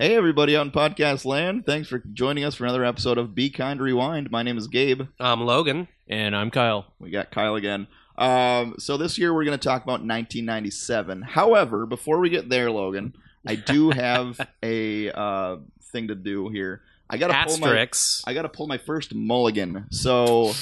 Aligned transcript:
Hey, 0.00 0.16
everybody 0.16 0.56
out 0.56 0.64
in 0.64 0.72
podcast 0.72 1.26
land. 1.26 1.66
Thanks 1.66 1.86
for 1.86 1.98
joining 1.98 2.42
us 2.42 2.54
for 2.54 2.64
another 2.64 2.86
episode 2.86 3.18
of 3.18 3.34
Be 3.34 3.50
Kind 3.50 3.82
Rewind. 3.82 4.30
My 4.30 4.42
name 4.42 4.56
is 4.56 4.66
Gabe. 4.66 5.02
I'm 5.20 5.42
Logan. 5.42 5.88
And 6.08 6.34
I'm 6.34 6.50
Kyle. 6.50 6.86
We 6.98 7.10
got 7.10 7.30
Kyle 7.30 7.54
again. 7.54 7.86
Um, 8.16 8.76
so 8.78 8.96
this 8.96 9.18
year 9.18 9.34
we're 9.34 9.44
going 9.44 9.58
to 9.58 9.62
talk 9.62 9.82
about 9.82 10.00
1997. 10.00 11.20
However, 11.20 11.84
before 11.84 12.18
we 12.18 12.30
get 12.30 12.48
there, 12.48 12.70
Logan, 12.70 13.14
I 13.46 13.56
do 13.56 13.90
have 13.90 14.40
a 14.62 15.10
uh, 15.10 15.56
thing 15.92 16.08
to 16.08 16.14
do 16.14 16.48
here. 16.48 16.80
I 17.10 17.18
got 17.18 17.26
to 17.26 17.46
pull 17.46 17.58
my 17.58 17.88
I 18.26 18.32
got 18.32 18.42
to 18.42 18.48
pull 18.48 18.68
my 18.68 18.78
first 18.78 19.14
mulligan. 19.14 19.84
So 19.90 20.54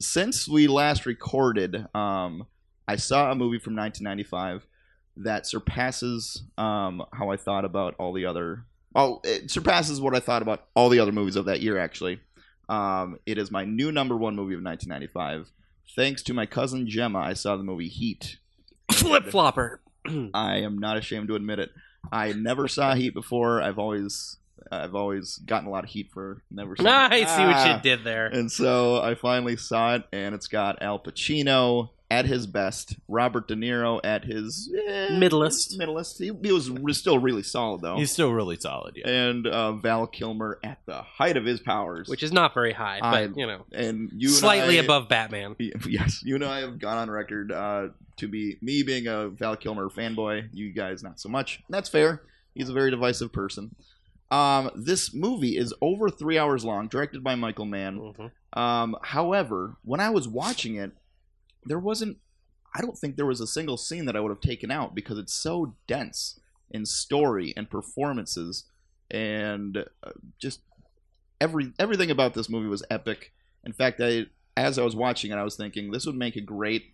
since 0.00 0.48
we 0.48 0.66
last 0.66 1.06
recorded, 1.06 1.86
um, 1.94 2.48
I 2.88 2.96
saw 2.96 3.30
a 3.30 3.36
movie 3.36 3.60
from 3.60 3.76
1995 3.76 4.66
that 5.18 5.46
surpasses 5.46 6.42
um, 6.58 7.02
how 7.12 7.30
I 7.30 7.36
thought 7.36 7.64
about 7.64 7.94
all 7.98 8.12
the 8.12 8.26
other. 8.26 8.64
Oh, 8.94 9.20
it 9.24 9.50
surpasses 9.50 10.00
what 10.00 10.14
I 10.14 10.20
thought 10.20 10.42
about 10.42 10.66
all 10.74 10.88
the 10.88 11.00
other 11.00 11.12
movies 11.12 11.36
of 11.36 11.44
that 11.46 11.60
year. 11.60 11.78
Actually, 11.78 12.20
um, 12.68 13.18
it 13.26 13.38
is 13.38 13.50
my 13.50 13.64
new 13.64 13.92
number 13.92 14.16
one 14.16 14.36
movie 14.36 14.54
of 14.54 14.62
1995. 14.62 15.50
Thanks 15.94 16.22
to 16.24 16.34
my 16.34 16.46
cousin 16.46 16.88
Gemma, 16.88 17.18
I 17.20 17.32
saw 17.34 17.56
the 17.56 17.62
movie 17.62 17.88
Heat. 17.88 18.38
Flip 18.92 19.26
flopper. 19.26 19.80
I 20.34 20.56
am 20.58 20.78
not 20.78 20.96
ashamed 20.96 21.28
to 21.28 21.34
admit 21.36 21.58
it. 21.58 21.70
I 22.12 22.32
never 22.32 22.68
saw 22.68 22.94
Heat 22.94 23.14
before. 23.14 23.60
I've 23.62 23.78
always, 23.78 24.36
I've 24.70 24.94
always 24.94 25.36
gotten 25.38 25.68
a 25.68 25.70
lot 25.70 25.84
of 25.84 25.90
heat 25.90 26.10
for 26.12 26.42
never. 26.50 26.76
Seeing 26.76 26.88
I 26.88 27.16
it. 27.16 27.28
see 27.28 27.42
what 27.44 27.56
Ah. 27.56 27.76
you 27.76 27.82
did 27.82 28.04
there. 28.04 28.26
And 28.26 28.50
so 28.50 29.00
I 29.00 29.14
finally 29.14 29.56
saw 29.56 29.94
it, 29.96 30.04
and 30.12 30.34
it's 30.34 30.46
got 30.48 30.82
Al 30.82 30.98
Pacino 30.98 31.90
at 32.08 32.24
his 32.26 32.46
best, 32.46 32.94
Robert 33.08 33.48
De 33.48 33.56
Niro 33.56 34.00
at 34.04 34.24
his 34.24 34.72
eh, 34.88 35.16
Middlest. 35.18 35.76
Middlest. 35.76 36.18
He, 36.18 36.30
he 36.42 36.52
was 36.52 36.70
re- 36.70 36.92
still 36.92 37.18
really 37.18 37.42
solid 37.42 37.80
though, 37.80 37.96
He's 37.96 38.12
still 38.12 38.30
really 38.32 38.56
solid, 38.56 38.94
yeah. 38.96 39.08
and 39.08 39.46
uh, 39.46 39.72
Val 39.72 40.06
Kilmer 40.06 40.60
at 40.62 40.78
the 40.86 41.02
height 41.02 41.36
of 41.36 41.44
his 41.44 41.58
powers, 41.58 42.08
Which 42.08 42.22
is 42.22 42.32
not 42.32 42.54
very 42.54 42.72
high, 42.72 43.00
I- 43.02 43.26
but 43.26 43.36
you 43.36 43.46
know, 43.46 43.64
and 43.72 44.10
you 44.14 44.28
and 44.28 44.36
slightly 44.36 44.78
I- 44.78 44.82
above 44.84 45.08
Batman. 45.08 45.56
Yes, 45.88 46.22
you 46.24 46.36
and 46.36 46.44
I 46.44 46.60
have 46.60 46.78
gone 46.78 46.96
on 46.98 47.10
record 47.10 47.50
uh, 47.50 47.88
to 48.18 48.28
be 48.28 48.56
me 48.62 48.82
being 48.84 49.08
a 49.08 49.28
Val 49.28 49.56
Kilmer 49.56 49.88
fanboy. 49.88 50.48
You 50.52 50.72
guys 50.72 51.02
not 51.02 51.18
so 51.18 51.28
much. 51.28 51.62
That's 51.68 51.88
fair. 51.88 52.22
He's 52.54 52.68
a 52.68 52.72
very 52.72 52.90
divisive 52.92 53.32
person. 53.32 53.74
Um, 54.30 54.70
this 54.74 55.12
movie 55.14 55.56
is 55.56 55.72
over 55.80 56.08
three 56.08 56.38
hours 56.38 56.64
long, 56.64 56.88
directed 56.88 57.22
by 57.22 57.34
Michael 57.34 57.64
Mann. 57.66 57.98
Mhm. 57.98 58.30
Um, 58.58 58.96
however, 59.02 59.76
when 59.84 60.00
I 60.00 60.10
was 60.10 60.26
watching 60.26 60.76
it, 60.76 60.92
there 61.66 61.78
wasn't. 61.78 62.18
I 62.74 62.80
don't 62.82 62.98
think 62.98 63.16
there 63.16 63.26
was 63.26 63.40
a 63.40 63.46
single 63.46 63.76
scene 63.76 64.04
that 64.06 64.16
I 64.16 64.20
would 64.20 64.30
have 64.30 64.40
taken 64.40 64.70
out 64.70 64.94
because 64.94 65.18
it's 65.18 65.32
so 65.32 65.74
dense 65.86 66.38
in 66.70 66.84
story 66.84 67.54
and 67.56 67.70
performances, 67.70 68.64
and 69.10 69.78
uh, 70.02 70.10
just 70.38 70.60
every 71.40 71.72
everything 71.78 72.10
about 72.10 72.34
this 72.34 72.48
movie 72.48 72.68
was 72.68 72.84
epic. 72.90 73.32
In 73.64 73.72
fact, 73.72 74.00
I 74.00 74.26
as 74.56 74.78
I 74.78 74.84
was 74.84 74.96
watching 74.96 75.30
it, 75.30 75.36
I 75.36 75.44
was 75.44 75.56
thinking 75.56 75.90
this 75.90 76.06
would 76.06 76.16
make 76.16 76.36
a 76.36 76.40
great 76.40 76.92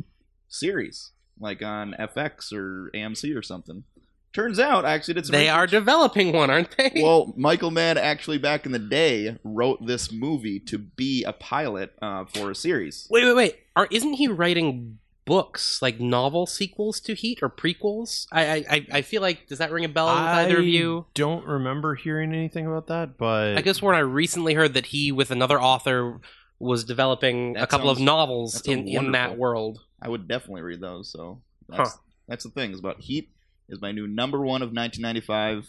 series, 0.48 1.12
like 1.38 1.62
on 1.62 1.94
FX 1.98 2.52
or 2.52 2.90
AMC 2.94 3.36
or 3.36 3.42
something. 3.42 3.84
Turns 4.32 4.58
out, 4.58 4.84
I 4.86 4.94
actually 4.94 5.14
did 5.14 5.26
some 5.26 5.32
They 5.32 5.48
are 5.48 5.66
developing 5.66 6.32
one, 6.32 6.48
aren't 6.50 6.74
they? 6.76 6.90
Well, 7.02 7.34
Michael 7.36 7.70
Mann 7.70 7.98
actually 7.98 8.38
back 8.38 8.64
in 8.64 8.72
the 8.72 8.78
day 8.78 9.36
wrote 9.44 9.84
this 9.86 10.10
movie 10.10 10.58
to 10.60 10.78
be 10.78 11.22
a 11.24 11.32
pilot 11.32 11.92
uh, 12.00 12.24
for 12.24 12.50
a 12.50 12.54
series. 12.54 13.06
wait, 13.10 13.24
wait, 13.24 13.34
wait. 13.36 13.56
Are, 13.76 13.88
isn't 13.90 14.14
he 14.14 14.28
writing 14.28 14.98
books, 15.24 15.80
like 15.82 16.00
novel 16.00 16.46
sequels 16.46 16.98
to 17.00 17.14
Heat 17.14 17.40
or 17.42 17.48
prequels? 17.50 18.26
I, 18.32 18.44
I, 18.46 18.64
I- 18.70 18.86
I 18.92 19.02
feel 19.02 19.20
like 19.22 19.46
does 19.48 19.58
that 19.58 19.70
ring 19.70 19.84
a 19.84 19.88
bell 19.88 20.06
with 20.06 20.16
either 20.16 20.58
of 20.58 20.64
you? 20.64 21.06
don't 21.14 21.46
remember 21.46 21.94
hearing 21.94 22.32
anything 22.32 22.66
about 22.66 22.86
that, 22.88 23.18
but 23.18 23.56
I 23.58 23.60
guess 23.60 23.80
when 23.82 23.94
I 23.94 24.00
recently 24.00 24.54
heard 24.54 24.74
that 24.74 24.86
he, 24.86 25.12
with 25.12 25.30
another 25.30 25.60
author, 25.60 26.20
was 26.58 26.84
developing 26.84 27.52
That 27.54 27.64
a 27.64 27.66
couple 27.66 27.88
sounds- 27.88 27.98
of 28.00 28.04
novels 28.04 28.60
in, 28.62 28.88
in 28.88 29.12
that 29.12 29.36
world. 29.36 29.80
I 30.00 30.08
would 30.08 30.26
definitely 30.26 30.62
read 30.62 30.80
those. 30.80 31.08
So 31.10 31.40
that's, 31.68 31.98
that's 32.26 32.44
the 32.44 32.50
thing. 32.50 32.72
Is 32.72 32.78
about 32.80 33.00
Heat 33.00 33.28
is 33.72 33.80
my 33.80 33.90
new 33.90 34.06
number 34.06 34.38
one 34.38 34.62
of 34.62 34.72
1995. 34.72 35.68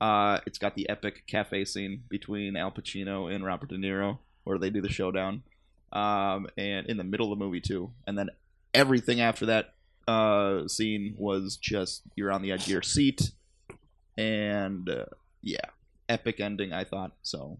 Uh, 0.00 0.40
it's 0.46 0.58
got 0.58 0.74
the 0.74 0.88
epic 0.90 1.22
cafe 1.26 1.64
scene 1.64 2.02
between 2.08 2.56
Al 2.56 2.70
Pacino 2.70 3.32
and 3.32 3.44
Robert 3.44 3.70
De 3.70 3.76
Niro, 3.76 4.18
where 4.44 4.58
they 4.58 4.68
do 4.68 4.82
the 4.82 4.90
showdown, 4.90 5.42
um, 5.92 6.48
and 6.58 6.86
in 6.86 6.98
the 6.98 7.04
middle 7.04 7.32
of 7.32 7.38
the 7.38 7.42
movie 7.42 7.60
too. 7.60 7.92
And 8.06 8.18
then 8.18 8.28
everything 8.74 9.20
after 9.20 9.46
that 9.46 9.74
uh, 10.06 10.68
scene 10.68 11.14
was 11.16 11.56
just 11.56 12.02
you're 12.14 12.32
on 12.32 12.42
the 12.42 12.52
edge 12.52 12.64
of 12.64 12.68
your 12.68 12.82
seat, 12.82 13.30
and 14.18 14.88
uh, 14.90 15.06
yeah, 15.40 15.66
epic 16.08 16.40
ending. 16.40 16.72
I 16.72 16.84
thought 16.84 17.12
so. 17.22 17.58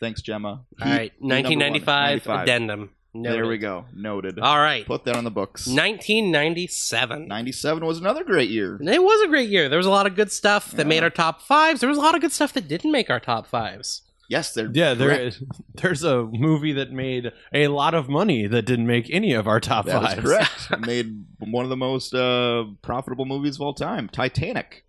Thanks, 0.00 0.22
Gemma. 0.22 0.48
All 0.48 0.64
right, 0.80 1.12
new 1.20 1.28
number 1.28 1.48
one, 1.48 1.58
1995 1.58 2.26
95. 2.26 2.88
Addendum. 3.20 3.32
There 3.40 3.46
we 3.48 3.58
go. 3.58 3.84
Noted. 3.94 4.38
All 4.38 4.58
right, 4.58 4.84
Put 4.86 5.04
that 5.04 5.16
on 5.16 5.24
the 5.24 5.30
books. 5.30 5.66
1997. 5.66 7.28
97 7.28 7.84
was 7.86 7.98
another 7.98 8.24
great 8.24 8.50
year. 8.50 8.78
It 8.80 9.02
was 9.02 9.22
a 9.22 9.28
great 9.28 9.48
year. 9.48 9.68
There 9.68 9.78
was 9.78 9.86
a 9.86 9.90
lot 9.90 10.06
of 10.06 10.14
good 10.14 10.30
stuff 10.32 10.70
that 10.72 10.84
Yeah. 10.84 10.88
made 10.88 11.02
our 11.02 11.10
top 11.10 11.42
fives. 11.42 11.80
There 11.80 11.88
was 11.88 11.98
a 11.98 12.00
lot 12.00 12.14
of 12.14 12.20
good 12.20 12.32
stuff 12.32 12.52
that 12.54 12.68
didn't 12.68 12.92
make 12.92 13.10
our 13.10 13.20
top 13.20 13.46
fives. 13.46 14.02
Yes, 14.28 14.52
they're 14.54 14.70
yeah, 14.72 14.94
there 14.94 15.08
correct. 15.10 15.22
is, 15.22 15.42
there's 15.74 16.02
a 16.02 16.24
movie 16.24 16.72
that 16.72 16.90
made 16.90 17.30
a 17.54 17.68
lot 17.68 17.94
of 17.94 18.08
money 18.08 18.48
that 18.48 18.62
didn't 18.62 18.86
make 18.88 19.08
any 19.10 19.32
of 19.32 19.46
our 19.46 19.60
top 19.60 19.86
That 19.86 20.02
is 20.02 20.08
fives. 20.14 20.20
correct. 20.66 20.80
Made 20.86 21.24
one 21.38 21.64
of 21.64 21.68
the 21.68 21.76
most 21.76 22.12
uh, 22.12 22.64
profitable 22.82 23.24
movies 23.24 23.54
of 23.54 23.60
all 23.60 23.72
time, 23.74 24.08
Titanic, 24.08 24.84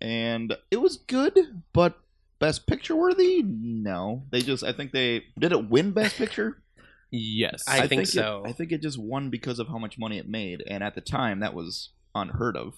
and 0.00 0.56
it 0.70 0.76
was 0.76 0.98
good, 0.98 1.36
but 1.72 1.98
Best 2.38 2.68
Picture 2.68 2.94
worthy? 2.94 3.42
No, 3.42 4.22
they 4.30 4.40
just. 4.40 4.62
I 4.62 4.70
think 4.72 4.92
they 4.92 5.24
did 5.36 5.50
it 5.50 5.68
win 5.68 5.90
Best 5.90 6.14
Picture. 6.16 6.58
Yes. 7.10 7.64
I 7.68 7.86
think 7.86 8.02
it- 8.02 8.08
so. 8.08 8.42
I 8.44 8.52
think 8.52 8.72
it 8.72 8.82
just 8.82 8.98
won 8.98 9.30
because 9.30 9.58
of 9.58 9.68
how 9.68 9.78
much 9.78 9.98
money 9.98 10.18
it 10.18 10.28
made, 10.28 10.62
and 10.66 10.82
at 10.82 10.94
the 10.94 11.00
time 11.00 11.40
that 11.40 11.54
was 11.54 11.90
unheard 12.14 12.56
of. 12.56 12.74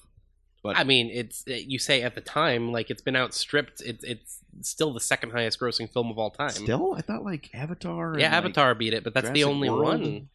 But 0.63 0.77
I 0.77 0.85
mean, 0.85 1.09
it's 1.11 1.45
eh, 1.49 1.63
you 1.67 1.79
say 1.79 2.03
at 2.03 2.15
the 2.15 2.21
time 2.21 2.73
like 2.73 2.91
it's 2.91 3.01
been 3.03 3.17
outstripped. 3.17 3.81
It's 3.81 4.05
it's 4.05 4.39
still 4.63 4.93
the 4.93 5.01
second 5.01 5.31
highest 5.31 5.61
grossing 5.61 5.91
film 5.91 6.11
of 6.11 6.19
all 6.19 6.31
time. 6.31 6.51
still, 6.51 6.95
I 6.97 7.01
thought 7.01 7.25
like 7.25 7.49
Avatar. 7.55 8.13
and, 8.13 8.21
yeah, 8.21 8.29
like, 8.29 8.37
Avatar 8.45 8.75
beat 8.75 8.93
it, 8.93 9.05
but 9.05 9.15
that's 9.15 9.31
the 9.31 9.45
only 9.45 9.71
World. 9.71 9.85
one. 10.01 10.29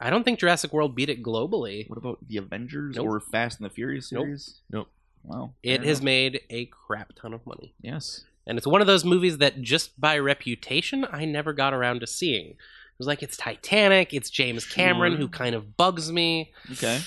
I 0.00 0.10
don't 0.10 0.22
think 0.24 0.38
Jurassic 0.38 0.72
World 0.72 0.94
beat 0.94 1.08
it 1.10 1.22
globally. 1.22 1.88
What 1.88 1.98
about 1.98 2.18
the 2.26 2.36
Avengers 2.38 2.96
Nope. 2.96 3.06
or 3.06 3.20
Fast 3.20 3.58
and 3.60 3.66
the 3.68 3.74
Furious 3.74 4.10
Nope. 4.12 4.22
series? 4.24 4.60
Nope. 4.70 4.88
Wow. 5.24 5.52
It 5.62 5.82
has 5.82 6.00
made 6.00 6.40
a 6.50 6.66
crap 6.66 7.12
ton 7.14 7.34
of 7.34 7.44
money. 7.44 7.74
Yes. 7.82 8.24
And 8.46 8.56
it's 8.56 8.66
one 8.66 8.80
of 8.80 8.86
those 8.86 9.04
movies 9.04 9.38
that 9.38 9.60
just 9.60 10.00
by 10.00 10.16
reputation 10.18 11.04
I 11.10 11.24
never 11.26 11.52
got 11.52 11.74
around 11.74 12.00
to 12.00 12.06
seeing. 12.06 12.54
It 12.98 13.02
was 13.02 13.06
like 13.06 13.22
it's 13.22 13.36
Titanic, 13.36 14.12
it's 14.12 14.28
James 14.28 14.66
Cameron 14.66 15.14
who 15.16 15.28
kind 15.28 15.54
of 15.54 15.76
bugs 15.76 16.10
me. 16.10 16.52
Okay. 16.72 17.00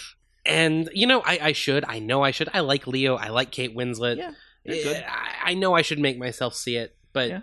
And 0.46 0.90
you 0.94 1.06
know, 1.06 1.22
I, 1.26 1.40
I 1.42 1.52
should. 1.52 1.84
I 1.86 2.00
know 2.00 2.24
I 2.24 2.32
should. 2.32 2.48
I 2.54 2.62
like 2.62 2.88
Leo. 2.88 3.16
I 3.18 3.28
like 3.28 3.52
Kate 3.52 3.76
Winslet. 3.76 4.16
Yeah, 4.18 4.32
they're 4.66 4.84
good. 4.84 4.96
Eh, 4.96 5.04
I, 5.06 5.52
I 5.52 5.54
know 5.54 5.76
I 5.76 5.82
should 5.82 6.00
make 6.00 6.18
myself 6.18 6.56
see 6.56 6.78
it, 6.78 6.96
but 7.12 7.30
Yeah. 7.30 7.42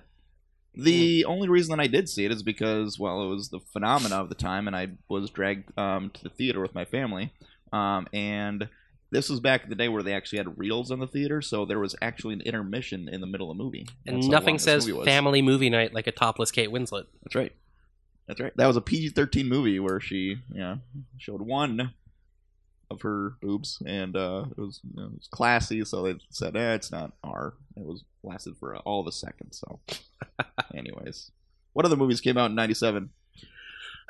The 0.75 1.25
only 1.27 1.49
reason 1.49 1.77
that 1.77 1.83
I 1.83 1.89
did 1.89 2.09
see 2.09 2.25
it 2.25 2.31
is 2.31 2.43
because, 2.43 2.99
well, 2.99 3.23
it 3.23 3.27
was 3.29 3.49
the 3.51 3.59
phenomena 3.59 4.15
of 4.15 4.29
the 4.29 4.35
time, 4.37 4.67
and 4.67 4.77
I 4.77 4.89
was 5.09 5.29
dragged 5.29 5.77
um, 5.77 6.11
to 6.11 6.23
the 6.23 6.29
theater 6.31 6.61
with 6.61 6.75
my 6.75 6.85
family. 6.85 7.33
Um, 7.73 8.07
and 8.13 8.69
this 9.11 9.29
was 9.29 9.41
back 9.41 9.65
in 9.65 9.71
the 9.71 9.75
day 9.77 9.89
where 9.89 10.03
they 10.05 10.15
actually 10.15 10.39
had 10.39 10.57
reels 10.57 10.91
in 10.93 11.01
the 11.01 11.07
theater, 11.09 11.43
so 11.43 11.65
there 11.65 11.81
was 11.81 11.97
actually 12.01 12.35
an 12.35 12.43
intermission 12.43 13.09
in 13.09 13.21
the 13.21 13.27
middle 13.27 13.51
of 13.51 13.57
the 13.59 13.63
movie. 13.63 13.89
and 14.07 14.17
That's 14.17 14.27
how 14.27 14.31
nothing 14.31 14.55
this 14.57 14.65
says 14.65 14.87
movie 14.87 14.99
was. 15.01 15.07
family 15.07 15.43
movie 15.43 15.69
night 15.69 15.93
like 15.93 16.07
a 16.07 16.13
topless 16.13 16.51
Kate 16.53 16.71
Winslet. 16.71 17.07
That's 17.25 17.35
right. 17.35 17.53
That's 18.29 18.41
right. 18.41 18.53
That 18.57 18.67
was 18.69 18.77
a 18.77 18.81
PG 18.83 19.11
thirteen 19.11 19.49
movie 19.49 19.81
where 19.81 19.99
she, 20.01 20.37
you 20.53 20.61
know, 20.61 20.79
showed 21.17 21.41
one 21.43 21.93
of 22.91 23.01
her 23.03 23.35
boobs, 23.43 23.83
and 23.87 24.17
uh, 24.17 24.45
it 24.51 24.61
was 24.61 24.81
you 24.85 25.01
know, 25.01 25.07
it 25.09 25.15
was 25.15 25.29
classy. 25.31 25.85
So 25.85 26.03
they 26.03 26.19
said, 26.31 26.55
"Eh, 26.57 26.75
it's 26.75 26.93
not 26.93 27.13
R." 27.25 27.55
It 27.77 27.85
was 27.85 28.05
lasted 28.23 28.57
for 28.61 28.77
all 28.77 29.01
of 29.01 29.07
a 29.07 29.13
second. 29.13 29.53
So, 29.53 29.81
anyways, 30.75 31.31
what 31.73 31.87
other 31.87 31.97
movies 31.97 32.21
came 32.21 32.37
out 32.39 32.51
in 32.51 32.55
'97? 32.55 33.11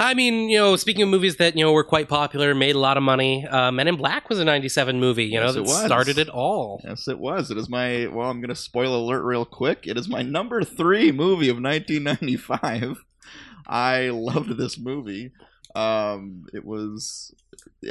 I 0.00 0.14
mean, 0.14 0.48
you 0.48 0.58
know, 0.58 0.76
speaking 0.76 1.02
of 1.02 1.08
movies 1.08 1.36
that 1.38 1.56
you 1.56 1.64
know 1.64 1.72
were 1.72 1.82
quite 1.84 2.08
popular, 2.08 2.54
made 2.54 2.76
a 2.76 2.78
lot 2.78 2.96
of 2.96 3.02
money. 3.02 3.44
Uh, 3.46 3.72
Men 3.72 3.88
in 3.88 3.96
Black 3.96 4.28
was 4.28 4.38
a 4.38 4.44
'97 4.44 4.98
movie. 5.00 5.24
You 5.24 5.40
know, 5.40 5.46
Yes, 5.46 5.54
that 5.54 5.60
it 5.60 5.62
was. 5.66 5.84
started 5.84 6.18
it 6.18 6.28
all. 6.28 6.80
Yes, 6.84 7.08
it 7.08 7.18
was. 7.18 7.50
It 7.50 7.56
is 7.58 7.68
my. 7.68 8.06
Well, 8.08 8.30
I'm 8.30 8.40
going 8.40 8.48
to 8.48 8.54
spoil 8.56 8.96
alert 8.96 9.22
real 9.22 9.44
quick. 9.44 9.86
It 9.86 9.96
is 9.96 10.08
my 10.08 10.22
number 10.22 10.62
three 10.64 11.10
movie 11.12 11.48
of 11.48 11.56
1995. 11.60 13.04
I 13.68 14.08
loved 14.10 14.56
this 14.56 14.78
movie. 14.78 15.32
Um, 15.74 16.46
it 16.52 16.64
was. 16.64 17.34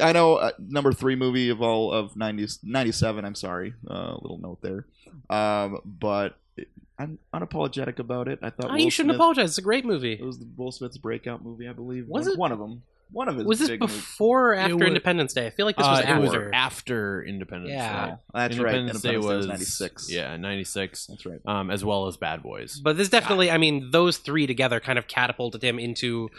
I 0.02 0.12
know 0.12 0.36
uh, 0.36 0.52
number 0.60 0.92
three 0.92 1.16
movie 1.16 1.50
of 1.50 1.62
all 1.62 1.92
of 1.94 2.16
90, 2.18 2.48
97. 2.64 3.24
I'm 3.26 3.36
sorry. 3.36 3.74
Uh, 3.90 4.14
little 4.22 4.40
note 4.40 4.60
there. 4.62 4.86
Um, 5.30 5.80
but 5.86 6.38
it, 6.58 6.68
I'm 6.98 7.20
unapologetic 7.34 8.00
about 8.00 8.28
it. 8.28 8.40
I 8.42 8.50
thought 8.50 8.72
Oh, 8.72 8.74
Will 8.74 8.80
you 8.80 8.90
shouldn't 8.90 9.12
Smith- 9.12 9.18
apologize. 9.18 9.50
It's 9.50 9.58
a 9.60 9.62
great 9.62 9.86
movie. 9.86 10.14
It 10.14 10.24
was 10.26 10.40
the 10.40 10.48
Will 10.58 10.72
Smith's 10.72 10.98
breakout 10.98 11.44
movie, 11.44 11.68
I 11.68 11.74
believe. 11.74 12.08
Was 12.08 12.26
one, 12.26 12.34
it? 12.34 12.40
one 12.40 12.52
of 12.52 12.60
them? 12.60 12.82
One 13.12 13.30
of 13.30 13.38
his 13.38 13.46
Was 13.46 13.60
this 13.60 13.70
big 13.70 13.80
movies. 13.82 13.96
before 13.96 14.52
or 14.52 14.56
after 14.56 14.76
was- 14.76 14.88
Independence 14.88 15.34
Day? 15.34 15.48
I 15.48 15.50
feel 15.50 15.66
like 15.66 15.78
this 15.78 15.86
was 15.88 16.00
Uh, 16.00 16.04
it 16.14 16.20
was 16.20 16.30
after. 16.30 16.52
after 16.54 17.24
Independence 17.24 17.72
Yeah. 17.72 18.06
Day. 18.06 18.16
That's 18.34 18.58
right. 18.58 18.76
Independence 18.76 19.02
Day 19.02 19.10
Independence 19.16 19.38
was 19.38 19.48
ninety 19.48 19.66
six. 19.66 20.12
Yeah, 20.12 20.36
ninety 20.38 20.64
six. 20.64 21.06
that's 21.08 21.26
right. 21.26 21.40
Um, 21.46 21.72
as 21.72 21.84
well 21.86 22.08
as 22.08 22.18
Bad 22.18 22.44
Boys. 22.44 22.80
But 22.84 22.98
this 22.98 23.10
definitely, 23.10 23.50
I 23.52 23.58
mean, 23.58 23.92
those 23.92 24.18
three 24.18 24.46
together 24.48 24.80
kind 24.80 25.00
of 25.00 25.08
catapulted 25.08 25.64
him 25.64 25.80
into, 25.80 26.30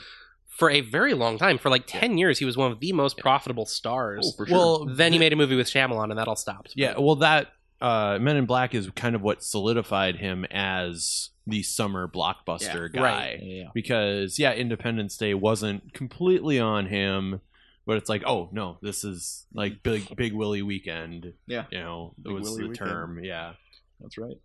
for 0.46 0.70
a 0.70 0.80
very 0.80 1.14
long 1.14 1.38
time, 1.38 1.56
for 1.58 1.70
like 1.70 1.84
10 1.86 2.18
years, 2.18 2.38
he 2.38 2.44
was 2.44 2.56
one 2.56 2.72
of 2.72 2.80
the 2.80 2.92
most 2.92 3.16
profitable 3.18 3.64
stars. 3.66 4.32
Oh, 4.34 4.36
for 4.36 4.46
sure. 4.46 4.56
Well, 4.56 4.84
then 4.86 5.12
he 5.12 5.18
made 5.18 5.32
a 5.32 5.36
movie 5.36 5.54
with 5.56 5.68
Shyamalan, 5.68 6.10
and 6.10 6.18
that 6.18 6.26
all 6.28 6.36
stopped. 6.36 6.72
Yeah, 6.76 6.94
well, 6.98 7.16
that 7.16 7.52
uh, 7.80 8.18
Men 8.20 8.36
in 8.36 8.44
Black 8.46 8.74
is 8.74 8.90
kind 8.96 9.14
of 9.14 9.22
what 9.22 9.42
solidified 9.44 10.16
him 10.16 10.44
as 10.50 11.30
the 11.48 11.62
summer 11.62 12.06
blockbuster 12.08 12.92
Yeah, 12.92 13.00
guy. 13.00 13.02
right. 13.02 13.38
yeah, 13.42 13.54
yeah. 13.62 13.68
Because 13.74 14.38
yeah, 14.38 14.52
Independence 14.52 15.16
Day 15.16 15.34
wasn't 15.34 15.94
completely 15.94 16.58
on 16.60 16.86
him, 16.86 17.40
but 17.86 17.96
it's 17.96 18.08
like, 18.08 18.22
oh 18.26 18.48
no, 18.52 18.78
this 18.82 19.02
is 19.04 19.46
like 19.54 19.82
big 19.82 20.14
Big 20.16 20.32
Willie 20.34 20.62
weekend. 20.62 21.32
Yeah. 21.46 21.64
you 21.70 21.78
know, 21.80 22.14
it 22.24 22.28
was 22.30 22.44
Willie 22.50 22.62
the 22.64 22.68
weekend. 22.70 22.88
term. 22.90 23.24
Yeah, 23.24 23.52
That's 24.00 24.18
right. 24.18 24.36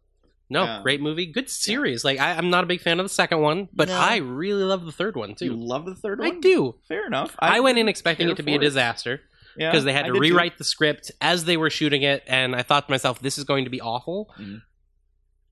No, 0.50 0.64
Yeah. 0.66 0.82
great 0.84 1.02
movie. 1.02 1.26
Good 1.26 1.50
series. 1.50 2.04
Like, 2.06 2.20
I, 2.20 2.34
I'm 2.34 2.50
not 2.50 2.64
a 2.64 2.68
big 2.68 2.82
fan 2.82 3.00
of 3.00 3.06
the 3.06 3.10
second 3.10 3.40
one, 3.42 3.70
but 3.74 3.88
No. 3.88 3.96
I 3.98 4.18
really 4.18 4.64
love 4.64 4.86
the 4.86 4.92
third 4.92 5.16
one, 5.16 5.36
too 5.36 5.46
You 5.46 5.56
love 5.56 5.86
the 5.86 5.96
third 5.96 6.20
one 6.20 6.36
I 6.38 6.40
do. 6.40 6.76
Fair 6.88 7.08
enough. 7.08 7.36
I, 7.40 7.60
went 7.62 7.78
in 7.80 7.88
expecting 7.88 8.30
it 8.30 8.38
to 8.38 8.44
be 8.44 8.54
a 8.54 8.58
for 8.58 8.62
disaster 8.62 9.22
Yeah, 9.58 9.72
because 9.72 9.84
they 9.86 9.94
had 9.94 10.06
to 10.06 10.12
did 10.12 10.16
too. 10.16 10.22
rewrite 10.22 10.58
the 10.58 10.64
script 10.64 11.12
as 11.22 11.46
they 11.46 11.58
were 11.58 11.70
shooting 11.70 12.04
it, 12.04 12.24
and 12.28 12.56
I 12.56 12.62
thought 12.62 12.88
to 12.88 12.92
myself, 12.92 13.20
this 13.20 13.38
is 13.38 13.46
going 13.46 13.64
to 13.64 13.70
be 13.72 13.82
awful. 13.82 14.32
Mhm. 14.40 14.62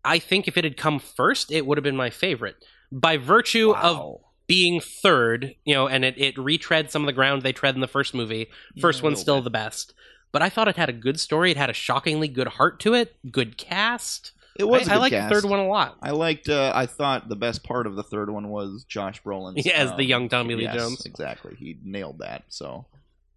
I 0.03 0.19
think 0.19 0.47
if 0.47 0.57
it 0.57 0.63
had 0.63 0.77
come 0.77 0.99
first, 0.99 1.51
it 1.51 1.65
would 1.65 1.77
have 1.77 1.83
been 1.83 1.95
my 1.95 2.09
favorite. 2.09 2.55
By 2.91 3.17
virtue 3.17 3.73
of 3.73 4.21
being 4.47 4.81
third, 4.81 5.55
you 5.63 5.73
know, 5.73 5.87
and 5.87 6.03
it, 6.03 6.17
it 6.17 6.37
retread 6.37 6.91
some 6.91 7.03
of 7.03 7.05
the 7.05 7.13
ground 7.13 7.41
they 7.41 7.53
tread 7.53 7.75
in 7.75 7.81
the 7.81 7.87
first 7.87 8.13
movie. 8.13 8.49
First 8.79 8.99
Yeah, 8.99 9.05
one's 9.05 9.19
still 9.19 9.37
bit. 9.37 9.45
the 9.45 9.49
best. 9.51 9.93
But 10.31 10.41
I 10.41 10.49
thought 10.49 10.67
it 10.67 10.75
had 10.77 10.89
a 10.89 10.93
good 10.93 11.19
story. 11.19 11.51
It 11.51 11.57
had 11.57 11.69
a 11.69 11.73
shockingly 11.73 12.27
good 12.27 12.47
heart 12.47 12.79
to 12.81 12.93
it, 12.93 13.15
good 13.31 13.57
cast. 13.57 14.31
It 14.57 14.65
was. 14.65 14.87
I, 14.87 14.91
a 14.91 14.95
I 14.95 14.95
good 14.95 15.01
like 15.01 15.11
cast. 15.11 15.29
the 15.29 15.35
third 15.41 15.49
one 15.49 15.59
a 15.59 15.67
lot. 15.67 15.97
I 16.01 16.11
liked. 16.11 16.49
Uh, 16.49 16.71
I 16.75 16.85
thought 16.85 17.29
the 17.29 17.35
best 17.37 17.63
part 17.63 17.87
of 17.87 17.95
the 17.95 18.03
third 18.03 18.29
one 18.29 18.49
was 18.49 18.83
Josh 18.85 19.21
Brolin 19.23 19.53
Yeah, 19.63 19.73
as 19.73 19.89
the 19.91 20.03
um, 20.03 20.09
young 20.09 20.29
Tommy 20.29 20.55
Lee 20.55 20.63
yes, 20.63 20.75
Jones. 20.75 21.05
Exactly. 21.05 21.55
He 21.57 21.77
nailed 21.83 22.19
that. 22.19 22.43
So, 22.49 22.85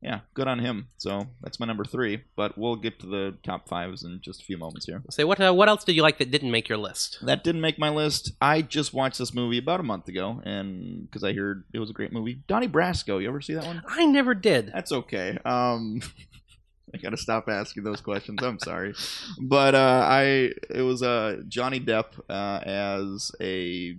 yeah, 0.05 0.21
good 0.35 0.47
on 0.47 0.59
him. 0.59 0.89
So 0.99 1.29
that's 1.41 1.59
my 1.59 1.65
number 1.65 1.85
three. 1.85 2.23
But 2.37 2.59
we'll 2.59 2.77
get 2.77 3.01
to 3.01 3.07
the 3.07 3.37
top 3.43 3.67
fives 3.69 4.05
in 4.05 4.21
just 4.21 4.43
a 4.43 4.45
few 4.45 4.59
moments 4.59 4.85
here. 4.85 5.03
Say 5.11 5.25
what? 5.25 5.41
Uh, 5.41 5.55
what 5.55 5.69
else 5.69 5.83
did 5.83 5.97
you 5.97 6.03
like 6.03 6.19
that 6.19 6.31
didn't 6.31 6.51
make 6.51 6.69
your 6.69 6.77
list? 6.77 7.19
That 7.23 7.43
didn't 7.43 7.63
make 7.63 7.79
my 7.79 7.89
list. 7.89 8.33
I 8.41 8.61
just 8.61 8.93
watched 8.93 9.19
this 9.19 9.33
movie 9.33 9.57
about 9.57 9.81
a 9.81 9.83
month 9.83 10.07
ago, 10.09 10.43
and 10.45 11.11
because 11.11 11.25
I 11.25 11.33
heard 11.33 11.65
it 11.73 11.79
was 11.79 11.89
a 11.89 11.95
great 11.95 12.13
movie. 12.13 12.43
Donnie 12.47 12.69
Brasco. 12.69 13.21
You 13.21 13.29
ever 13.29 13.41
see 13.41 13.55
that 13.55 13.65
one? 13.65 13.83
I 13.89 14.05
never 14.05 14.35
did. 14.35 14.71
That's 14.75 14.93
okay. 14.93 15.39
Um, 15.47 16.03
I 16.95 16.99
gotta 16.99 17.17
stop 17.17 17.49
asking 17.49 17.85
those 17.85 18.03
questions. 18.03 18.43
I'm 18.43 18.59
sorry, 18.59 18.95
but 19.41 19.75
uh, 19.75 20.07
I 20.07 20.53
it 20.69 20.83
was 20.85 21.03
uh, 21.03 21.41
Johnny 21.49 21.81
Depp 21.81 22.21
uh, 22.29 22.61
as 22.63 23.33
a 23.41 23.97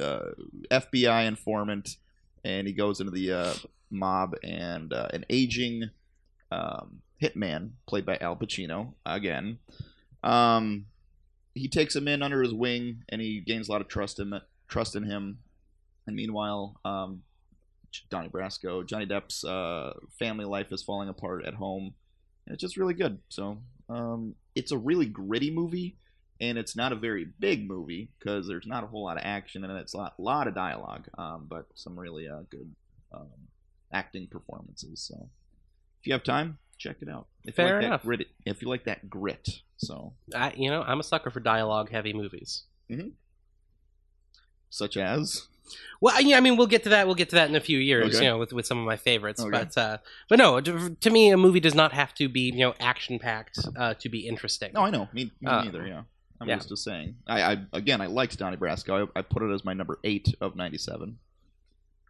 uh, 0.00 0.30
FBI 0.70 1.26
informant, 1.28 1.96
and 2.44 2.66
he 2.66 2.72
goes 2.72 2.98
into 2.98 3.12
the 3.12 3.32
uh, 3.32 3.54
mob, 3.94 4.34
and 4.42 4.92
uh, 4.92 5.08
an 5.12 5.24
aging 5.30 5.90
um, 6.50 7.02
hitman 7.22 7.70
played 7.86 8.06
by 8.06 8.16
Al 8.20 8.36
Pacino 8.36 8.94
again. 9.06 9.58
Um, 10.22 10.86
he 11.54 11.68
takes 11.68 11.94
him 11.94 12.08
in 12.08 12.22
under 12.22 12.42
his 12.42 12.52
wing, 12.52 13.04
and 13.08 13.20
he 13.20 13.40
gains 13.40 13.68
a 13.68 13.72
lot 13.72 13.80
of 13.80 13.88
trust 13.88 14.18
in 14.18 14.40
trust 14.68 14.96
in 14.96 15.04
him. 15.04 15.38
And 16.06 16.16
meanwhile, 16.16 16.80
um, 16.84 17.22
Donnie 18.10 18.28
Brasco, 18.28 18.86
Johnny 18.86 19.06
Depp's 19.06 19.44
uh, 19.44 19.94
family 20.18 20.44
life 20.44 20.72
is 20.72 20.82
falling 20.82 21.08
apart 21.08 21.44
at 21.46 21.54
home, 21.54 21.94
and 22.46 22.54
it's 22.54 22.60
just 22.60 22.76
really 22.76 22.94
good. 22.94 23.18
So 23.28 23.58
um, 23.88 24.34
it's 24.54 24.72
a 24.72 24.78
really 24.78 25.06
gritty 25.06 25.50
movie, 25.50 25.96
and 26.40 26.58
it's 26.58 26.76
not 26.76 26.92
a 26.92 26.96
very 26.96 27.26
big 27.38 27.66
movie 27.66 28.10
because 28.18 28.46
there's 28.46 28.66
not 28.66 28.84
a 28.84 28.86
whole 28.86 29.04
lot 29.04 29.16
of 29.16 29.22
action 29.24 29.64
and 29.64 29.72
it's 29.78 29.94
a 29.94 29.96
lot, 29.96 30.14
lot 30.18 30.48
of 30.48 30.54
dialogue, 30.54 31.06
um, 31.16 31.46
but 31.48 31.66
some 31.74 31.98
really 31.98 32.28
uh, 32.28 32.42
good 32.50 32.74
um, 33.12 33.28
acting 33.94 34.26
performances. 34.26 35.00
So 35.00 35.28
if 36.00 36.06
you 36.06 36.12
have 36.12 36.22
time, 36.24 36.58
check 36.76 36.96
it 37.00 37.08
out. 37.08 37.28
If 37.44 37.54
Fair 37.54 37.66
you 37.68 37.74
like 37.76 37.84
enough. 37.86 38.02
That 38.02 38.06
grit, 38.06 38.26
if 38.44 38.60
you 38.60 38.68
like 38.68 38.84
that 38.84 39.08
grit, 39.08 39.48
so 39.78 40.12
I, 40.34 40.52
you 40.56 40.68
know, 40.68 40.82
I'm 40.82 41.00
a 41.00 41.02
sucker 41.04 41.30
for 41.30 41.40
dialogue-heavy 41.40 42.12
movies. 42.12 42.64
such 44.70 44.96
as 44.96 45.46
Well, 46.00 46.20
yeah, 46.20 46.36
I 46.36 46.40
mean, 46.40 46.56
we'll 46.56 46.66
get 46.66 46.82
to 46.84 46.88
that. 46.90 47.06
We'll 47.06 47.14
get 47.14 47.30
to 47.30 47.36
that 47.36 47.48
in 47.48 47.56
a 47.56 47.60
few 47.60 47.78
years, 47.78 48.16
Okay. 48.16 48.24
you 48.24 48.30
know, 48.30 48.38
with, 48.38 48.52
with 48.52 48.66
some 48.66 48.78
of 48.78 48.84
my 48.84 48.96
favorites. 48.96 49.40
Okay. 49.40 49.50
But 49.50 49.78
uh, 49.78 49.98
but 50.28 50.38
no, 50.38 50.60
to, 50.60 50.94
to 51.00 51.10
me, 51.10 51.30
a 51.30 51.36
movie 51.36 51.60
does 51.60 51.74
not 51.74 51.92
have 51.92 52.12
to 52.14 52.28
be 52.28 52.50
you 52.52 52.58
know 52.58 52.74
action 52.80 53.18
packed 53.18 53.58
uh, 53.76 53.94
to 53.94 54.08
be 54.08 54.26
interesting. 54.26 54.72
no, 54.74 54.82
I 54.82 54.90
know 54.90 55.08
me, 55.12 55.30
me 55.40 55.46
Uh, 55.48 55.62
neither. 55.64 55.86
Yeah. 55.86 56.02
I'm 56.40 56.48
yeah. 56.48 56.56
just, 56.56 56.68
just 56.68 56.84
saying. 56.84 57.16
I, 57.26 57.42
I 57.52 57.56
again, 57.72 58.00
I 58.00 58.06
liked 58.06 58.36
Donnie 58.38 58.56
Brasco. 58.56 59.08
I, 59.14 59.20
I 59.20 59.22
put 59.22 59.42
it 59.42 59.52
as 59.54 59.64
my 59.64 59.72
number 59.72 59.98
eight 60.04 60.34
of 60.40 60.56
'97. 60.56 61.18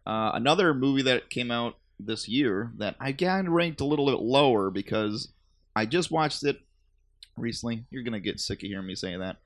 Uh, 0.05 0.31
another 0.33 0.73
movie 0.73 1.01
that 1.03 1.29
came 1.29 1.51
out 1.51 1.75
this 1.99 2.27
year 2.27 2.71
that 2.77 2.95
I 2.99 3.09
again 3.09 3.49
ranked 3.49 3.81
a 3.81 3.85
little 3.85 4.05
bit 4.05 4.19
lower 4.19 4.69
because 4.69 5.29
I 5.75 5.85
just 5.85 6.11
watched 6.11 6.43
it 6.43 6.59
recently. 7.37 7.85
You're 7.89 8.03
gonna 8.03 8.19
get 8.19 8.39
sick 8.39 8.63
of 8.63 8.67
hearing 8.67 8.85
me 8.87 8.95
say 8.95 9.15
that. 9.17 9.37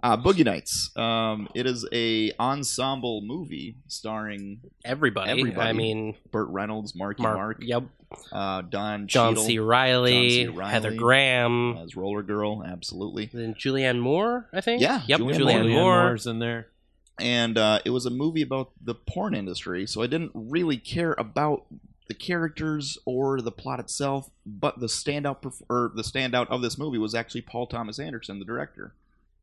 Uh, 0.00 0.16
Boogie 0.16 0.44
Nights. 0.44 0.96
Um, 0.96 1.48
it 1.56 1.66
is 1.66 1.84
a 1.92 2.30
ensemble 2.38 3.20
movie 3.20 3.76
starring 3.88 4.60
everybody. 4.84 5.30
Everybody. 5.30 5.68
I 5.68 5.72
mean, 5.72 6.14
Burt 6.30 6.48
Reynolds, 6.50 6.94
Marky 6.94 7.22
Mark, 7.24 7.36
Mark, 7.36 7.56
yep, 7.62 7.82
uh, 8.30 8.62
Don 8.62 9.08
John 9.08 9.34
Cheadle 9.34 9.44
C. 9.44 9.58
Reilly, 9.58 10.44
John 10.44 10.52
C. 10.54 10.58
Reilly. 10.58 10.70
Heather 10.70 10.94
Graham, 10.94 11.76
as 11.78 11.96
Roller 11.96 12.22
Girl. 12.22 12.62
Absolutely. 12.64 13.28
then 13.32 13.54
Julianne 13.54 13.98
Moore. 13.98 14.48
I 14.52 14.60
think. 14.60 14.80
Yeah, 14.80 15.02
Yep. 15.08 15.18
Julianne 15.20 15.34
Julianne, 15.34 15.38
Julianne 15.64 15.72
Moore. 15.74 16.02
Moore's 16.04 16.26
in 16.28 16.38
there. 16.38 16.68
And 17.20 17.56
uh, 17.58 17.80
it 17.84 17.90
was 17.90 18.06
a 18.06 18.10
movie 18.10 18.42
about 18.42 18.70
the 18.80 18.94
porn 18.94 19.34
industry, 19.34 19.86
so 19.86 20.02
I 20.02 20.06
didn't 20.06 20.32
really 20.34 20.76
care 20.76 21.14
about 21.18 21.64
the 22.06 22.14
characters 22.14 22.96
or 23.04 23.40
the 23.40 23.52
plot 23.52 23.80
itself. 23.80 24.30
But 24.46 24.80
the 24.80 24.86
standout, 24.86 25.42
perf- 25.42 25.62
or 25.68 25.92
the 25.94 26.02
standout 26.02 26.48
of 26.48 26.62
this 26.62 26.78
movie 26.78 26.98
was 26.98 27.14
actually 27.14 27.42
Paul 27.42 27.66
Thomas 27.66 27.98
Anderson, 27.98 28.38
the 28.38 28.44
director. 28.44 28.94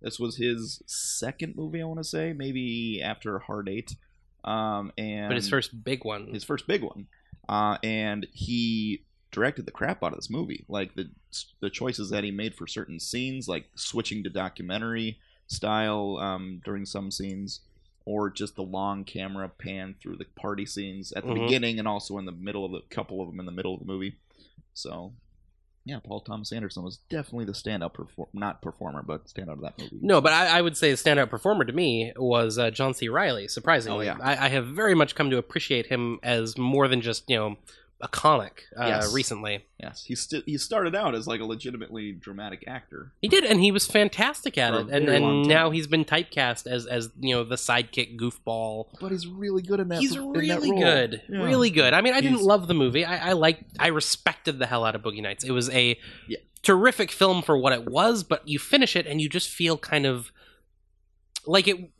This 0.01 0.19
was 0.19 0.37
his 0.37 0.81
second 0.85 1.55
movie, 1.55 1.81
I 1.81 1.85
want 1.85 1.99
to 1.99 2.03
say, 2.03 2.33
maybe 2.33 3.01
after 3.01 3.39
Hard 3.39 3.69
Eight, 3.69 3.95
um, 4.43 4.91
and 4.97 5.29
But 5.29 5.35
his 5.37 5.49
first 5.49 5.83
big 5.83 6.03
one. 6.05 6.27
his 6.27 6.43
first 6.43 6.67
big 6.67 6.83
one, 6.83 7.07
uh, 7.49 7.77
and 7.83 8.27
he 8.31 9.03
directed 9.31 9.65
the 9.65 9.71
crap 9.71 10.03
out 10.03 10.11
of 10.11 10.17
this 10.17 10.29
movie. 10.29 10.65
Like 10.67 10.95
the 10.95 11.09
the 11.59 11.69
choices 11.69 12.09
that 12.11 12.23
he 12.23 12.31
made 12.31 12.55
for 12.55 12.67
certain 12.67 12.99
scenes, 12.99 13.47
like 13.47 13.65
switching 13.75 14.23
to 14.23 14.29
documentary 14.29 15.17
style 15.47 16.17
um, 16.17 16.61
during 16.65 16.85
some 16.85 17.11
scenes, 17.11 17.61
or 18.05 18.29
just 18.29 18.55
the 18.55 18.61
long 18.63 19.03
camera 19.03 19.49
pan 19.49 19.95
through 20.01 20.17
the 20.17 20.25
party 20.35 20.65
scenes 20.65 21.11
at 21.13 21.23
the 21.25 21.33
Mhm. 21.33 21.45
beginning 21.47 21.79
and 21.79 21.87
also 21.87 22.17
in 22.17 22.25
the 22.25 22.31
middle 22.31 22.65
of 22.65 22.71
the 22.71 22.81
couple 22.89 23.21
of 23.21 23.27
them 23.29 23.39
in 23.39 23.45
the 23.45 23.51
middle 23.51 23.73
of 23.73 23.79
the 23.79 23.85
movie. 23.85 24.15
So. 24.73 25.13
Yeah, 25.87 25.99
Paul 26.03 26.21
Thomas 26.21 26.51
Anderson 26.51 26.81
was 26.81 26.97
definitely 27.11 27.45
the 27.45 27.51
standout 27.51 27.93
perform 27.93 28.27
not 28.33 28.59
performer, 28.59 29.03
but 29.03 29.25
standout 29.27 29.49
of 29.53 29.61
that 29.61 29.77
movie. 29.77 29.99
No, 30.01 30.19
but 30.19 30.33
I, 30.33 30.57
I 30.57 30.61
would 30.63 30.75
say 30.75 30.89
the 30.89 30.97
standout 30.97 31.29
performer 31.29 31.63
to 31.63 31.73
me 31.73 32.11
was 32.17 32.57
uh, 32.57 32.71
John 32.71 32.95
C. 32.95 33.07
Reilly. 33.07 33.47
Surprisingly, 33.47 34.09
Oh, 34.09 34.17
yeah. 34.17 34.17
I, 34.19 34.45
I 34.45 34.49
have 34.49 34.65
very 34.65 34.95
much 34.95 35.13
come 35.13 35.29
to 35.29 35.37
appreciate 35.37 35.85
him 35.85 36.17
as 36.23 36.57
more 36.57 36.87
than 36.87 37.01
just 37.01 37.29
you 37.29 37.35
know 37.37 37.57
a 38.01 38.07
comic 38.09 38.63
uh, 38.77 38.85
Yes. 38.87 39.13
recently. 39.13 39.65
yes, 39.81 40.03
he 40.05 40.15
st- 40.15 40.43
he 40.45 40.57
started 40.57 40.93
out 40.95 41.15
as 41.15 41.27
like 41.27 41.39
a 41.39 41.45
legitimately 41.45 42.11
dramatic 42.11 42.63
actor. 42.67 43.13
He 43.21 43.27
did, 43.29 43.45
and 43.45 43.61
he 43.61 43.71
was 43.71 43.87
fantastic 43.87 44.57
at 44.57 44.73
For 44.73 44.81
it. 44.81 44.89
And 44.89 45.07
and 45.07 45.47
now 45.47 45.69
he's 45.71 45.87
been 45.87 46.03
typecast 46.03 46.67
as 46.67 46.85
as 46.85 47.09
you 47.19 47.33
know 47.33 47.43
the 47.45 47.55
sidekick 47.55 48.19
goofball. 48.19 48.87
But 48.99 49.11
he's 49.11 49.25
really 49.27 49.61
good 49.61 49.79
in 49.79 49.87
that. 49.87 49.99
He's 49.99 50.13
that 50.15 50.21
really 50.21 50.71
role. 50.71 50.81
good, 50.81 51.21
Yeah. 51.29 51.43
really 51.43 51.69
good. 51.69 51.93
I 51.93 52.01
mean, 52.01 52.13
I 52.13 52.19
didn't 52.21 52.41
love 52.41 52.67
the 52.67 52.73
movie. 52.73 53.05
I, 53.05 53.29
I 53.29 53.31
liked, 53.33 53.63
I 53.79 53.87
respected 53.87 54.59
the 54.59 54.65
hell 54.67 54.83
out 54.83 54.93
of 54.95 55.01
Boogie 55.01 55.21
Nights. 55.21 55.43
It 55.45 55.51
was 55.51 55.69
a 55.69 55.97
Yeah. 56.27 56.37
terrific 56.63 57.11
film 57.11 57.41
for 57.41 57.57
what 57.57 57.71
it 57.71 57.85
was, 57.89 58.23
but 58.25 58.45
you 58.47 58.59
finish 58.59 58.95
it 58.97 59.07
and 59.07 59.21
you 59.21 59.29
just 59.29 59.49
feel 59.49 59.77
kind 59.77 60.05
of 60.05 60.31
like 61.45 61.67
it 61.67 61.91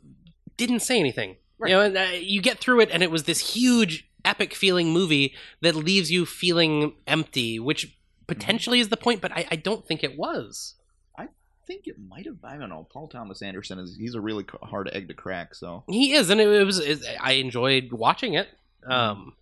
didn't 0.56 0.80
say 0.80 0.98
anything. 1.00 1.36
Right. 1.58 1.70
You 1.70 1.76
know, 1.76 1.82
and, 1.82 1.96
uh, 1.96 2.06
you 2.20 2.42
get 2.42 2.58
through 2.58 2.80
it, 2.80 2.90
and 2.92 3.02
it 3.02 3.10
was 3.10 3.24
this 3.24 3.54
huge, 3.54 4.06
epic 4.26 4.54
feeling 4.54 4.90
movie 4.92 5.34
that 5.62 5.74
leaves 5.74 6.10
you 6.10 6.26
feeling 6.26 6.94
empty, 7.06 7.58
which 7.58 7.96
potentially 8.26 8.80
is 8.80 8.88
the 8.88 8.96
point, 8.96 9.20
but 9.20 9.32
I, 9.32 9.46
I 9.52 9.56
don't 9.56 9.86
think 9.86 10.02
it 10.04 10.18
was. 10.18 10.74
I 11.16 11.28
think 11.66 11.86
it 11.86 11.96
might 11.98 12.26
have. 12.26 12.38
I 12.44 12.56
don't 12.56 12.68
know. 12.68 12.86
Paul 12.92 13.08
Thomas 13.08 13.40
Anderson 13.42 13.78
is 13.78 13.96
he's 13.96 14.14
a 14.14 14.20
really 14.20 14.44
hard 14.62 14.90
egg 14.92 15.08
to 15.08 15.14
crack. 15.14 15.54
So 15.54 15.84
He 15.88 16.12
is, 16.12 16.28
and 16.30 16.40
it, 16.40 16.48
it 16.48 16.64
was. 16.64 16.78
It, 16.78 17.00
I 17.20 17.32
enjoyed 17.32 17.92
watching 17.92 18.34
it. 18.34 18.48
Um, 18.86 19.34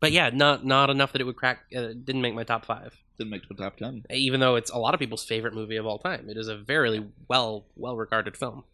but 0.00 0.12
yeah, 0.12 0.30
not 0.30 0.64
not 0.64 0.90
enough 0.90 1.12
that 1.12 1.20
it 1.20 1.24
would 1.24 1.36
crack. 1.36 1.60
Uh, 1.74 1.88
didn't 1.88 2.22
make 2.22 2.34
my 2.34 2.44
top 2.44 2.66
five, 2.66 2.94
didn't 3.18 3.30
make 3.30 3.48
the 3.48 3.54
top 3.54 3.76
ten. 3.76 4.04
even 4.10 4.40
though 4.40 4.56
it's 4.56 4.70
a 4.70 4.78
lot 4.78 4.94
of 4.94 5.00
people's 5.00 5.24
favorite 5.24 5.54
movie 5.54 5.76
of 5.76 5.86
all 5.86 5.98
time. 5.98 6.28
It 6.28 6.36
is 6.36 6.48
a 6.48 6.56
very 6.56 7.06
well 7.28 7.66
well 7.76 7.96
regarded 7.96 8.36
film. 8.36 8.64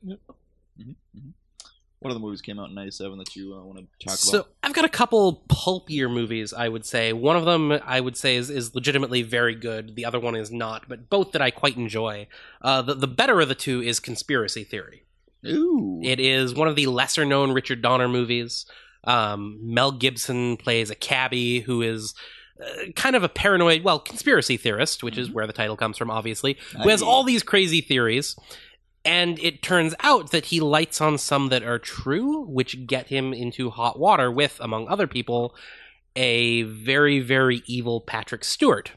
What 2.00 2.10
other 2.12 2.20
movies 2.20 2.40
came 2.40 2.58
out 2.58 2.70
in 2.70 2.74
'97 2.74 3.18
that 3.18 3.36
you 3.36 3.54
uh, 3.54 3.62
want 3.62 3.78
to 3.78 4.06
talk 4.06 4.16
So 4.16 4.38
about? 4.38 4.46
So 4.46 4.50
I've 4.62 4.72
got 4.72 4.86
a 4.86 4.90
couple 4.90 5.44
pulpier 5.48 6.08
movies. 6.08 6.54
I 6.54 6.68
would 6.68 6.86
say 6.86 7.12
one 7.12 7.36
of 7.36 7.44
them 7.44 7.72
I 7.72 8.00
would 8.00 8.16
say 8.16 8.36
is, 8.36 8.48
is 8.48 8.74
legitimately 8.74 9.22
very 9.22 9.54
good. 9.54 9.96
The 9.96 10.06
other 10.06 10.18
one 10.18 10.34
is 10.34 10.50
not, 10.50 10.88
but 10.88 11.10
both 11.10 11.32
that 11.32 11.42
I 11.42 11.50
quite 11.50 11.76
enjoy. 11.76 12.26
Uh, 12.62 12.80
the 12.80 12.94
the 12.94 13.06
better 13.06 13.40
of 13.40 13.48
the 13.48 13.54
two 13.54 13.82
is 13.82 14.00
Conspiracy 14.00 14.64
Theory. 14.64 15.04
Ooh. 15.46 16.00
It 16.02 16.20
is 16.20 16.54
one 16.54 16.68
of 16.68 16.76
the 16.76 16.86
lesser 16.86 17.24
known 17.24 17.52
Richard 17.52 17.82
Donner 17.82 18.08
movies. 18.08 18.66
Um, 19.04 19.58
Mel 19.62 19.92
Gibson 19.92 20.56
plays 20.56 20.90
a 20.90 20.94
cabbie 20.94 21.60
who 21.60 21.82
is 21.82 22.14
uh, 22.62 22.92
kind 22.94 23.16
of 23.16 23.22
a 23.22 23.28
paranoid, 23.28 23.82
well, 23.82 23.98
conspiracy 23.98 24.56
theorist, 24.56 25.02
which 25.02 25.16
is 25.16 25.30
where 25.30 25.46
the 25.46 25.52
title 25.52 25.76
comes 25.76 25.96
from, 25.96 26.10
obviously, 26.10 26.58
who 26.82 26.88
has 26.90 27.00
all 27.00 27.24
these 27.24 27.42
crazy 27.42 27.80
theories. 27.80 28.36
And 29.04 29.38
it 29.38 29.62
turns 29.62 29.94
out 30.00 30.30
that 30.30 30.46
he 30.46 30.60
lights 30.60 31.00
on 31.00 31.16
some 31.16 31.48
that 31.48 31.62
are 31.62 31.78
true, 31.78 32.44
which 32.44 32.86
get 32.86 33.06
him 33.08 33.32
into 33.32 33.70
hot 33.70 33.98
water 33.98 34.30
with, 34.30 34.58
among 34.60 34.88
other 34.88 35.06
people, 35.06 35.54
a 36.16 36.62
very, 36.62 37.20
very 37.20 37.62
evil 37.66 38.02
Patrick 38.02 38.44
Stewart. 38.44 38.92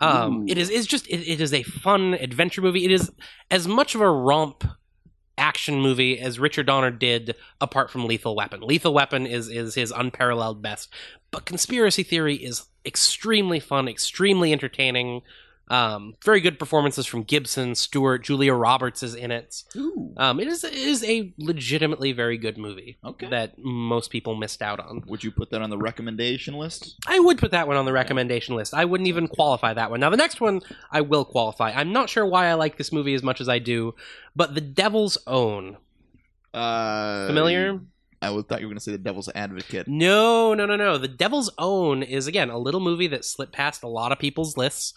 Um, 0.00 0.46
it 0.46 0.58
is 0.58 0.68
is 0.68 0.86
just 0.86 1.06
it, 1.08 1.26
it 1.26 1.40
is 1.40 1.54
a 1.54 1.62
fun 1.62 2.14
adventure 2.14 2.60
movie. 2.60 2.84
It 2.84 2.90
is 2.90 3.10
as 3.50 3.66
much 3.66 3.94
of 3.94 4.02
a 4.02 4.10
romp 4.10 4.64
action 5.38 5.80
movie 5.80 6.18
as 6.18 6.38
Richard 6.38 6.66
Donner 6.66 6.90
did 6.90 7.34
apart 7.60 7.90
from 7.90 8.06
Lethal 8.06 8.36
Weapon. 8.36 8.60
Lethal 8.60 8.92
Weapon 8.92 9.26
is 9.26 9.48
is 9.48 9.74
his 9.74 9.90
unparalleled 9.92 10.60
best, 10.60 10.90
but 11.30 11.46
Conspiracy 11.46 12.02
Theory 12.02 12.36
is 12.36 12.66
extremely 12.84 13.60
fun, 13.60 13.88
extremely 13.88 14.52
entertaining. 14.52 15.22
Um, 15.68 16.14
very 16.24 16.40
good 16.40 16.60
performances 16.60 17.06
from 17.06 17.24
Gibson, 17.24 17.74
Stewart, 17.74 18.22
Julia 18.22 18.54
Roberts 18.54 19.02
is 19.02 19.16
in 19.16 19.32
it. 19.32 19.64
Ooh. 19.74 20.12
Um, 20.16 20.38
it 20.38 20.46
is 20.46 20.62
it 20.62 20.72
is 20.74 21.02
a 21.02 21.34
legitimately 21.38 22.12
very 22.12 22.38
good 22.38 22.56
movie 22.56 22.98
Okay. 23.04 23.28
that 23.30 23.54
most 23.58 24.10
people 24.10 24.36
missed 24.36 24.62
out 24.62 24.78
on. 24.78 25.02
Would 25.08 25.24
you 25.24 25.32
put 25.32 25.50
that 25.50 25.62
on 25.62 25.70
the 25.70 25.76
recommendation 25.78 26.54
list? 26.54 26.94
I 27.08 27.18
would 27.18 27.38
put 27.38 27.50
that 27.50 27.66
one 27.66 27.76
on 27.76 27.84
the 27.84 27.92
recommendation 27.92 28.54
list. 28.54 28.74
I 28.74 28.84
wouldn't 28.84 29.08
even 29.08 29.26
qualify 29.26 29.74
that 29.74 29.90
one. 29.90 29.98
Now, 29.98 30.10
the 30.10 30.16
next 30.16 30.40
one 30.40 30.60
I 30.92 31.00
will 31.00 31.24
qualify. 31.24 31.72
I'm 31.72 31.92
not 31.92 32.08
sure 32.10 32.24
why 32.24 32.46
I 32.46 32.54
like 32.54 32.76
this 32.78 32.92
movie 32.92 33.14
as 33.14 33.24
much 33.24 33.40
as 33.40 33.48
I 33.48 33.58
do, 33.58 33.94
but 34.36 34.54
The 34.54 34.60
Devil's 34.60 35.18
Own. 35.26 35.78
Uh, 36.54 37.26
Familiar? 37.26 37.80
I 38.22 38.30
would 38.30 38.48
thought 38.48 38.60
you 38.60 38.66
were 38.66 38.70
going 38.70 38.78
to 38.78 38.84
say 38.84 38.92
the 38.92 38.98
Devil's 38.98 39.28
Advocate. 39.34 39.88
No, 39.88 40.54
no, 40.54 40.64
no, 40.64 40.76
no. 40.76 40.96
The 40.96 41.08
Devil's 41.08 41.50
Own 41.58 42.02
is, 42.02 42.26
again, 42.26 42.50
a 42.50 42.58
little 42.58 42.80
movie 42.80 43.08
that 43.08 43.24
slipped 43.24 43.52
past 43.52 43.82
a 43.82 43.88
lot 43.88 44.10
of 44.12 44.18
people's 44.18 44.56
lists. 44.56 44.94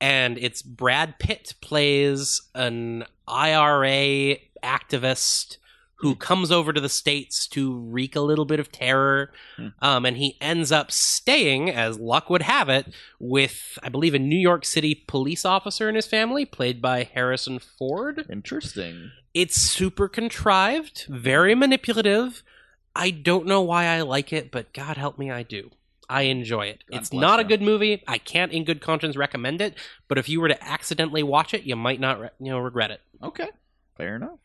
And 0.00 0.38
it's 0.38 0.62
Brad 0.62 1.18
Pitt 1.18 1.54
plays 1.60 2.42
an 2.54 3.04
IRA 3.26 4.36
activist 4.62 5.58
who 5.96 6.14
comes 6.14 6.52
over 6.52 6.72
to 6.72 6.80
the 6.80 6.88
States 6.88 7.46
to 7.46 7.78
wreak 7.78 8.14
a 8.14 8.20
little 8.20 8.44
bit 8.44 8.60
of 8.60 8.70
terror. 8.70 9.30
Hmm. 9.56 9.68
Um, 9.80 10.04
and 10.04 10.16
he 10.18 10.36
ends 10.40 10.70
up 10.70 10.92
staying, 10.92 11.70
as 11.70 11.98
luck 11.98 12.28
would 12.28 12.42
have 12.42 12.68
it, 12.68 12.92
with, 13.18 13.78
I 13.82 13.88
believe, 13.88 14.12
a 14.12 14.18
New 14.18 14.38
York 14.38 14.66
City 14.66 15.04
police 15.06 15.46
officer 15.46 15.88
in 15.88 15.94
his 15.94 16.06
family, 16.06 16.44
played 16.44 16.82
by 16.82 17.04
Harrison 17.04 17.58
Ford. 17.58 18.26
Interesting. 18.30 19.12
It's 19.32 19.56
super 19.56 20.08
contrived, 20.08 21.06
very 21.08 21.54
manipulative. 21.54 22.42
I 22.94 23.10
don't 23.10 23.46
know 23.46 23.62
why 23.62 23.86
I 23.86 24.02
like 24.02 24.32
it, 24.32 24.50
but 24.50 24.74
God 24.74 24.96
help 24.96 25.18
me, 25.18 25.30
I 25.30 25.42
do. 25.42 25.70
I 26.14 26.22
enjoy 26.22 26.66
it. 26.66 26.84
God 26.90 27.00
it's 27.00 27.12
not 27.12 27.40
a 27.40 27.44
good 27.44 27.60
movie. 27.62 28.02
I 28.06 28.18
can't, 28.18 28.52
in 28.52 28.64
good 28.64 28.80
conscience, 28.80 29.16
recommend 29.16 29.60
it. 29.60 29.74
But 30.08 30.18
if 30.18 30.28
you 30.28 30.40
were 30.40 30.48
to 30.48 30.64
accidentally 30.64 31.22
watch 31.22 31.54
it, 31.54 31.64
you 31.64 31.76
might 31.76 31.98
not, 32.00 32.20
re- 32.20 32.30
you 32.38 32.50
know, 32.50 32.58
regret 32.58 32.90
it. 32.90 33.00
Okay. 33.22 33.48
Fair 33.96 34.16
enough. 34.16 34.38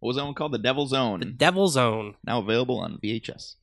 What 0.00 0.08
was 0.08 0.16
that 0.16 0.24
one 0.24 0.34
called? 0.34 0.52
The 0.52 0.58
Devil's 0.58 0.92
Own. 0.92 1.20
The 1.20 1.26
Devil's 1.26 1.76
Own. 1.76 2.16
now 2.24 2.38
available 2.40 2.78
on 2.78 2.98
VHS. 3.02 3.54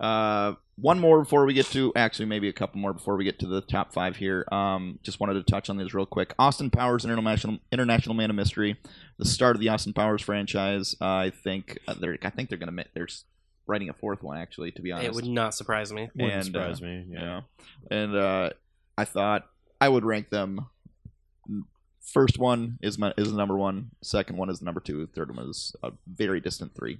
Uh, 0.00 0.54
one 0.78 0.98
more 1.00 1.20
before 1.22 1.46
we 1.46 1.54
get 1.54 1.66
to 1.66 1.90
actually 1.96 2.26
maybe 2.26 2.48
a 2.48 2.52
couple 2.52 2.78
more 2.80 2.92
before 2.92 3.16
we 3.16 3.24
get 3.24 3.38
to 3.38 3.46
the 3.46 3.62
top 3.62 3.94
five 3.94 4.16
here. 4.16 4.44
Um, 4.52 4.98
just 5.02 5.20
wanted 5.20 5.34
to 5.34 5.42
touch 5.42 5.70
on 5.70 5.78
these 5.78 5.94
real 5.94 6.04
quick. 6.04 6.34
Austin 6.38 6.68
Powers 6.70 7.04
International 7.04 7.58
International 7.72 8.14
Man 8.14 8.28
of 8.28 8.36
Mystery, 8.36 8.76
the 9.18 9.24
start 9.24 9.56
of 9.56 9.60
the 9.60 9.70
Austin 9.70 9.94
Powers 9.94 10.20
franchise. 10.20 10.94
Uh, 11.00 11.04
I 11.06 11.30
think 11.30 11.78
uh, 11.88 11.94
they're 11.98 12.18
I 12.22 12.28
think 12.30 12.48
they're 12.50 12.58
gonna 12.58 12.72
ma- 12.72 12.82
they're 12.94 13.04
s- 13.04 13.24
writing 13.66 13.88
a 13.88 13.92
fourth 13.92 14.22
one 14.22 14.38
actually. 14.38 14.72
To 14.72 14.82
be 14.82 14.92
honest, 14.92 15.08
It 15.08 15.14
would 15.14 15.26
not 15.26 15.54
surprise 15.54 15.92
me. 15.92 16.08
Wouldn't 16.14 16.32
And, 16.32 16.44
surprise 16.44 16.80
uh, 16.80 16.84
me. 16.84 17.06
Yeah. 17.10 17.20
yeah. 17.20 17.40
And 17.90 18.16
uh, 18.16 18.50
I 18.96 19.04
thought 19.04 19.48
I 19.80 19.88
would 19.88 20.04
rank 20.04 20.30
them. 20.30 20.66
First 22.00 22.38
one 22.38 22.78
is 22.82 22.98
my 22.98 23.12
is 23.16 23.30
the 23.30 23.36
number 23.36 23.56
one. 23.56 23.90
Second 24.02 24.36
one 24.36 24.48
is 24.48 24.60
the 24.60 24.64
number 24.64 24.80
two. 24.80 25.06
Third 25.08 25.36
one 25.36 25.48
is 25.48 25.74
a 25.82 25.92
very 26.06 26.40
distant 26.40 26.74
three. 26.74 26.98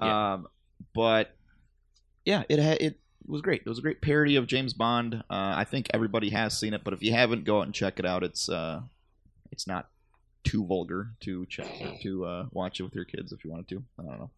Yeah. 0.00 0.32
Um, 0.34 0.48
but 0.94 1.34
yeah, 2.24 2.44
it 2.48 2.58
ha- 2.58 2.78
it 2.80 2.98
was 3.26 3.42
great. 3.42 3.62
It 3.66 3.68
was 3.68 3.78
a 3.78 3.82
great 3.82 4.00
parody 4.00 4.36
of 4.36 4.46
James 4.46 4.72
Bond. 4.72 5.16
Uh, 5.16 5.52
I 5.56 5.64
think 5.64 5.88
everybody 5.92 6.30
has 6.30 6.58
seen 6.58 6.72
it, 6.72 6.82
but 6.82 6.94
if 6.94 7.02
you 7.02 7.12
haven't, 7.12 7.44
go 7.44 7.58
out 7.58 7.66
and 7.66 7.74
check 7.74 7.98
it 7.98 8.06
out. 8.06 8.22
It's 8.22 8.48
uh, 8.48 8.80
it's 9.52 9.66
not 9.66 9.88
too 10.44 10.64
vulgar 10.64 11.10
to 11.20 11.44
check 11.46 11.68
to 12.02 12.24
uh, 12.24 12.46
watch 12.50 12.80
it 12.80 12.84
with 12.84 12.94
your 12.94 13.04
kids 13.04 13.32
if 13.32 13.44
you 13.44 13.50
wanted 13.50 13.68
to. 13.68 13.82
I 13.98 14.02
don't 14.04 14.18
know. 14.18 14.30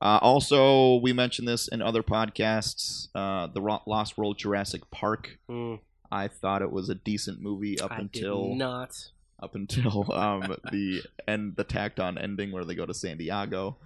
Uh, 0.00 0.18
also, 0.22 0.96
we 0.96 1.12
mentioned 1.12 1.48
this 1.48 1.66
in 1.68 1.82
other 1.82 2.02
podcasts. 2.02 3.08
Uh, 3.14 3.48
the 3.48 3.60
Ro- 3.60 3.82
Lost 3.86 4.16
World 4.16 4.38
Jurassic 4.38 4.88
Park. 4.90 5.38
Mm, 5.50 5.80
I 6.10 6.28
thought 6.28 6.62
it 6.62 6.70
was 6.70 6.88
a 6.88 6.94
decent 6.94 7.40
movie 7.40 7.80
up 7.80 7.92
I 7.92 7.98
until 7.98 8.48
did 8.50 8.58
not. 8.58 9.10
up 9.40 9.54
until 9.54 10.12
um, 10.12 10.56
the 10.70 11.02
end, 11.26 11.56
the 11.56 11.64
tacked 11.64 11.98
on 12.00 12.16
ending 12.16 12.52
where 12.52 12.64
they 12.64 12.74
go 12.74 12.86
to 12.86 12.94
San 12.94 13.18
Diego, 13.18 13.76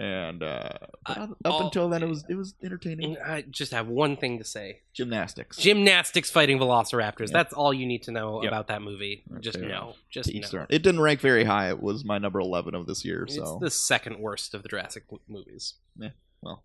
and 0.00 0.42
uh, 0.42 0.70
up 1.06 1.30
all- 1.44 1.64
until 1.66 1.88
then 1.88 2.02
it 2.02 2.08
was 2.08 2.24
it 2.28 2.34
was 2.34 2.54
entertaining. 2.62 3.16
I 3.18 3.42
just 3.42 3.72
have 3.72 3.88
one 3.88 4.16
thing 4.16 4.38
to 4.38 4.44
say. 4.44 4.80
Gymnastics. 4.94 5.56
Gymnastics 5.58 6.30
fighting 6.30 6.58
velociraptors. 6.58 7.28
Yeah. 7.28 7.32
That's 7.34 7.52
all 7.54 7.72
you 7.74 7.86
need 7.86 8.02
to 8.04 8.10
know 8.10 8.42
Yep. 8.42 8.50
about 8.50 8.68
that 8.68 8.82
movie. 8.82 9.22
Just 9.40 9.58
know. 9.60 9.94
Just 10.10 10.30
To 10.30 10.36
each 10.36 10.52
know. 10.52 10.66
It 10.70 10.82
didn't 10.82 11.00
rank 11.00 11.20
very 11.20 11.44
high. 11.44 11.68
It 11.68 11.80
was 11.82 12.04
my 12.04 12.18
number 12.18 12.40
eleven 12.40 12.74
of 12.74 12.86
this 12.86 13.04
year. 13.04 13.24
It's 13.24 13.36
So 13.36 13.58
the 13.60 13.70
second 13.70 14.18
worst 14.18 14.54
of 14.54 14.62
the 14.62 14.68
Jurassic 14.68 15.04
w- 15.08 15.20
well, 16.42 16.62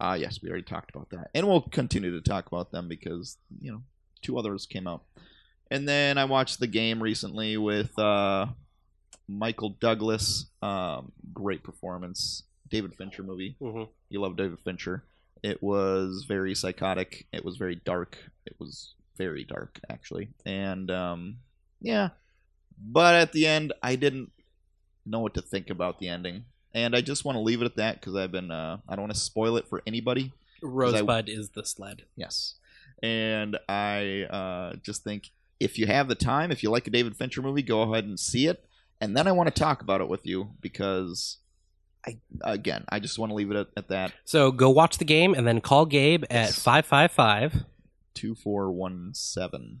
Uh, 0.00 0.16
yes, 0.18 0.40
we 0.42 0.48
already 0.48 0.64
talked 0.64 0.90
about 0.94 1.10
that. 1.10 1.30
And 1.34 1.46
we'll 1.46 1.60
continue 1.62 2.10
to 2.12 2.20
talk 2.20 2.46
about 2.46 2.70
them 2.72 2.88
because, 2.88 3.38
you 3.60 3.70
know, 3.72 3.82
two 4.20 4.36
others 4.38 4.66
came 4.66 4.86
out. 4.86 5.02
And 5.70 5.88
then 5.88 6.18
I 6.18 6.24
watched 6.26 6.60
the 6.60 6.66
game 6.66 7.02
recently 7.02 7.56
with 7.56 7.96
uh, 7.98 8.46
Michael 9.28 9.70
Douglas. 9.80 10.46
Um, 10.60 11.12
great 11.32 11.62
performance. 11.62 12.44
David 12.68 12.94
Fincher 12.94 13.22
movie. 13.22 13.56
hmm 13.60 13.84
You 14.08 14.20
love 14.20 14.36
David 14.36 14.58
Fincher. 14.60 15.04
It 15.42 15.62
was 15.62 16.24
very 16.26 16.54
psychotic. 16.54 17.26
It 17.32 17.44
was 17.44 17.56
very 17.56 17.74
dark. 17.74 18.16
It 18.46 18.54
was 18.58 18.94
very 19.16 19.44
dark, 19.44 19.80
actually. 19.90 20.28
And, 20.46 20.90
um, 20.90 21.38
yeah. 21.80 22.10
But 22.78 23.14
at 23.14 23.32
the 23.32 23.46
end, 23.46 23.72
I 23.82 23.96
didn't 23.96 24.30
know 25.04 25.20
what 25.20 25.34
to 25.34 25.42
think 25.42 25.68
about 25.70 25.98
the 25.98 26.08
ending. 26.08 26.44
And 26.74 26.96
I 26.96 27.00
just 27.00 27.24
want 27.24 27.36
to 27.36 27.40
leave 27.40 27.60
it 27.60 27.66
at 27.66 27.76
that 27.76 28.00
because 28.00 28.14
I've 28.16 28.32
been, 28.32 28.50
uh, 28.50 28.78
I 28.88 28.96
don't 28.96 29.02
want 29.02 29.14
to 29.14 29.20
spoil 29.20 29.56
it 29.56 29.68
for 29.68 29.82
anybody. 29.86 30.32
Rosebud 30.62 31.28
is 31.28 31.50
the 31.50 31.64
sled. 31.64 32.02
Yes. 32.16 32.54
And 33.02 33.58
I 33.68 34.22
uh, 34.30 34.76
just 34.82 35.04
think 35.04 35.30
if 35.60 35.78
you 35.78 35.86
have 35.86 36.08
the 36.08 36.14
time, 36.14 36.50
if 36.50 36.62
you 36.62 36.70
like 36.70 36.86
a 36.86 36.90
David 36.90 37.16
Fincher 37.16 37.42
movie, 37.42 37.62
go 37.62 37.82
ahead 37.82 38.04
and 38.04 38.18
see 38.18 38.46
it. 38.46 38.64
And 39.02 39.16
then 39.16 39.26
I 39.26 39.32
want 39.32 39.52
to 39.52 39.60
talk 39.60 39.82
about 39.82 40.00
it 40.00 40.08
with 40.08 40.24
you 40.24 40.50
because, 40.60 41.38
I 42.06 42.18
again, 42.42 42.84
I 42.88 43.00
just 43.00 43.18
want 43.18 43.30
to 43.30 43.34
leave 43.34 43.50
it 43.50 43.56
at, 43.56 43.66
at 43.76 43.88
that. 43.88 44.12
So 44.24 44.52
go 44.52 44.70
watch 44.70 44.98
the 44.98 45.04
game 45.04 45.34
and 45.34 45.44
then 45.44 45.60
call 45.60 45.86
Gabe 45.86 46.22
at 46.30 46.30
Yes. 46.30 46.62
555. 46.62 47.64
2417. 48.14 49.80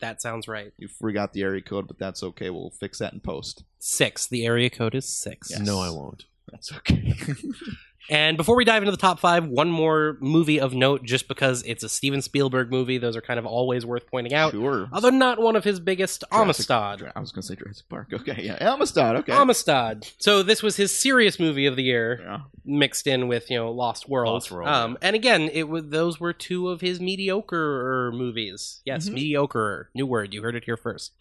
That 0.00 0.22
sounds 0.22 0.46
right. 0.46 0.72
You 0.76 0.86
forgot 0.86 1.32
the 1.32 1.42
area 1.42 1.60
code, 1.62 1.88
but 1.88 1.98
that's 1.98 2.22
okay. 2.22 2.50
We'll 2.50 2.70
fix 2.70 2.98
that 2.98 3.12
in 3.12 3.18
post. 3.20 3.64
Six. 3.80 4.26
The 4.28 4.46
area 4.46 4.70
code 4.70 4.94
is 4.94 5.06
six. 5.08 5.50
Yes. 5.50 5.60
No, 5.60 5.80
I 5.80 5.90
won't. 5.90 6.24
That's 6.50 6.72
okay. 6.72 7.14
And 8.10 8.36
before 8.36 8.56
we 8.56 8.64
dive 8.64 8.82
into 8.82 8.90
the 8.90 8.96
top 8.96 9.20
five, 9.20 9.46
one 9.46 9.70
more 9.70 10.16
movie 10.20 10.58
of 10.60 10.74
note, 10.74 11.04
just 11.04 11.28
because 11.28 11.62
it's 11.62 11.82
a 11.84 11.88
Steven 11.88 12.20
Spielberg 12.20 12.70
movie. 12.70 12.98
Those 12.98 13.16
are 13.16 13.20
kind 13.20 13.38
of 13.38 13.46
always 13.46 13.86
worth 13.86 14.06
pointing 14.10 14.34
out. 14.34 14.50
sure. 14.52 14.88
Although 14.92 15.10
not 15.10 15.40
one 15.40 15.54
of 15.56 15.62
his 15.64 15.78
biggest, 15.80 16.24
Jurassic- 16.32 16.68
Amistad. 16.68 17.12
I 17.14 17.20
was 17.20 17.30
going 17.30 17.42
to 17.42 17.46
say 17.48 17.54
Jurassic 17.54 17.88
Park. 17.88 18.08
Okay, 18.12 18.42
yeah. 18.42 18.58
Amistad, 18.72 19.16
okay. 19.16 19.32
Amistad. 19.32 20.08
So 20.18 20.42
this 20.42 20.62
was 20.62 20.76
his 20.76 20.94
serious 20.94 21.38
movie 21.38 21.66
of 21.66 21.76
the 21.76 21.84
year, 21.84 22.20
yeah. 22.22 22.38
mixed 22.64 23.06
in 23.06 23.28
with 23.28 23.50
you 23.50 23.56
know 23.58 23.70
Lost 23.70 24.08
World. 24.08 24.34
Lost 24.34 24.50
World, 24.50 24.68
Um, 24.68 24.98
and 25.00 25.14
again, 25.14 25.42
it 25.52 25.68
was 25.68 25.84
those 25.86 26.18
were 26.18 26.32
two 26.32 26.68
of 26.70 26.80
his 26.80 27.00
mediocre 27.00 28.10
movies. 28.14 28.80
Yes, 28.84 29.08
Mhm. 29.08 29.14
mediocre. 29.14 29.90
New 29.94 30.06
word. 30.06 30.34
You 30.34 30.42
heard 30.42 30.56
it 30.56 30.64
here 30.64 30.76
first. 30.76 31.12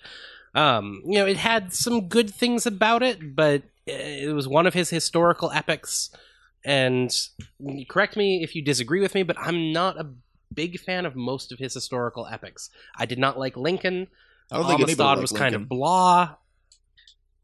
Um, 0.56 1.02
you 1.06 1.14
know, 1.20 1.26
it 1.26 1.38
had 1.38 1.74
some 1.74 2.08
good 2.08 2.30
things 2.30 2.66
about 2.66 3.04
it, 3.04 3.36
but 3.36 3.64
it 3.86 4.34
was 4.34 4.48
one 4.48 4.68
of 4.68 4.74
his 4.74 4.90
historical 4.90 5.52
epics. 5.52 6.10
And 6.64 7.12
correct 7.90 8.16
me 8.16 8.44
if 8.44 8.56
you 8.56 8.62
disagree 8.64 9.02
with 9.02 9.16
me, 9.16 9.24
but 9.24 9.38
I'm 9.40 9.72
not 9.72 10.00
a 10.00 10.10
big 10.54 10.80
fan 10.80 11.06
of 11.06 11.16
most 11.16 11.52
of 11.52 11.60
his 11.60 11.74
historical 11.74 12.28
epics. 12.28 12.70
I 12.96 13.06
did 13.06 13.18
not 13.18 13.40
like 13.40 13.58
Lincoln. 13.58 14.08
I 14.52 14.58
don't 14.58 14.68
think 14.68 14.82
anybody 14.82 14.94
Amistad 14.94 15.22
was 15.22 15.32
kind 15.32 15.56
of 15.56 15.68
blah. 15.70 16.36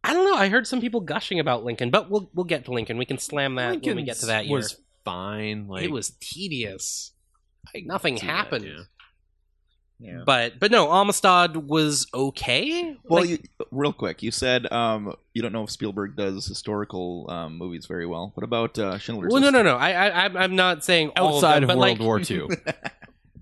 I 0.04 0.14
don't 0.14 0.26
know. 0.26 0.36
I 0.38 0.50
heard 0.50 0.68
some 0.68 0.82
people 0.82 1.02
gushing 1.02 1.40
about 1.40 1.64
Lincoln, 1.64 1.90
but 1.90 2.10
we'll 2.10 2.30
we'll 2.34 2.46
get 2.46 2.66
to 2.66 2.72
Lincoln. 2.72 2.98
We 2.98 3.06
can 3.06 3.18
slam 3.18 3.56
that 3.56 3.82
when 3.84 3.96
we 3.96 4.04
get 4.04 4.18
to 4.18 4.28
that 4.28 4.46
year. 4.46 4.56
was 4.56 4.80
fine. 5.04 5.68
Like 5.68 5.84
it 5.84 5.92
was 5.92 6.12
tedious. 6.20 7.12
I 7.76 7.82
Nothing 7.86 8.18
see 8.18 8.26
that, 8.26 8.32
happened. 8.34 8.66
yeah. 8.66 8.84
Yeah. 10.00 10.22
But 10.26 10.60
but 10.60 10.70
no, 10.70 10.92
Amistad 10.92 11.58
was 11.70 12.06
okay. 12.14 12.96
Well, 13.06 13.22
Like, 13.22 13.30
you, 13.30 13.40
real 13.72 13.94
quick, 13.94 14.22
you 14.22 14.30
said 14.30 14.72
um, 14.72 15.16
you 15.34 15.42
don't 15.42 15.52
know 15.54 15.64
if 15.64 15.72
Spielberg 15.72 16.16
does 16.16 16.46
historical 16.46 17.26
um, 17.30 17.58
movies 17.58 17.88
very 17.88 18.06
well. 18.06 18.32
What 18.36 18.44
about 18.44 18.78
uh, 18.78 19.00
Schindler's 19.00 19.32
well, 19.34 19.42
no, 19.42 19.48
List? 19.48 19.54
no, 19.56 19.64
no. 19.64 19.76
I, 19.76 19.92
I, 19.94 20.08
I'm- 20.10 20.38
I'm 20.38 20.56
not 20.56 20.84
saying 20.84 21.14
Outside 21.16 21.64
of, 21.64 21.70
of 21.70 21.70
them, 21.70 21.78
but 21.80 22.00
World 22.00 22.00
like, 22.00 22.00
War 22.00 22.20
II. 22.30 22.48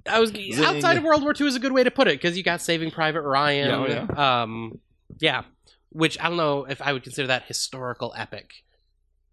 I 0.08 0.20
was 0.20 0.30
Zing. 0.30 0.64
outside 0.64 0.98
of 0.98 1.04
World 1.04 1.24
War 1.24 1.34
II 1.40 1.48
is 1.48 1.56
a 1.56 1.60
good 1.60 1.72
way 1.74 1.84
to 1.84 1.92
put 1.92 2.08
it 2.08 2.22
because 2.22 2.38
you 2.38 2.44
got 2.44 2.62
Saving 2.62 2.92
Private 2.92 3.22
Ryan. 3.24 3.90
Yeah, 3.90 4.08
oh, 4.16 4.22
Um, 4.22 4.80
yeah, 5.20 5.44
which 5.90 6.18
I 6.22 6.28
don't 6.30 6.38
know 6.38 6.66
if 6.66 6.82
I 6.82 6.94
would 6.94 7.04
consider 7.04 7.28
that 7.28 7.44
historical 7.48 8.14
epic 8.16 8.52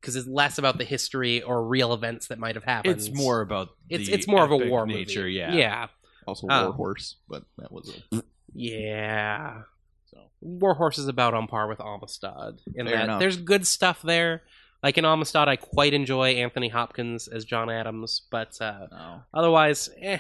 because 0.00 0.17
it's 0.17 0.26
less 0.26 0.59
about 0.59 0.79
the 0.79 0.85
history 0.85 1.41
or 1.43 1.64
real 1.64 1.93
events 1.93 2.29
that 2.29 2.38
might 2.38 2.55
have 2.57 2.64
happened. 2.64 2.95
It's 2.97 3.12
more 3.12 3.43
about 3.43 3.69
It's 3.91 4.09
the 4.09 4.14
it's 4.14 4.26
more 4.26 4.43
of 4.45 4.50
a 4.50 4.57
war 4.57 4.87
nature. 4.87 5.21
movie. 5.21 5.35
Yeah, 5.35 5.52
yeah, 5.52 5.87
Also, 6.26 6.47
Uh, 6.49 6.64
War 6.64 6.73
Horse, 6.73 7.17
but 7.29 7.45
that 7.59 7.73
was 7.73 7.88
a 8.12 8.23
yeah. 8.55 9.62
so. 10.11 10.19
War 10.41 10.75
Horse 10.75 10.99
is 10.99 11.09
about 11.09 11.35
on 11.35 11.47
par 11.47 11.69
with 11.69 11.81
Amistad 11.81 12.61
in 12.75 12.87
Fair 12.87 12.97
that 12.97 13.05
enough. 13.05 13.21
there's 13.21 13.37
good 13.37 13.67
stuff 13.67 14.02
there. 14.02 14.43
Like 14.83 14.99
in 14.99 15.05
Amistad, 15.05 15.49
I 15.49 15.57
quite 15.57 15.95
enjoy 15.95 16.31
Anthony 16.35 16.69
Hopkins 16.69 17.29
as 17.29 17.45
John 17.45 17.71
Adams, 17.71 18.23
but 18.31 18.61
uh, 18.61 18.87
No. 18.91 19.23
otherwise, 19.33 19.88
eh, 20.00 20.19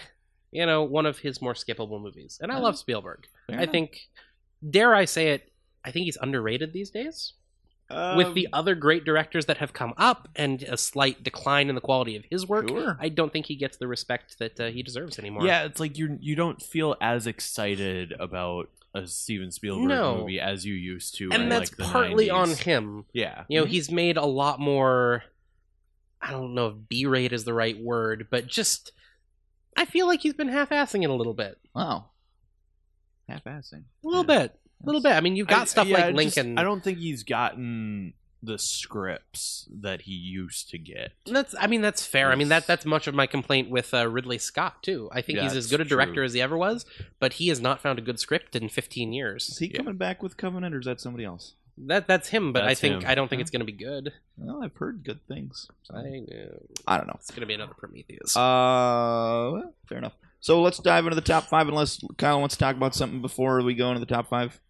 you 0.52 0.66
know, 0.66 0.84
one 0.84 1.04
of 1.06 1.18
his 1.18 1.42
more 1.42 1.54
skippable 1.54 2.00
movies. 2.00 2.38
And 2.40 2.52
I 2.52 2.58
Oh, 2.58 2.62
love 2.62 2.78
Spielberg. 2.78 3.26
Fair 3.48 3.58
I 3.58 3.62
enough. 3.62 3.72
think, 3.72 4.08
dare 4.68 4.94
I 4.94 5.04
say 5.06 5.30
it, 5.30 5.52
I 5.84 5.90
think 5.90 6.04
he's 6.04 6.16
underrated 6.20 6.72
these 6.72 6.90
days. 6.90 7.32
Um, 7.92 8.16
With 8.16 8.34
the 8.34 8.48
other 8.52 8.74
great 8.74 9.04
directors 9.04 9.46
that 9.46 9.58
have 9.58 9.72
come 9.72 9.92
up 9.96 10.28
and 10.34 10.62
a 10.62 10.76
slight 10.76 11.22
decline 11.22 11.68
in 11.68 11.74
the 11.74 11.80
quality 11.80 12.16
of 12.16 12.24
his 12.30 12.46
work, 12.46 12.68
Sure. 12.68 12.96
I 13.00 13.08
don't 13.08 13.32
think 13.32 13.46
he 13.46 13.56
gets 13.56 13.76
the 13.76 13.86
respect 13.86 14.38
that 14.38 14.58
uh, 14.58 14.70
he 14.70 14.82
deserves 14.82 15.18
anymore. 15.18 15.44
Yeah, 15.46 15.64
it's 15.64 15.78
like 15.80 15.98
you 15.98 16.16
you 16.20 16.34
don't 16.34 16.60
feel 16.62 16.96
as 17.00 17.26
excited 17.26 18.12
about 18.18 18.68
a 18.94 19.06
Steven 19.06 19.50
Spielberg 19.50 19.88
No. 19.88 20.18
movie 20.18 20.38
as 20.40 20.64
you 20.66 20.74
used 20.74 21.14
to. 21.16 21.30
and 21.32 21.44
in, 21.44 21.48
that's 21.48 21.70
like, 21.70 21.76
the 21.78 21.84
partly 21.84 22.28
90s. 22.28 22.32
on 22.34 22.50
him. 22.50 23.04
Yeah, 23.12 23.44
You 23.48 23.60
know, 23.60 23.66
Mhm. 23.66 23.70
he's 23.70 23.90
made 23.90 24.16
a 24.16 24.26
lot 24.26 24.60
more. 24.60 25.24
I 26.20 26.30
don't 26.30 26.54
know 26.54 26.68
if 26.68 26.74
B-rate 26.88 27.32
is 27.32 27.44
the 27.44 27.54
right 27.54 27.78
word, 27.78 28.28
but 28.30 28.46
just 28.46 28.92
I 29.76 29.86
feel 29.86 30.06
like 30.06 30.20
he's 30.20 30.34
been 30.34 30.48
half-assing 30.48 31.02
it 31.02 31.08
a 31.10 31.14
little 31.14 31.32
bit, 31.34 31.58
Wow. 31.74 32.10
Half-assing. 33.28 33.84
a 34.04 34.06
little 34.06 34.24
Yeah. 34.30 34.42
bit, 34.48 34.60
a 34.82 34.86
little 34.86 35.00
bit. 35.02 35.12
I 35.12 35.20
mean, 35.20 35.36
you've 35.36 35.46
got 35.48 35.62
I- 35.62 35.64
stuff 35.66 35.86
yeah, 35.86 35.94
like 35.96 36.04
I 36.04 36.12
just- 36.12 36.36
Lincoln. 36.36 36.58
I 36.58 36.62
don't 36.62 36.82
think 36.82 36.98
he's 36.98 37.22
gotten 37.22 38.14
the 38.44 38.58
scripts 38.58 39.68
that 39.70 40.02
he 40.02 40.12
used 40.12 40.68
to 40.70 40.78
get. 40.78 41.12
That's. 41.26 41.54
I 41.60 41.66
mean, 41.68 41.80
that's 41.80 42.04
fair. 42.04 42.32
I 42.32 42.34
mean, 42.34 42.48
that 42.48 42.66
that's 42.66 42.84
much 42.84 43.06
of 43.06 43.14
my 43.14 43.26
complaint 43.26 43.70
with 43.70 43.94
uh, 43.94 44.08
Ridley 44.08 44.38
Scott 44.38 44.82
too. 44.82 45.08
I 45.12 45.22
think 45.22 45.36
Yeah, 45.36 45.44
he's 45.44 45.54
as 45.56 45.70
good 45.70 45.80
a 45.80 45.84
director 45.84 46.14
true. 46.14 46.24
as 46.24 46.32
he 46.34 46.40
ever 46.42 46.56
was, 46.56 46.84
but 47.20 47.34
he 47.34 47.48
has 47.48 47.60
not 47.60 47.80
found 47.80 47.98
a 47.98 48.02
good 48.02 48.18
script 48.18 48.56
in 48.56 48.68
15 48.68 49.12
years. 49.12 49.48
Is 49.48 49.58
he 49.58 49.66
Yeah. 49.68 49.76
coming 49.78 49.96
back 49.96 50.22
with 50.22 50.36
Covenant, 50.36 50.74
or 50.74 50.80
is 50.80 50.86
that 50.86 51.00
somebody 51.00 51.24
else? 51.24 51.54
That 51.78 52.06
that's 52.08 52.28
him, 52.28 52.52
but 52.52 52.64
I 52.64 52.74
think 52.74 53.02
him. 53.02 53.08
I 53.08 53.14
don't 53.14 53.28
think 53.28 53.38
Yeah. 53.38 53.42
it's 53.42 53.50
going 53.50 53.60
to 53.60 53.66
be 53.66 53.72
good. 53.72 54.12
Well, 54.36 54.62
I've 54.62 54.74
heard 54.76 55.04
good 55.04 55.26
things. 55.26 55.68
so- 55.84 55.94
I 55.94 56.02
know. 56.02 56.26
I 56.86 56.96
don't 56.98 57.06
know. 57.06 57.14
It's 57.18 57.30
going 57.30 57.40
to 57.40 57.46
be 57.46 57.54
another 57.54 57.74
Prometheus. 57.74 58.36
Uh, 58.36 58.40
well, 59.52 59.74
fair 59.88 59.98
enough. 59.98 60.14
So 60.40 60.60
let's 60.60 60.78
dive 60.78 61.04
into 61.04 61.14
the 61.14 61.20
top 61.22 61.44
five, 61.44 61.68
unless 61.68 62.02
Kyle 62.18 62.40
wants 62.40 62.56
to 62.56 62.58
talk 62.58 62.74
about 62.76 62.94
something 62.96 63.22
before 63.22 63.62
we 63.62 63.74
go 63.74 63.88
into 63.88 64.00
the 64.00 64.06
top 64.06 64.28
five. 64.28 64.60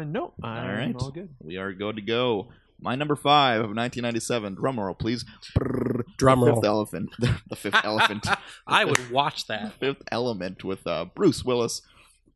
Uh, 0.00 0.04
no, 0.04 0.32
I'm 0.42 0.66
All 0.70 0.72
right. 0.74 0.96
all 0.98 1.10
good. 1.10 1.28
We 1.40 1.56
are 1.56 1.72
good 1.72 1.96
to 1.96 2.02
go. 2.02 2.48
My 2.80 2.96
number 2.96 3.16
five 3.16 3.56
of 3.60 3.66
1997. 3.74 4.54
Drum 4.56 4.80
roll, 4.80 4.94
please. 4.94 5.24
Brrr. 5.58 6.02
Drum 6.18 6.40
the 6.40 6.46
roll. 6.46 6.54
Fifth 6.56 6.64
elephant. 6.66 7.10
the 7.48 7.56
fifth 7.56 7.80
elephant. 7.84 8.26
I 8.66 8.84
would 8.84 9.10
watch 9.10 9.46
that. 9.46 9.74
Fifth 9.78 10.02
element 10.10 10.64
with 10.64 10.86
uh, 10.86 11.06
Bruce 11.14 11.44
Willis. 11.44 11.82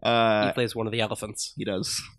he 0.03 0.09
Uh, 0.09 0.53
plays 0.53 0.77
one 0.77 0.87
of 0.87 0.93
the 0.93 1.01
elephants. 1.01 1.55
he 1.57 1.65
does. 1.65 2.01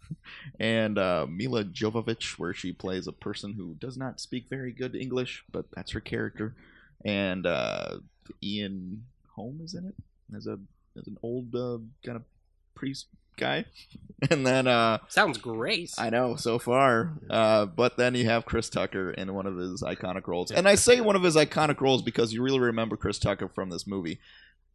And 0.60 0.98
uh, 0.98 1.28
Milla 1.30 1.64
Jovovich, 1.64 2.40
where 2.40 2.54
she 2.54 2.74
plays 2.74 3.06
a 3.08 3.12
person 3.12 3.54
who 3.54 3.76
does 3.76 3.96
not 3.96 4.20
speak 4.20 4.50
very 4.50 4.72
good 4.72 4.96
English, 4.96 5.44
but 5.52 5.66
that's 5.76 5.92
her 5.92 6.00
character. 6.00 6.56
And 7.06 7.46
uh, 7.46 8.00
Ian 8.44 9.06
Holm 9.36 9.62
is 9.64 9.76
in 9.76 9.86
it 9.86 9.94
as 10.36 10.48
a 10.48 10.58
as 10.98 11.06
an 11.08 11.18
old 11.22 11.54
uh, 11.56 11.78
kind 12.04 12.16
of 12.18 12.24
priest 12.76 13.06
guy. 13.40 13.66
And 14.30 14.46
then 14.46 14.68
uh, 14.68 14.98
Sounds 15.08 15.38
great. 15.38 15.94
I 15.98 16.10
know 16.10 16.36
so 16.36 16.60
far. 16.60 17.14
Uh, 17.30 17.66
but 17.66 17.96
then 17.96 18.16
you 18.16 18.26
have 18.26 18.44
Chris 18.44 18.70
Tucker 18.70 19.12
in 19.12 19.34
one 19.34 19.46
of 19.46 19.56
his 19.56 19.82
iconic 19.82 20.28
roles. 20.28 20.52
And 20.52 20.68
I 20.68 20.76
say 20.76 21.00
one 21.00 21.16
of 21.16 21.24
his 21.24 21.38
iconic 21.38 21.80
roles 21.80 22.02
because 22.02 22.34
you 22.34 22.44
really 22.44 22.60
remember 22.60 22.98
Chris 22.98 23.18
Tucker 23.18 23.48
from 23.48 23.70
this 23.70 23.88
movie. 23.88 24.20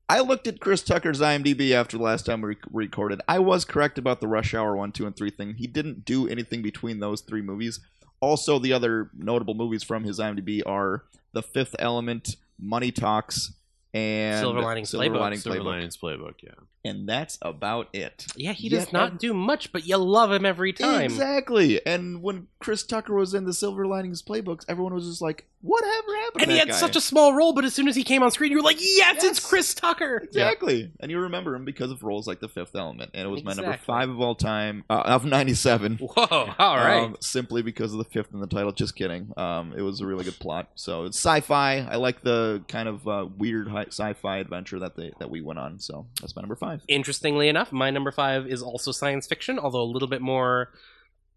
I 0.09 0.21
looked 0.21 0.47
at 0.47 0.61
Chris 0.61 0.83
Tucker's 0.83 1.21
IMDb 1.21 1.73
after 1.73 1.97
the 1.97 2.03
last 2.03 2.25
time 2.27 2.43
we 2.43 2.57
recorded. 2.71 3.21
I 3.29 3.39
was 3.39 3.65
correct 3.65 3.99
about 3.99 4.21
the 4.21 4.29
Rush 4.29 4.55
Hour 4.55 4.77
1, 4.77 4.93
2, 4.93 5.07
and 5.07 5.17
3 5.17 5.31
thing. 5.31 5.55
He 5.55 5.67
didn't 5.67 6.05
do 6.05 6.29
anything 6.29 6.63
between 6.63 7.01
those 7.01 7.21
three 7.23 7.43
movies. 7.43 7.81
Also, 8.21 8.59
the 8.59 8.73
other 8.73 9.11
notable 9.15 9.55
movies 9.55 9.83
from 9.83 10.05
his 10.05 10.19
IMDb 10.19 10.63
are 10.65 11.05
The 11.33 11.43
Fifth 11.43 11.75
Element, 11.79 12.37
Money 12.59 12.93
Talks, 12.93 13.53
and 13.95 14.41
Silver 14.41 14.61
Linings 14.61 14.91
Silver 14.91 15.09
Playbook. 15.09 15.21
Linings 15.21 15.43
Silver 15.45 15.61
Playbook. 15.61 15.65
Linings 15.65 15.97
Playbook. 15.97 16.35
Yeah. 16.43 16.51
And 16.85 17.09
that's 17.09 17.39
about 17.41 17.89
it. 17.95 18.27
yeah, 18.37 18.53
he 18.53 18.69
does 18.69 18.93
not 18.93 19.13
and- 19.13 19.19
do 19.19 19.33
much, 19.33 19.73
but 19.73 19.87
you 19.87 19.97
love 19.97 20.31
him 20.33 20.45
every 20.45 20.73
time. 20.75 21.05
Exactly. 21.05 21.85
And 21.87 22.23
when 22.23 22.49
Chris 22.59 22.83
Tucker 22.83 23.15
was 23.15 23.33
in 23.33 23.45
the 23.45 23.55
Silver 23.55 23.87
Linings 23.87 24.23
playbooks, 24.23 24.65
everyone 24.69 24.93
was 24.93 25.07
just 25.07 25.23
like, 25.23 25.47
"Whatever 25.65 26.15
happened?" 26.17 26.43
And 26.43 26.51
he 26.51 26.59
had 26.59 26.69
guy? 26.69 26.75
such 26.75 26.95
a 26.95 27.01
small 27.01 27.35
role, 27.35 27.53
but 27.55 27.65
as 27.65 27.75
soon 27.75 27.89
as 27.89 27.97
he 27.97 28.05
came 28.05 28.23
on 28.23 28.31
screen, 28.31 28.51
you 28.53 28.59
were 28.59 28.63
like, 28.63 28.77
"Yes, 28.81 29.17
Yes. 29.17 29.25
it's 29.25 29.41
Chris 29.41 29.75
Tucker." 29.75 30.19
exactly. 30.23 30.93
And 31.01 31.11
you 31.11 31.19
remember 31.21 31.55
him 31.55 31.65
because 31.65 31.91
of 31.91 32.03
roles 32.03 32.27
like 32.27 32.41
The 32.41 32.49
Fifth 32.49 32.75
Element, 32.77 33.11
and 33.15 33.27
it 33.27 33.31
was 33.31 33.43
my 33.43 33.55
number 33.55 33.77
five 33.79 34.11
of 34.11 34.21
all 34.21 34.35
time 34.35 34.85
uh, 34.91 35.03
of 35.07 35.25
'97. 35.25 35.99
Whoa! 36.01 36.15
All 36.59 36.77
right. 36.77 37.05
Um, 37.05 37.17
simply 37.21 37.63
because 37.63 37.93
of 37.93 37.99
the 37.99 38.05
fifth 38.05 38.33
in 38.35 38.41
the 38.41 38.47
title. 38.47 38.73
Just 38.73 38.95
kidding. 38.95 39.33
Um, 39.37 39.73
it 39.77 39.81
was 39.83 40.01
a 40.01 40.07
really 40.07 40.25
good 40.25 40.39
plot. 40.39 40.69
So 40.75 41.05
it's 41.05 41.17
sci-fi. 41.19 41.79
I 41.79 41.97
like 41.97 42.23
the 42.23 42.63
kind 42.69 42.89
of 42.89 43.09
uh, 43.09 43.27
weird 43.37 43.69
sci-fi 43.69 44.39
adventure 44.39 44.79
that 44.81 44.97
they 44.97 45.13
that 45.19 45.31
we 45.31 45.41
went 45.41 45.59
on. 45.59 45.79
So 45.79 46.07
that's 46.21 46.37
my 46.37 46.43
number 46.43 46.57
five. 46.57 46.83
Interestingly 46.89 47.49
enough, 47.49 47.73
my 47.73 47.91
number 47.91 48.11
five 48.13 48.47
is 48.47 48.63
also 48.63 48.93
science 48.93 49.27
fiction, 49.27 49.59
although 49.59 49.83
a 49.83 49.85
little 49.91 50.09
bit 50.09 50.21
more, 50.21 50.71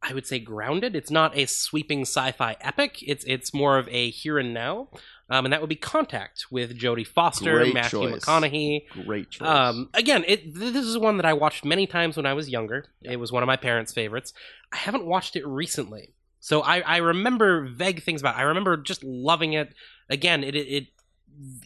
I 0.08 0.13
would 0.13 0.26
say, 0.26 0.39
grounded. 0.39 0.96
It's 0.96 1.12
not 1.12 1.38
a 1.38 1.46
sweeping 1.46 2.02
sci-fi 2.02 2.56
epic. 2.62 3.00
It's 3.02 3.26
it's 3.26 3.54
more 3.54 3.78
of 3.78 3.88
a 3.89 4.10
here 4.10 4.39
and 4.39 4.54
now, 4.54 4.89
um, 5.30 5.46
and 5.46 5.52
that 5.54 5.60
would 5.60 5.70
be 5.70 5.76
Contact 5.76 6.46
with 6.50 6.80
Jodie 6.80 7.06
Foster, 7.06 7.58
Great 7.58 7.74
Matthew 7.74 8.12
choice. 8.12 8.26
McConaughey. 8.26 8.88
Great 9.06 9.30
choice. 9.30 9.48
Um, 9.48 9.89
again, 9.93 10.24
it 10.28 10.54
this 10.54 10.86
is 10.86 10.98
one 10.98 11.17
that 11.17 11.26
I 11.26 11.34
watched 11.34 11.65
many 11.65 11.88
times 11.88 12.15
when 12.15 12.26
I 12.26 12.34
was 12.34 12.50
younger. 12.50 12.86
It 13.02 13.17
was 13.17 13.32
one 13.32 13.43
of 13.43 13.48
my 13.48 13.58
parents' 13.58 13.93
favorites. 13.93 14.34
I 14.72 14.78
haven't 14.78 15.06
watched 15.06 15.36
it 15.36 15.46
recently, 15.46 16.13
so 16.39 16.62
I, 16.62 16.80
I 16.80 16.98
remember 16.98 17.67
vague 17.67 18.04
things 18.04 18.22
about. 18.22 18.36
it. 18.36 18.39
I 18.39 18.43
remember 18.43 18.78
just 18.78 19.04
loving 19.04 19.54
it. 19.54 19.74
Again, 20.10 20.43
it, 20.43 20.56
it 20.56 20.88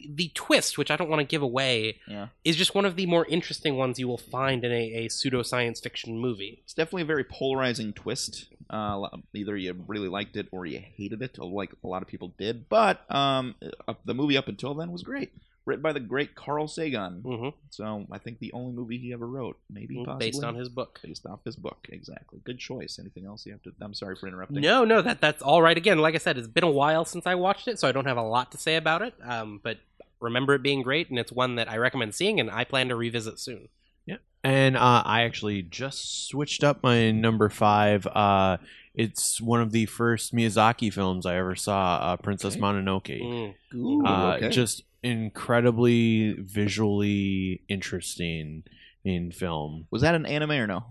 the 0.09 0.29
twist, 0.33 0.77
which 0.77 0.91
I 0.91 0.95
don't 0.97 1.09
want 1.09 1.19
to 1.21 1.25
give 1.25 1.41
away, 1.41 1.97
Yeah. 2.07 2.27
is 2.43 2.55
just 2.55 2.75
one 2.75 2.85
of 2.85 2.95
the 2.95 3.05
more 3.05 3.25
interesting 3.25 3.77
ones 3.77 3.99
you 3.99 4.07
will 4.07 4.17
find 4.17 4.63
in 4.65 4.71
a, 4.71 5.05
a 5.05 5.09
pseudo 5.09 5.43
science 5.43 5.79
fiction 5.79 6.17
movie. 6.19 6.59
it's 6.63 6.73
definitely 6.73 7.03
a 7.03 7.05
very 7.05 7.23
polarizing 7.23 7.93
twist. 7.93 8.47
Uh, 8.69 9.07
either 9.33 9.57
you 9.57 9.73
really 9.87 10.07
liked 10.07 10.37
it 10.37 10.47
or 10.51 10.65
you 10.65 10.79
hated 10.95 11.21
it, 11.21 11.37
like 11.37 11.71
a 11.83 11.87
lot 11.87 12.01
of 12.01 12.07
people 12.07 12.33
did. 12.37 12.69
But 12.69 13.01
um, 13.13 13.55
uh, 13.87 13.93
the 14.05 14.13
movie 14.13 14.37
up 14.37 14.47
until 14.47 14.73
then 14.73 14.91
was 14.91 15.03
great. 15.03 15.31
Written 15.65 15.83
by 15.83 15.93
the 15.93 15.99
great 15.99 16.33
Carl 16.33 16.67
Sagan. 16.67 17.21
hmm 17.23 17.49
So 17.69 18.05
I 18.11 18.17
think 18.17 18.39
the 18.39 18.51
only 18.53 18.73
movie 18.73 18.97
he 18.97 19.13
ever 19.13 19.27
wrote, 19.27 19.59
maybe 19.69 19.95
possibly 20.03 20.27
based 20.31 20.43
on 20.43 20.55
his 20.55 20.69
book. 20.69 20.99
based 21.03 21.25
off 21.27 21.39
his 21.45 21.55
book. 21.55 21.87
Exactly. 21.89 22.39
Good 22.43 22.57
choice. 22.57 22.97
Anything 22.99 23.25
else 23.25 23.45
you 23.45 23.51
have 23.51 23.61
to? 23.63 23.71
I'm 23.79 23.93
sorry 23.93 24.15
for 24.15 24.27
interrupting. 24.27 24.61
No, 24.61 24.85
no, 24.85 25.01
that 25.03 25.21
that's 25.21 25.41
all 25.43 25.61
right. 25.61 25.77
Again, 25.77 25.99
like 25.99 26.15
I 26.15 26.17
said, 26.17 26.37
it's 26.39 26.47
been 26.47 26.63
a 26.63 26.71
while 26.71 27.05
since 27.05 27.27
I 27.27 27.35
watched 27.35 27.67
it, 27.67 27.79
so 27.79 27.87
I 27.87 27.91
don't 27.91 28.05
have 28.07 28.17
a 28.17 28.23
lot 28.23 28.51
to 28.53 28.57
say 28.57 28.75
about 28.75 29.03
it. 29.03 29.13
Um, 29.23 29.59
but 29.61 29.77
remember 30.19 30.55
it 30.55 30.63
being 30.63 30.81
great, 30.81 31.09
and 31.11 31.19
it's 31.19 31.31
one 31.31 31.55
that 31.55 31.69
I 31.69 31.77
recommend 31.77 32.15
seeing, 32.15 32.39
and 32.39 32.49
I 32.49 32.63
plan 32.63 32.87
to 32.89 32.95
revisit 32.95 33.39
soon. 33.39 33.69
Yeah, 34.07 34.17
and 34.43 34.75
uh, 34.75 35.03
I 35.05 35.21
actually 35.23 35.61
just 35.61 36.27
switched 36.27 36.63
up 36.63 36.81
my 36.81 37.11
number 37.11 37.49
five. 37.49 38.07
Uh, 38.07 38.57
it's 38.95 39.39
one 39.39 39.61
of 39.61 39.71
the 39.71 39.85
first 39.85 40.33
Miyazaki 40.33 40.91
films 40.91 41.25
I 41.27 41.35
ever 41.37 41.55
saw, 41.55 41.97
uh, 42.01 42.17
Princess 42.17 42.53
Okay. 42.55 42.61
Mononoke. 42.61 43.21
Mm. 43.21 43.53
Ooh, 43.75 44.05
uh, 44.05 44.33
okay. 44.37 44.49
Just 44.49 44.83
incredibly 45.03 46.33
visually 46.33 47.61
interesting 47.67 48.63
in 49.03 49.31
film. 49.31 49.87
was 49.91 50.01
that 50.03 50.13
an 50.15 50.25
anime 50.25 50.51
or 50.51 50.67
no? 50.67 50.83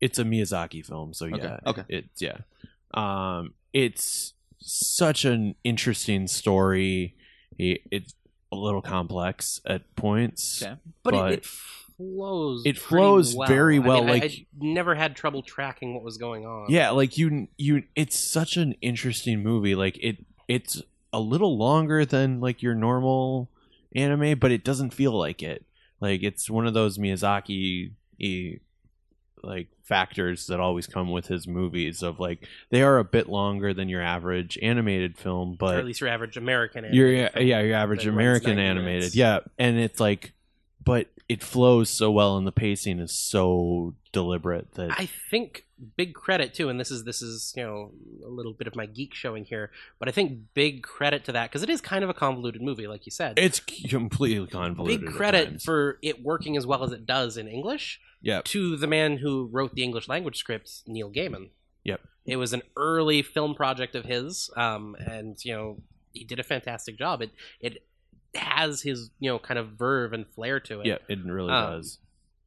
It's 0.00 0.18
a 0.18 0.24
Miyazaki 0.24 0.84
film, 0.84 1.12
so 1.14 1.26
Okay, 1.26 1.38
yeah, 1.38 1.58
okay. 1.66 1.84
it's 1.88 2.22
yeah. 2.22 2.38
Um, 2.94 3.54
it's 3.72 4.34
such 4.60 5.24
an 5.24 5.54
interesting 5.64 6.28
story. 6.28 7.16
It, 7.58 7.80
it's 7.90 8.14
a 8.52 8.56
little 8.56 8.82
complex 8.82 9.60
at 9.66 9.94
points. 9.96 10.62
Okay. 10.62 10.76
But, 11.02 11.10
But 11.14 11.32
it, 11.32 11.38
it 11.40 11.44
flows. 11.46 12.62
it 12.64 12.78
flows 12.78 13.34
well. 13.34 13.48
very 13.48 13.76
I 13.76 13.78
mean, 13.80 13.88
well, 13.88 14.02
I- 14.04 14.10
like- 14.12 14.22
I 14.24 14.46
never 14.60 14.94
had 14.94 15.16
trouble 15.16 15.42
tracking 15.42 15.94
what 15.94 16.04
was 16.04 16.16
going 16.16 16.46
on. 16.46 16.70
Yeah, 16.70 16.90
like 16.90 17.18
you 17.18 17.48
you 17.56 17.82
it's 17.96 18.16
such 18.18 18.56
an 18.56 18.74
interesting 18.80 19.42
movie. 19.42 19.74
Like 19.74 19.98
it 20.00 20.24
it's 20.46 20.80
a 21.12 21.20
little 21.20 21.56
longer 21.56 22.04
than 22.04 22.40
like 22.40 22.62
your 22.62 22.74
normal 22.74 23.48
anime, 23.94 24.38
but 24.38 24.50
it 24.50 24.64
doesn't 24.64 24.90
feel 24.90 25.12
like 25.12 25.42
it. 25.42 25.64
Like 26.00 26.22
it's 26.22 26.48
one 26.48 26.66
of 26.66 26.74
those 26.74 26.98
Miyazaki 26.98 27.92
like 29.42 29.68
factors 29.84 30.46
that 30.46 30.60
always 30.60 30.86
come 30.86 31.10
with 31.10 31.28
his 31.28 31.46
movies 31.46 32.02
of 32.02 32.18
like 32.18 32.46
they 32.70 32.82
are 32.82 32.98
a 32.98 33.04
bit 33.04 33.28
longer 33.28 33.72
than 33.72 33.88
your 33.88 34.02
average 34.02 34.58
animated 34.62 35.16
film, 35.16 35.56
but 35.58 35.76
or 35.76 35.78
at 35.78 35.84
least 35.84 36.00
your 36.00 36.10
average 36.10 36.36
American. 36.36 36.84
your 36.92 37.08
animated 37.08 37.32
yeah, 37.32 37.38
film 37.38 37.46
yeah 37.46 37.60
your 37.60 37.76
average 37.76 38.06
American 38.06 38.58
animated 38.58 39.00
minutes. 39.00 39.16
yeah, 39.16 39.40
and 39.58 39.78
it's 39.78 40.00
like, 40.00 40.32
but 40.84 41.08
it 41.28 41.42
flows 41.42 41.90
so 41.90 42.10
well 42.10 42.36
and 42.36 42.46
the 42.46 42.52
pacing 42.52 42.98
is 42.98 43.12
so 43.12 43.94
deliberate 44.12 44.72
that 44.74 44.90
I 44.90 45.06
think 45.30 45.64
big 45.96 46.14
credit 46.14 46.54
too, 46.54 46.68
and 46.68 46.78
this 46.80 46.90
is 46.90 47.04
this 47.04 47.22
is 47.22 47.52
you 47.56 47.62
know 47.62 47.92
a 48.24 48.28
little 48.28 48.52
bit 48.52 48.66
of 48.66 48.74
my 48.76 48.86
geek 48.86 49.14
showing 49.14 49.44
here, 49.44 49.70
but 49.98 50.08
I 50.08 50.12
think 50.12 50.38
big 50.54 50.82
credit 50.82 51.24
to 51.26 51.32
that 51.32 51.50
because 51.50 51.62
it 51.62 51.70
is 51.70 51.80
kind 51.80 52.02
of 52.04 52.10
a 52.10 52.14
convoluted 52.14 52.62
movie, 52.62 52.86
like 52.86 53.06
you 53.06 53.12
said. 53.12 53.38
it's 53.38 53.60
completely 53.60 54.46
convoluted. 54.46 55.00
big 55.06 55.10
credit 55.14 55.62
for 55.62 55.98
it 56.02 56.22
working 56.22 56.56
as 56.56 56.66
well 56.66 56.82
as 56.84 56.92
it 56.92 57.06
does 57.06 57.36
in 57.36 57.48
English 57.48 58.00
Yep. 58.22 58.44
to 58.46 58.76
the 58.76 58.86
man 58.88 59.18
who 59.18 59.48
wrote 59.52 59.74
the 59.74 59.84
English 59.84 60.08
language 60.08 60.36
scripts, 60.38 60.82
Neil 60.86 61.10
Gaiman. 61.10 61.50
Yep. 61.84 62.00
It 62.26 62.36
was 62.36 62.52
an 62.52 62.62
early 62.76 63.22
film 63.22 63.54
project 63.54 63.94
of 63.94 64.04
his, 64.04 64.50
um, 64.56 64.96
and 64.98 65.36
you 65.44 65.52
know 65.54 65.82
he 66.12 66.24
did 66.24 66.40
a 66.40 66.42
fantastic 66.42 66.98
job. 66.98 67.22
It 67.22 67.30
it 67.60 67.84
has 68.34 68.82
his 68.82 69.10
you 69.20 69.30
know 69.30 69.38
kind 69.38 69.58
of 69.58 69.68
verve 69.78 70.12
and 70.12 70.26
flair 70.34 70.60
to 70.60 70.80
it. 70.80 70.86
Yeah, 70.86 70.98
it 71.08 71.24
really 71.24 71.50
Um, 71.52 71.76
does. 71.78 71.98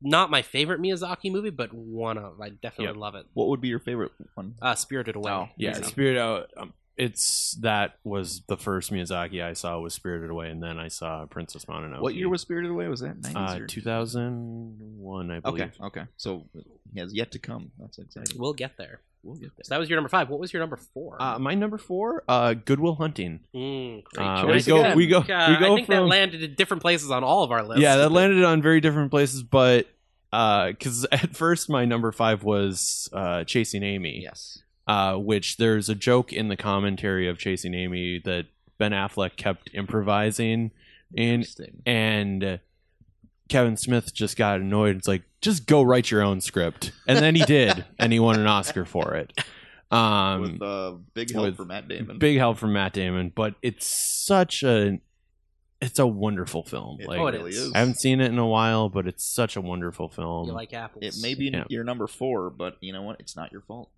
Not 0.01 0.31
my 0.31 0.41
favorite 0.41 0.81
Miyazaki 0.81 1.31
movie, 1.31 1.51
but 1.51 1.73
one 1.73 2.17
of 2.17 2.41
I 2.41 2.49
definitely 2.49 2.85
Yep. 2.87 2.95
love 2.95 3.15
it. 3.15 3.25
What 3.33 3.47
would 3.49 3.61
be 3.61 3.67
your 3.67 3.79
favorite 3.79 4.11
one? 4.33 4.55
Uh, 4.61 4.73
Spirited 4.75 5.15
Away. 5.15 5.31
Oh, 5.31 5.49
Yeah, 5.57 5.73
Spirited 5.73 5.91
Spirit 5.91 6.17
Out. 6.17 6.49
Um, 6.57 6.73
it's 6.97 7.53
that 7.61 7.95
was 8.03 8.41
the 8.47 8.57
first 8.57 8.91
Miyazaki 8.91 9.43
I 9.43 9.53
saw 9.53 9.79
was 9.79 9.93
Spirited 9.93 10.29
Away, 10.29 10.49
and 10.49 10.61
then 10.61 10.77
I 10.77 10.87
saw 10.89 11.25
Princess 11.25 11.65
Mononoke. 11.65 12.01
What 12.01 12.15
year 12.15 12.29
was 12.29 12.41
Spirited 12.41 12.69
Away? 12.71 12.87
Was 12.87 12.99
that 13.01 13.19
90s? 13.21 13.35
uh, 13.59 13.63
or- 13.63 13.67
2001? 13.67 15.31
I 15.31 15.39
believe. 15.39 15.61
Okay, 15.63 15.71
okay. 15.83 16.03
So 16.17 16.45
he 16.93 16.99
has 16.99 17.13
yet 17.13 17.31
to 17.31 17.39
come. 17.39 17.71
That's 17.79 17.97
exciting. 17.97 18.37
We'll 18.39 18.53
get 18.53 18.77
there. 18.77 19.01
We'll 19.23 19.35
get 19.35 19.55
there. 19.55 19.63
So 19.63 19.73
that 19.75 19.79
was 19.79 19.89
your 19.89 19.97
number 19.97 20.09
five. 20.09 20.29
What 20.29 20.39
was 20.39 20.51
your 20.51 20.61
number 20.61 20.77
four? 20.77 21.21
Uh, 21.21 21.37
my 21.39 21.53
number 21.53 21.77
four, 21.77 22.23
uh, 22.27 22.53
Good 22.55 22.79
Will 22.79 22.95
Hunting. 22.95 23.41
Mm, 23.55 24.03
great 24.03 24.25
uh, 24.27 24.41
choice. 24.41 24.65
we 24.67 24.73
go- 24.73 24.79
again. 24.79 24.97
we 24.97 25.07
go- 25.07 25.17
Uh, 25.19 25.21
we 25.21 25.57
go 25.67 25.73
I 25.73 25.75
think 25.75 25.87
that 25.87 26.01
landed 26.05 26.41
in 26.43 26.55
different 26.55 26.81
places 26.81 27.11
on 27.11 27.23
all 27.23 27.43
of 27.43 27.51
our 27.51 27.63
lists. 27.63 27.81
Yeah, 27.83 27.97
that 27.97 28.11
landed 28.11 28.43
on 28.43 28.61
very 28.61 28.81
different 28.81 29.11
places, 29.11 29.43
but 29.43 29.87
because 30.31 31.05
at 31.11 31.35
first 31.35 31.69
my 31.69 31.85
number 31.85 32.11
five 32.11 32.43
was 32.43 33.09
uh, 33.13 33.43
Chasing 33.43 33.83
Amy. 33.83 34.21
Yes. 34.23 34.63
Uh, 34.87 35.15
which 35.15 35.57
there's 35.57 35.89
a 35.89 35.95
joke 35.95 36.31
in 36.33 36.47
the 36.47 36.57
commentary 36.57 37.27
of 37.27 37.37
Chasing 37.37 37.73
Amy 37.73 38.19
that 38.25 38.45
Ben 38.77 38.91
Affleck 38.91 39.35
kept 39.37 39.69
improvising 39.73 40.71
in, 41.13 41.43
and 41.85 42.59
Kevin 43.49 43.77
Smith 43.77 44.13
just 44.13 44.37
got 44.37 44.59
annoyed. 44.61 44.97
It's 44.97 45.07
like, 45.07 45.23
just 45.41 45.65
go 45.67 45.81
write 45.81 46.09
your 46.11 46.21
own 46.21 46.41
script, 46.41 46.91
and 47.07 47.19
then 47.19 47.35
he 47.35 47.43
did, 47.43 47.85
and 47.99 48.11
he 48.13 48.19
won 48.19 48.39
an 48.39 48.47
Oscar 48.47 48.85
for 48.85 49.13
it. 49.15 49.33
Um, 49.91 50.41
with 50.43 50.61
uh, 50.61 50.93
big 51.13 51.31
help 51.31 51.45
with 51.45 51.57
for 51.57 51.65
Matt 51.65 51.87
Damon. 51.89 52.17
big 52.17 52.37
help 52.37 52.57
from 52.57 52.71
Matt 52.73 52.93
Damon, 52.93 53.31
but 53.35 53.55
it's 53.61 54.23
such 54.25 54.63
a, 54.63 54.99
it's 55.81 55.99
a 55.99 56.07
wonderful 56.07 56.63
film. 56.63 57.01
It 57.01 57.07
like, 57.09 57.19
Oh, 57.19 57.27
it 57.27 57.33
really 57.33 57.49
is. 57.51 57.57
is. 57.57 57.73
I 57.73 57.79
haven't 57.79 57.99
seen 57.99 58.21
it 58.21 58.31
in 58.31 58.37
a 58.39 58.47
while, 58.47 58.87
but 58.87 59.05
it's 59.05 59.25
such 59.25 59.57
a 59.57 59.61
wonderful 59.61 60.07
film. 60.07 60.47
You 60.47 60.53
like 60.53 60.73
apples. 60.73 61.03
It 61.03 61.15
may 61.21 61.33
be 61.33 61.49
Yeah. 61.49 61.65
your 61.67 61.83
number 61.83 62.07
four, 62.07 62.49
but 62.49 62.77
you 62.79 62.93
know 62.93 63.01
what? 63.01 63.19
It's 63.19 63.35
not 63.35 63.51
your 63.51 63.61
fault. 63.61 63.89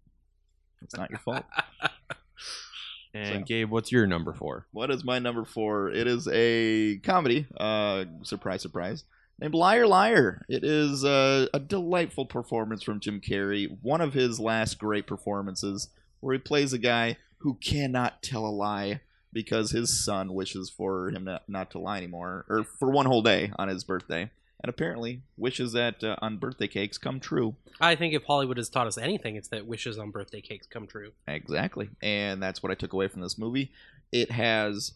It's 0.84 0.96
not 0.96 1.10
your 1.10 1.20
fault. 1.20 1.44
and 3.14 3.40
So- 3.42 3.46
Gabe, 3.46 3.70
what's 3.70 3.92
your 3.92 4.08
number 4.08 4.34
four? 4.34 4.66
What 4.72 4.92
is 4.92 5.04
my 5.04 5.20
number 5.20 5.46
four? 5.46 5.90
It 5.92 6.08
is 6.08 6.28
a 6.32 6.98
comedy. 7.00 7.48
Uh, 7.58 8.06
surprise, 8.24 8.62
surprise. 8.62 9.04
Named 9.40 9.56
Liar 9.56 9.88
Liar. 9.88 10.46
It 10.48 10.64
is 10.64 11.04
uh, 11.04 11.48
a 11.54 11.60
delightful 11.60 12.26
performance 12.26 12.84
from 12.84 13.00
Jim 13.00 13.20
Carrey. 13.20 13.78
One 13.82 14.02
of 14.02 14.14
his 14.14 14.40
last 14.40 14.78
great 14.78 15.08
performances, 15.08 15.90
where 16.20 16.34
he 16.34 16.40
plays 16.40 16.72
a 16.74 16.78
guy 16.78 17.18
who 17.40 17.56
cannot 17.56 18.22
tell 18.22 18.46
a 18.46 18.50
lie 18.50 19.02
because 19.34 19.72
his 19.72 20.06
son 20.06 20.34
wishes 20.36 20.70
for 20.70 21.10
him 21.10 21.24
not, 21.26 21.44
not 21.50 21.72
to 21.72 21.80
lie 21.80 21.98
anymore, 21.98 22.46
or 22.48 22.64
for 22.64 22.92
one 22.92 23.08
whole 23.08 23.24
day 23.24 23.52
on 23.58 23.68
his 23.68 23.84
birthday, 23.84 24.30
and 24.64 24.70
apparently 24.70 25.22
wishes 25.38 25.74
that 25.74 26.04
uh, 26.04 26.16
on 26.22 26.38
birthday 26.38 26.68
cakes 26.68 26.98
come 26.98 27.20
true. 27.20 27.56
I 27.82 27.96
think 27.96 28.14
if 28.14 28.24
Hollywood 28.24 28.58
has 28.58 28.70
taught 28.70 28.88
us 28.88 28.98
anything, 28.98 29.36
it's 29.36 29.50
that 29.50 29.68
wishes 29.68 29.98
on 29.98 30.12
birthday 30.12 30.40
cakes 30.42 30.66
come 30.66 30.88
true. 30.88 31.12
Exactly. 31.28 31.90
And 32.02 32.42
that's 32.42 32.64
what 32.64 32.72
I 32.72 32.76
took 32.76 32.94
away 32.94 33.10
from 33.10 33.22
this 33.22 33.38
movie. 33.38 33.72
It 34.12 34.32
has 34.32 34.94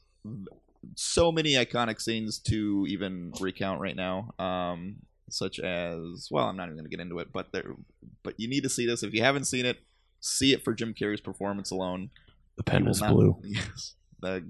so 0.96 1.32
many 1.32 1.54
iconic 1.56 2.00
scenes 2.02 2.40
to 2.40 2.86
even 2.88 3.34
recount 3.42 3.82
right 3.82 3.96
now. 3.96 4.34
Um, 4.40 4.98
such 5.30 5.60
as 5.60 6.30
well, 6.32 6.46
I'm 6.48 6.56
not 6.56 6.66
even 6.66 6.76
going 6.78 6.86
to 6.86 6.90
get 6.90 7.02
into 7.02 7.20
it, 7.20 7.34
but 7.34 7.52
there, 7.52 7.76
but 8.24 8.40
you 8.40 8.48
need 8.48 8.64
to 8.64 8.70
see 8.70 8.86
this 8.86 9.04
if 9.04 9.14
you 9.14 9.22
haven't 9.22 9.46
seen 9.46 9.66
it. 9.66 9.78
See 10.22 10.54
it 10.54 10.64
for 10.64 10.74
Jim 10.74 10.94
Carrey's 10.94 11.20
performance 11.22 11.72
alone. 11.72 12.10
The 12.56 12.64
pen 12.64 12.86
will 12.86 12.92
is 12.92 13.02
not- 13.02 13.12
blue. 13.12 13.36
Yes, 13.44 13.96
the 14.22 14.48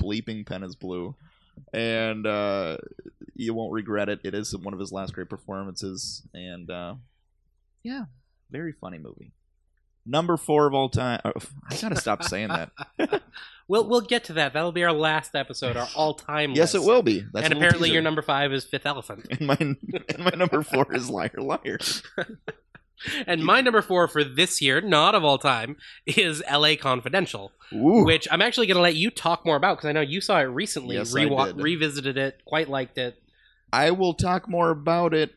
bleeping 0.00 0.44
pen 0.44 0.64
is 0.64 0.74
blue, 0.74 1.14
and 1.72 2.26
uh, 2.26 2.76
you 3.34 3.54
won't 3.54 3.72
regret 3.72 4.08
it. 4.08 4.20
It 4.24 4.34
is 4.34 4.56
one 4.56 4.74
of 4.74 4.80
his 4.80 4.92
last 4.92 5.12
great 5.14 5.28
performances, 5.28 6.22
and 6.34 6.70
uh, 6.70 6.94
yeah, 7.82 8.04
very 8.50 8.72
funny 8.72 8.98
movie. 8.98 9.32
Number 10.04 10.36
four 10.36 10.66
of 10.66 10.74
all 10.74 10.88
time. 10.88 11.20
uh, 11.24 11.32
I 11.70 11.76
gotta 11.76 11.96
stop 11.96 12.22
saying 12.24 12.48
that. 12.48 12.70
We'll 13.68 13.88
we'll 13.88 14.00
get 14.02 14.24
to 14.24 14.32
that. 14.34 14.52
That'll 14.52 14.72
be 14.72 14.84
our 14.84 14.92
last 14.92 15.34
episode, 15.34 15.76
our 15.76 15.88
all 15.94 16.14
time. 16.14 16.50
yes, 16.52 16.74
it 16.74 16.82
will 16.82 17.00
be. 17.00 17.24
That's 17.32 17.44
and 17.46 17.54
apparently, 17.54 17.90
your 17.90 18.02
number 18.02 18.20
five 18.20 18.52
is 18.52 18.64
Fifth 18.64 18.84
Elephant, 18.84 19.26
And 19.30 19.46
my 19.46 19.56
and 19.58 19.78
my 20.18 20.32
number 20.36 20.62
four 20.62 20.92
is 20.94 21.08
liar 21.08 21.30
liar. 21.38 21.78
and 23.26 23.44
my 23.44 23.60
number 23.60 23.82
four 23.82 24.08
for 24.08 24.24
this 24.24 24.60
year, 24.60 24.80
not 24.80 25.14
of 25.14 25.24
all 25.24 25.38
time, 25.38 25.76
is 26.06 26.42
L.A. 26.46 26.76
Confidential, 26.76 27.52
Ooh, 27.72 28.04
which 28.04 28.28
I'm 28.30 28.42
actually 28.42 28.66
going 28.66 28.76
to 28.76 28.82
let 28.82 28.96
you 28.96 29.10
talk 29.10 29.44
more 29.44 29.56
about 29.56 29.78
because 29.78 29.88
I 29.88 29.92
know 29.92 30.00
you 30.00 30.20
saw 30.20 30.40
it 30.40 30.44
recently, 30.44 30.96
Yes, 30.96 31.12
did. 31.12 31.60
revisited 31.60 32.16
it, 32.16 32.42
quite 32.44 32.68
liked 32.68 32.98
it. 32.98 33.22
I 33.72 33.90
will 33.90 34.14
talk 34.14 34.48
more 34.48 34.70
about 34.70 35.14
it 35.14 35.34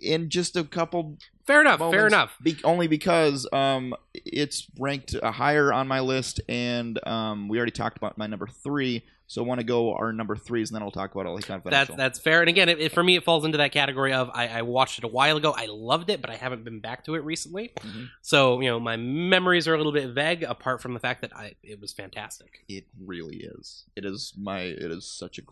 in 0.00 0.30
just 0.30 0.56
a 0.56 0.64
couple 0.64 1.18
Fair 1.46 1.60
enough. 1.60 1.80
Fair 1.80 2.06
enough. 2.06 2.36
Be- 2.40 2.60
only 2.62 2.86
because 2.86 3.48
um, 3.52 3.94
it's 4.14 4.68
ranked 4.78 5.16
uh, 5.20 5.32
higher 5.32 5.72
on 5.72 5.88
my 5.88 6.00
list, 6.00 6.40
and 6.48 7.04
um, 7.06 7.48
we 7.48 7.56
already 7.58 7.72
talked 7.72 7.96
about 7.96 8.16
my 8.16 8.26
number 8.28 8.46
three. 8.46 9.04
So 9.32 9.42
I 9.42 9.46
want 9.46 9.60
to 9.60 9.64
go 9.64 9.94
our 9.94 10.12
number 10.12 10.36
threes, 10.36 10.68
and 10.70 10.74
then 10.74 10.82
I'll 10.82 10.90
talk 10.90 11.14
about 11.14 11.24
LA 11.24 11.40
Confidential. 11.40 11.96
that's 11.96 11.96
that's 11.96 12.18
fair. 12.18 12.40
And 12.40 12.50
again, 12.50 12.68
it, 12.68 12.78
it- 12.78 12.92
for 12.92 13.02
me, 13.02 13.16
it 13.16 13.24
falls 13.24 13.46
into 13.46 13.56
that 13.56 13.72
category 13.72 14.12
of 14.12 14.28
I, 14.34 14.46
I 14.58 14.60
watched 14.62 14.98
it 14.98 15.04
a 15.04 15.08
while 15.08 15.38
ago. 15.38 15.54
I 15.56 15.64
loved 15.70 16.10
it, 16.10 16.20
but 16.20 16.28
I 16.28 16.34
haven't 16.36 16.64
been 16.64 16.80
back 16.80 17.04
to 17.06 17.14
it 17.14 17.24
recently. 17.24 17.72
Mhm. 17.80 18.08
So 18.20 18.60
you 18.60 18.68
know, 18.68 18.78
my 18.78 18.96
memories 18.98 19.66
are 19.66 19.72
a 19.74 19.78
little 19.78 19.92
bit 19.92 20.10
vague. 20.10 20.42
Apart 20.42 20.82
from 20.82 20.92
the 20.92 21.00
fact 21.00 21.22
that 21.22 21.34
I 21.34 21.54
it 21.62 21.80
was 21.80 21.94
fantastic. 21.94 22.64
It 22.68 22.84
really 23.02 23.36
is. 23.36 23.84
It 23.96 24.04
is 24.04 24.34
my. 24.38 24.60
It 24.60 24.90
is 24.90 25.06
such 25.06 25.38
a 25.38 25.42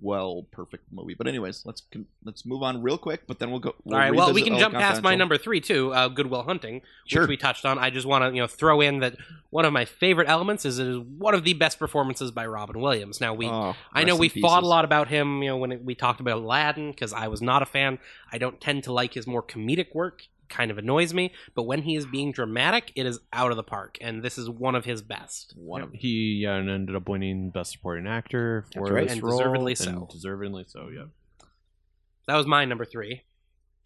well 0.00 0.46
perfect 0.50 0.84
movie. 0.92 1.14
But 1.14 1.26
anyways, 1.26 1.64
let's 1.64 1.82
con- 1.92 2.06
let's 2.24 2.44
move 2.44 2.62
on 2.62 2.82
real 2.82 2.98
quick. 2.98 3.26
But 3.26 3.38
then 3.38 3.50
we'll 3.50 3.60
go. 3.60 3.74
We'll 3.84 3.94
All 3.94 4.00
right. 4.00 4.14
Well, 4.14 4.32
we 4.32 4.42
can 4.42 4.58
jump 4.58 4.74
past 4.74 5.02
my 5.02 5.14
number 5.14 5.38
three 5.38 5.60
too, 5.60 5.92
uh, 5.92 6.08
Good 6.08 6.26
Will 6.26 6.42
Hunting, 6.42 6.82
Sure. 7.06 7.22
which 7.22 7.28
we 7.28 7.36
touched 7.36 7.64
on. 7.64 7.78
I 7.78 7.90
just 7.90 8.06
want 8.06 8.22
to 8.24 8.34
you 8.34 8.42
know 8.42 8.46
throw 8.46 8.80
in 8.80 9.00
that 9.00 9.16
one 9.50 9.64
of 9.64 9.72
my 9.72 9.84
favorite 9.84 10.28
elements 10.28 10.64
is 10.64 10.78
it 10.78 10.86
is 10.86 10.98
one 10.98 11.34
of 11.34 11.44
the 11.44 11.54
best 11.54 11.78
performances 11.78 12.30
by 12.30 12.46
Robin 12.46 12.80
Williams. 12.80 13.20
Now 13.20 13.34
we. 13.34 13.46
Oh, 13.46 13.74
I 13.92 14.04
know 14.04 14.16
we 14.16 14.30
in 14.34 14.42
fought 14.42 14.62
a 14.62 14.66
lot 14.66 14.84
about 14.84 15.08
him, 15.08 15.42
you 15.42 15.48
know, 15.48 15.56
when 15.56 15.72
it, 15.72 15.84
we 15.84 15.94
talked 15.94 16.20
about 16.20 16.38
Aladdin, 16.38 16.90
because 16.90 17.12
I 17.12 17.28
was 17.28 17.40
not 17.40 17.62
a 17.62 17.66
fan. 17.66 17.98
I 18.32 18.38
don't 18.38 18.60
tend 18.60 18.84
to 18.84 18.92
like 18.92 19.14
his 19.14 19.26
more 19.26 19.42
comedic 19.42 19.94
work; 19.94 20.24
kind 20.50 20.70
of 20.70 20.76
annoys 20.78 21.14
me. 21.14 21.32
But 21.54 21.62
when 21.62 21.82
he 21.82 21.96
is 21.96 22.04
being 22.04 22.32
dramatic, 22.32 22.92
it 22.96 23.06
is 23.06 23.20
out 23.32 23.50
of 23.50 23.56
the 23.56 23.62
park, 23.62 23.96
and 24.00 24.22
this 24.22 24.36
is 24.36 24.50
one 24.50 24.74
of 24.74 24.84
his 24.84 25.00
best. 25.00 25.54
One 25.56 25.80
of 25.82 25.92
he 25.94 26.44
uh, 26.46 26.52
ended 26.52 26.94
up 26.94 27.08
winning 27.08 27.50
Best 27.50 27.72
Supporting 27.72 28.06
Actor 28.06 28.66
for 28.74 28.80
That's 28.80 28.90
right. 28.90 29.04
this 29.04 29.12
And 29.14 29.22
role, 29.22 29.38
deservedly 29.38 29.74
so. 29.76 29.88
and 29.90 30.08
deservedly 30.08 30.64
so. 30.66 30.88
Yeah. 30.94 31.04
That 32.26 32.36
was 32.36 32.46
my 32.46 32.64
number 32.64 32.84
three. 32.84 33.22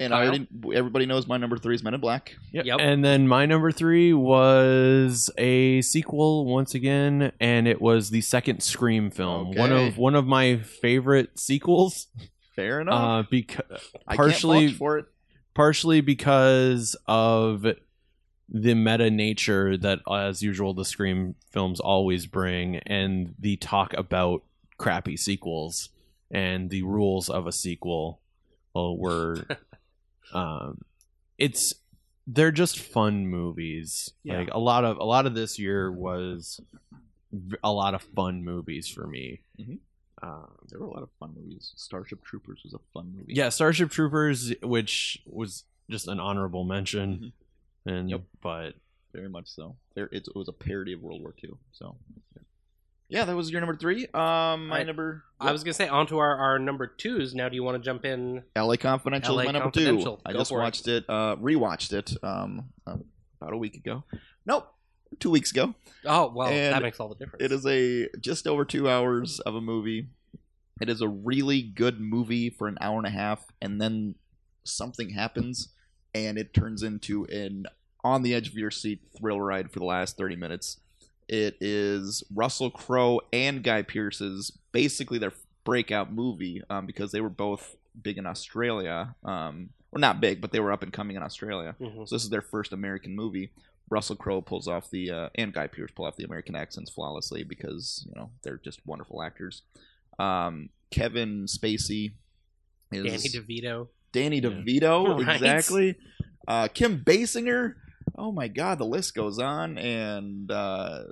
and 0.01 0.13
Kyle? 0.13 0.21
I 0.23 0.27
already, 0.27 0.49
everybody 0.75 1.07
knows 1.07 1.27
my 1.27 1.37
number 1.37 1.57
three 1.57 1.75
is 1.77 1.83
Men 1.83 1.95
in 1.95 2.01
Black. 2.01 2.35
Yep. 2.53 2.67
Yep. 2.67 2.79
And 2.81 3.05
then 3.05 3.29
my 3.29 3.47
number 3.47 3.71
three 3.73 4.13
was 4.13 5.31
a 5.39 5.81
sequel 5.83 6.45
once 6.47 6.75
again, 6.75 7.33
and 7.41 7.67
it 7.69 7.81
was 7.81 8.11
the 8.11 8.21
second 8.21 8.63
Scream 8.63 9.11
film. 9.11 9.55
One 9.55 9.73
of 9.73 9.97
one 9.97 10.15
of 10.15 10.27
my 10.27 10.57
favorite 10.59 11.39
sequels. 11.39 12.09
Fair 12.57 12.81
enough. 12.81 12.95
Uh, 12.95 13.29
because 13.31 13.65
I 14.07 14.17
partially 14.17 14.59
can't 14.61 14.71
vouch 14.73 14.79
for 14.79 14.99
it. 14.99 15.07
Partially 15.55 16.01
because 16.01 16.97
of 17.07 17.67
the 18.49 18.75
meta 18.75 19.11
nature 19.11 19.77
that, 19.77 20.01
as 20.11 20.43
usual, 20.43 20.75
the 20.75 20.85
Scream 20.85 21.35
films 21.51 21.81
always 21.81 22.27
bring, 22.27 22.77
and 22.87 23.35
the 23.39 23.57
talk 23.57 23.95
about 23.95 24.43
crappy 24.77 25.17
sequels 25.17 25.89
and 26.31 26.71
the 26.71 26.83
rules 26.83 27.29
of 27.29 27.47
a 27.47 27.53
sequel. 27.53 28.21
Well, 28.75 28.97
were 28.97 29.47
um, 30.35 30.83
it's 31.39 31.75
they're 32.27 32.51
just 32.53 32.79
fun 32.79 33.27
movies. 33.29 34.11
Yeah. 34.23 34.39
Like 34.39 34.49
a 34.53 34.59
lot 34.59 34.85
of 34.85 34.99
a 34.99 35.05
lot 35.05 35.27
of 35.27 35.35
this 35.35 35.59
year 35.59 35.91
was 35.93 36.61
a 37.63 37.73
lot 37.73 37.95
of 37.95 38.03
fun 38.03 38.45
movies 38.45 38.89
for 38.89 39.07
me. 39.07 39.41
Mhm. 39.61 39.79
Um, 40.23 40.49
There 40.69 40.79
were 40.81 40.87
a 40.87 40.91
lot 40.91 41.03
of 41.03 41.11
fun 41.19 41.35
movies. 41.37 41.73
Starship 41.77 42.23
Troopers 42.25 42.61
was 42.65 42.73
a 42.75 42.79
fun 42.93 43.13
movie. 43.17 43.35
yeah, 43.35 43.49
Starship 43.49 43.91
Troopers, 43.91 44.53
which 44.63 45.23
was 45.27 45.65
just 45.91 46.09
an 46.09 46.19
honorable 46.21 46.65
mention, 46.65 47.33
and 47.87 48.09
Yep. 48.11 48.23
but 48.43 48.75
very 49.13 49.29
much 49.29 49.49
so. 49.49 49.77
There, 49.95 50.07
it, 50.13 50.27
it 50.29 50.35
was 50.37 50.49
a 50.49 50.53
parody 50.53 50.93
of 50.93 51.01
World 51.03 51.21
War 51.21 51.35
II. 51.43 51.51
So, 51.73 51.97
yeah, 53.09 53.25
that 53.27 53.37
was 53.37 53.51
your 53.51 53.61
number 53.61 53.77
three. 53.77 54.07
Um, 54.15 54.69
my 54.69 54.81
I- 54.81 54.83
number. 54.85 55.25
I 55.41 55.53
was 55.53 55.63
gonna 55.63 55.75
say 55.75 55.89
onto 55.89 56.17
our, 56.19 56.37
our 56.37 56.59
number 56.59 56.87
twos. 56.87 57.35
Now, 57.35 57.49
do 57.49 57.55
you 57.55 57.63
want 57.63 57.77
to 57.77 57.85
jump 57.85 58.05
in? 58.05 58.43
LA 58.57 58.77
Confidential. 58.77 59.39
is 59.39 59.45
LA 59.47 59.53
my 59.53 59.59
number 59.59 59.71
two. 59.71 59.85
Confidential. 59.85 60.21
I 60.25 60.33
just 60.33 60.51
for 60.51 60.59
it. 60.61 60.63
watched 60.63 60.89
it. 60.89 61.05
Uh, 61.09 61.37
rewatched 61.37 61.93
it. 61.93 62.17
Um, 62.25 62.71
um, 62.87 63.05
about 63.41 63.53
a 63.53 63.59
week 63.59 63.77
ago. 63.77 64.05
Nope, 64.47 64.74
two 65.21 65.31
weeks 65.31 65.51
ago. 65.51 65.75
Oh 66.05 66.31
well, 66.35 66.49
And 66.49 66.75
that 66.75 66.83
makes 66.83 67.01
all 67.01 67.09
the 67.09 67.15
difference. 67.15 67.45
It 67.45 67.53
is 67.53 67.67
a 67.67 68.09
just 68.21 68.47
over 68.47 68.65
two 68.65 68.89
hours 68.89 69.41
of 69.41 69.55
a 69.55 69.61
movie. 69.61 70.09
It 70.81 70.89
is 70.89 71.01
a 71.01 71.09
really 71.09 71.63
good 71.63 72.01
movie 72.01 72.51
for 72.51 72.67
an 72.69 72.77
hour 72.81 72.99
and 72.99 73.07
a 73.07 73.11
half, 73.11 73.47
and 73.63 73.81
then 73.81 74.17
something 74.65 75.11
happens, 75.11 75.69
and 76.15 76.37
it 76.39 76.53
turns 76.53 76.83
into 76.83 77.25
an 77.27 77.67
on 78.03 78.23
the 78.23 78.35
edge 78.35 78.49
of 78.49 78.55
your 78.55 78.71
seat 78.71 79.01
thrill 79.19 79.41
ride 79.41 79.71
for 79.71 79.79
the 79.79 79.85
last 79.87 80.17
thirty 80.17 80.37
minutes. 80.37 80.79
It 81.29 81.57
is 81.61 82.23
Russell 82.35 82.71
Crowe 82.71 83.21
and 83.33 83.63
Guy 83.63 83.81
Pearce's 83.83 84.51
basically 84.73 85.19
their 85.19 85.33
breakout 85.65 86.13
movie 86.13 86.61
um, 86.69 86.85
because 86.85 87.13
they 87.13 87.23
were 87.23 87.31
both 87.31 87.77
big 88.03 88.19
in 88.19 88.27
Australia. 88.27 89.15
Um, 89.25 89.71
well, 89.91 90.01
not 90.01 90.21
big, 90.21 90.41
but 90.43 90.53
they 90.53 90.61
were 90.61 90.73
up 90.73 90.83
and 90.83 90.93
coming 90.93 91.17
in 91.17 91.23
Australia. 91.23 91.77
Mhm. 91.81 92.07
So 92.07 92.15
this 92.17 92.25
is 92.25 92.29
their 92.31 92.43
first 92.43 92.73
American 92.75 93.15
movie. 93.17 93.53
Russell 93.91 94.17
Crowe 94.17 94.41
pulls 94.41 94.67
off 94.69 94.91
the 94.91 95.11
uh, 95.11 95.29
and 95.35 95.53
Guy 95.53 95.67
Pearce 95.67 95.91
pull 95.95 96.07
off 96.07 96.17
the 96.17 96.25
American 96.25 96.57
accents 96.57 96.91
flawlessly 96.91 97.45
because 97.45 98.05
you 98.09 98.13
know 98.19 98.31
they're 98.43 98.61
just 98.65 98.81
wonderful 98.87 99.23
actors. 99.23 99.63
Um, 100.19 100.71
Kevin 100.91 101.45
Spacey 101.47 102.13
is 102.93 103.05
Danny 103.33 103.63
DeVito. 103.63 103.89
Danny 104.13 104.37
Yeah. 104.39 104.51
DeVito 104.51 105.19
Right. 105.27 105.35
exactly. 105.37 105.97
Uh, 106.49 106.69
Kim 106.73 107.03
Basinger. 107.05 107.75
Oh 108.17 108.31
my 108.33 108.49
God, 108.49 108.79
the 108.79 108.85
list 108.87 109.15
goes 109.15 109.39
on, 109.39 109.77
and 109.79 110.51
uh, 110.51 111.05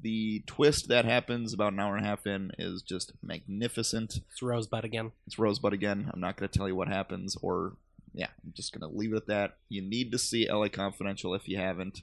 the 0.00 0.42
twist 0.46 0.88
that 0.88 1.04
happens 1.04 1.52
about 1.52 1.72
an 1.72 1.80
hour 1.80 1.96
and 1.96 2.04
a 2.04 2.08
half 2.08 2.26
in 2.26 2.50
is 2.58 2.82
just 2.82 3.12
magnificent. 3.22 4.18
It's 4.30 4.42
Rosebud 4.42 4.84
again. 4.84 5.12
It's 5.26 5.38
Rosebud 5.38 5.72
again. 5.72 6.10
I'm 6.12 6.20
not 6.20 6.36
going 6.36 6.48
to 6.48 6.56
tell 6.58 6.66
you 6.68 6.74
what 6.74 6.88
happens, 6.88 7.36
or 7.42 7.74
yeah, 8.14 8.28
I'm 8.44 8.52
just 8.54 8.72
going 8.78 8.88
to 8.90 8.96
leave 8.96 9.12
it 9.12 9.16
at 9.16 9.26
that. 9.26 9.56
You 9.68 9.82
need 9.82 10.12
to 10.12 10.18
see 10.18 10.48
LA 10.50 10.68
Confidential 10.68 11.34
if 11.34 11.48
you 11.48 11.56
haven't. 11.58 12.02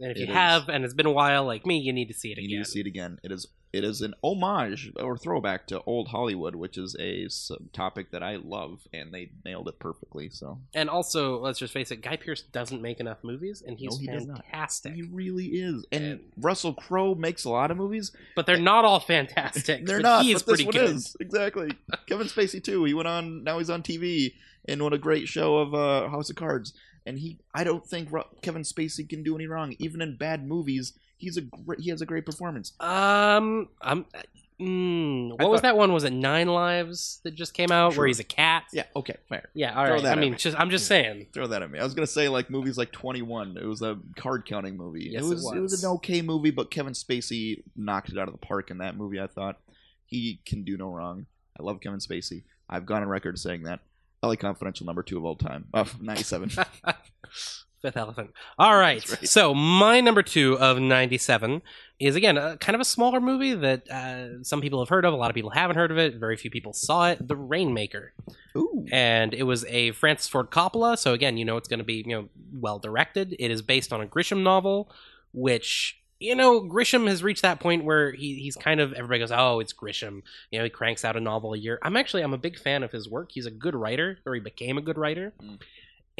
And 0.00 0.10
if 0.12 0.16
It 0.16 0.20
you 0.20 0.26
is. 0.28 0.32
have, 0.34 0.68
and 0.68 0.84
it's 0.84 0.94
been 0.94 1.06
a 1.06 1.12
while, 1.12 1.44
like 1.44 1.66
me, 1.66 1.78
you 1.78 1.92
need 1.92 2.08
to 2.08 2.14
see 2.14 2.32
it 2.32 2.38
You 2.38 2.44
again. 2.44 2.50
You 2.50 2.58
need 2.58 2.64
to 2.64 2.70
see 2.70 2.80
it 2.80 2.86
again. 2.86 3.18
It 3.22 3.32
is 3.32 3.46
it 3.72 3.84
is 3.84 4.00
an 4.02 4.14
homage 4.24 4.92
or 4.96 5.16
throwback 5.16 5.66
to 5.68 5.80
old 5.84 6.08
Hollywood, 6.08 6.54
which 6.56 6.76
is 6.76 6.96
a 6.98 7.28
topic 7.72 8.10
that 8.10 8.22
I 8.22 8.36
love, 8.36 8.80
and 8.92 9.12
they 9.14 9.30
nailed 9.44 9.68
it 9.68 9.78
perfectly. 9.78 10.28
So 10.30 10.58
And 10.74 10.90
also, 10.90 11.38
let's 11.38 11.58
just 11.58 11.72
face 11.72 11.90
it, 11.90 12.02
Guy 12.02 12.16
Pearce 12.16 12.42
doesn't 12.42 12.82
make 12.82 12.98
enough 13.00 13.18
movies, 13.22 13.62
and 13.64 13.78
he's 13.78 14.00
No, 14.00 14.12
he 14.12 14.18
fantastic. 14.18 14.94
he 14.94 15.02
really 15.02 15.46
is, 15.46 15.84
and, 15.92 16.04
And- 16.04 16.20
Russell 16.36 16.74
Crowe 16.74 17.14
makes 17.14 17.44
a 17.44 17.50
lot 17.50 17.70
of 17.70 17.76
movies. 17.76 18.10
But 18.34 18.46
they're 18.46 18.56
not 18.56 18.84
all 18.84 19.00
fantastic. 19.00 19.86
They're 19.86 20.00
not. 20.00 20.24
He 20.24 20.32
is 20.32 20.42
pretty 20.42 20.64
one 20.64 20.72
good. 20.72 20.90
is 20.96 21.16
exactly. 21.20 21.70
Kevin 22.06 22.26
Spacey 22.26 22.62
too. 22.62 22.84
He 22.84 22.94
went 22.94 23.08
on. 23.08 23.44
Now 23.44 23.58
he's 23.58 23.70
on 23.70 23.82
TV 23.82 24.34
and 24.66 24.82
what 24.82 24.92
a 24.92 24.98
great 24.98 25.28
show 25.28 25.58
of 25.58 25.74
uh, 25.74 26.08
House 26.08 26.28
of 26.30 26.36
Cards. 26.36 26.72
And 27.06 27.18
he, 27.18 27.38
I 27.54 27.64
don't 27.64 27.84
think 27.86 28.12
Ru- 28.12 28.24
Kevin 28.42 28.62
Spacey 28.62 29.08
can 29.08 29.22
do 29.22 29.34
any 29.34 29.46
wrong, 29.46 29.74
even 29.78 30.02
in 30.02 30.16
bad 30.16 30.46
movies. 30.46 30.92
He's 31.20 31.36
a 31.36 31.42
great. 31.42 31.78
He 31.80 31.90
has 31.90 32.00
a 32.02 32.06
great 32.06 32.26
performance. 32.26 32.72
Um, 32.80 33.68
I'm. 33.80 34.06
Mm, 34.60 35.30
what 35.30 35.40
I 35.40 35.44
was 35.46 35.60
thought- 35.60 35.68
that 35.68 35.76
one? 35.78 35.92
Was 35.94 36.04
it 36.04 36.12
Nine 36.12 36.46
Lives 36.48 37.20
that 37.24 37.34
just 37.34 37.54
came 37.54 37.70
out 37.72 37.94
Sure. 37.94 38.00
were 38.02 38.06
he's 38.08 38.20
a 38.20 38.24
cat? 38.24 38.64
Yeah. 38.74 38.84
Okay. 38.94 39.16
Fair. 39.28 39.48
Yeah. 39.54 39.70
All 39.78 39.86
Throw 39.86 39.94
right. 39.94 40.02
that 40.02 40.08
I 40.08 40.12
at 40.12 40.18
mean, 40.18 40.32
me. 40.32 40.36
just 40.38 40.58
I'm 40.60 40.68
just 40.68 40.86
saying. 40.86 41.28
Throw 41.32 41.46
that 41.46 41.62
at 41.62 41.70
me. 41.70 41.78
I 41.78 41.84
was 41.84 41.94
gonna 41.94 42.06
say 42.06 42.28
like 42.28 42.50
movies 42.50 42.76
like 42.76 42.92
Twenty 42.92 43.22
One. 43.22 43.56
It 43.56 43.64
was 43.64 43.80
a 43.80 43.98
card 44.16 44.44
counting 44.46 44.76
movie. 44.76 45.08
Yes, 45.12 45.22
it, 45.22 45.26
it 45.26 45.30
was, 45.30 45.52
it 45.54 45.60
was 45.60 45.72
was. 45.72 45.84
an 45.84 45.90
okay 45.92 46.20
movie, 46.20 46.50
but 46.50 46.70
Kevin 46.70 46.92
Spacey 46.92 47.62
knocked 47.74 48.10
it 48.10 48.18
out 48.18 48.28
of 48.28 48.34
the 48.34 48.38
park 48.46 48.70
in 48.70 48.78
that 48.78 48.96
movie. 48.98 49.18
I 49.18 49.28
thought 49.28 49.58
he 50.04 50.40
can 50.44 50.62
do 50.64 50.76
no 50.76 50.90
wrong. 50.90 51.24
I 51.58 51.62
love 51.62 51.80
Kevin 51.80 52.00
Spacey. 52.00 52.42
I've 52.68 52.84
gone 52.84 53.02
on 53.02 53.08
record 53.08 53.38
saying 53.38 53.62
that. 53.62 53.80
LA 54.22 54.34
Confidential 54.36 54.84
number 54.84 55.02
two 55.02 55.16
of 55.16 55.24
all 55.24 55.36
time. 55.36 55.64
Oh, 55.72 55.90
97. 56.02 56.50
Fifth 57.82 57.96
Elephant. 57.96 58.30
All 58.58 58.76
right. 58.76 59.06
Right. 59.08 59.28
So 59.28 59.54
my 59.54 60.00
number 60.00 60.22
two 60.22 60.58
of 60.58 60.78
'97 60.78 61.62
is 61.98 62.16
again 62.16 62.36
a, 62.38 62.56
kind 62.56 62.74
of 62.74 62.80
a 62.80 62.84
smaller 62.84 63.20
movie 63.20 63.54
that 63.54 63.90
uh, 63.90 64.42
some 64.42 64.60
people 64.60 64.78
have 64.80 64.88
heard 64.88 65.04
of. 65.04 65.12
A 65.12 65.16
lot 65.16 65.30
of 65.30 65.34
people 65.34 65.50
haven't 65.50 65.76
heard 65.76 65.90
of 65.90 65.98
it. 65.98 66.16
Very 66.16 66.36
few 66.36 66.50
people 66.50 66.72
saw 66.72 67.10
it. 67.10 67.26
The 67.26 67.36
Rainmaker. 67.36 68.12
Ooh. 68.56 68.84
and 68.90 69.32
it 69.32 69.44
was 69.44 69.64
a 69.66 69.92
Francis 69.92 70.28
Ford 70.28 70.50
Coppola. 70.50 70.98
So 70.98 71.12
again, 71.12 71.36
you 71.36 71.44
know 71.44 71.56
it's 71.56 71.68
going 71.68 71.78
to 71.78 71.84
be 71.84 72.04
you 72.06 72.14
know 72.16 72.28
well 72.52 72.78
directed. 72.78 73.34
It 73.38 73.50
is 73.50 73.62
based 73.62 73.92
on 73.92 74.00
a 74.00 74.06
Grisham 74.06 74.42
novel, 74.42 74.90
which 75.32 75.96
you 76.18 76.34
know 76.34 76.60
Grisham 76.60 77.06
has 77.08 77.22
reached 77.22 77.42
that 77.42 77.60
point 77.60 77.84
where 77.84 78.12
he, 78.12 78.34
he's 78.34 78.56
kind 78.56 78.80
of 78.80 78.92
everybody 78.92 79.20
goes, 79.20 79.32
oh, 79.32 79.60
it's 79.60 79.72
Grisham. 79.72 80.22
You 80.50 80.58
know, 80.58 80.64
he 80.64 80.70
cranks 80.70 81.04
out 81.04 81.16
a 81.16 81.20
novel 81.20 81.54
a 81.54 81.58
year. 81.58 81.78
I'm 81.82 81.96
actually 81.96 82.22
I'm 82.22 82.34
a 82.34 82.38
big 82.38 82.58
fan 82.58 82.82
of 82.82 82.92
his 82.92 83.08
work. 83.08 83.30
He's 83.32 83.46
a 83.46 83.50
good 83.50 83.74
writer, 83.74 84.18
or 84.26 84.34
he 84.34 84.40
became 84.40 84.76
a 84.78 84.82
good 84.82 84.98
writer, 84.98 85.32
Mm. 85.42 85.58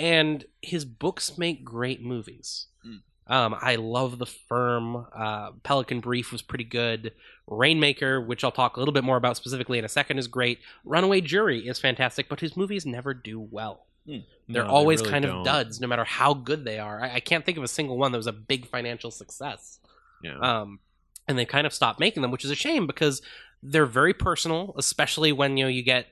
And 0.01 0.45
his 0.63 0.85
books 0.85 1.37
make 1.37 1.63
great 1.63 2.03
movies. 2.03 2.67
Mm. 2.87 3.01
Um, 3.33 3.55
I 3.61 3.77
love 3.77 4.19
The 4.19 4.27
Firm. 4.27 5.07
Uh, 5.15 5.53
Pelican 5.63 6.01
Brief 6.01 6.33
was 6.33 6.43
pretty 6.43 6.65
good. 6.65 7.13
Rainmaker, 7.47 8.21
which 8.21 8.43
I'll 8.43 8.51
talk 8.51 8.77
a 8.77 8.81
little 8.81 8.95
bit 8.95 9.05
more 9.05 9.17
about 9.19 9.37
specifically 9.37 9.79
in 9.79 9.85
a 9.85 9.89
second, 9.89 10.19
is 10.19 10.27
great. 10.27 10.59
Runaway 10.85 11.21
Jury 11.21 11.69
is 11.69 11.79
fantastic, 11.79 12.29
but 12.29 12.41
his 12.41 12.57
movies 12.57 12.87
never 12.87 13.13
do 13.15 13.39
well. 13.39 13.87
They're 14.07 14.23
No, 14.49 14.63
they 14.65 14.69
always 14.69 15.01
really 15.01 15.11
kind 15.13 15.25
don't. 15.27 15.39
of 15.41 15.45
duds, 15.45 15.81
no 15.81 15.87
matter 15.87 16.05
how 16.05 16.35
good 16.35 16.65
they 16.65 16.79
are. 16.79 17.03
I, 17.03 17.17
I 17.17 17.21
can't 17.21 17.45
think 17.45 17.59
of 17.59 17.65
a 17.65 17.69
single 17.69 17.99
one 17.99 18.11
that 18.13 18.19
was 18.19 18.27
a 18.27 18.33
big 18.33 18.67
financial 18.67 19.11
success. 19.11 19.79
Yeah. 20.25 20.39
Um, 20.41 20.81
and 21.29 21.39
they 21.39 21.45
kind 21.45 21.67
of 21.67 21.75
stopped 21.75 22.01
making 22.01 22.23
them, 22.23 22.31
which 22.31 22.45
is 22.45 22.51
a 22.51 22.57
shame 22.57 22.87
because 22.87 23.23
they're 23.63 23.87
very 23.87 24.15
personal, 24.15 24.75
especially 24.79 25.31
when 25.33 25.57
you 25.57 25.65
know 25.65 25.69
you 25.69 25.83
get 25.83 26.07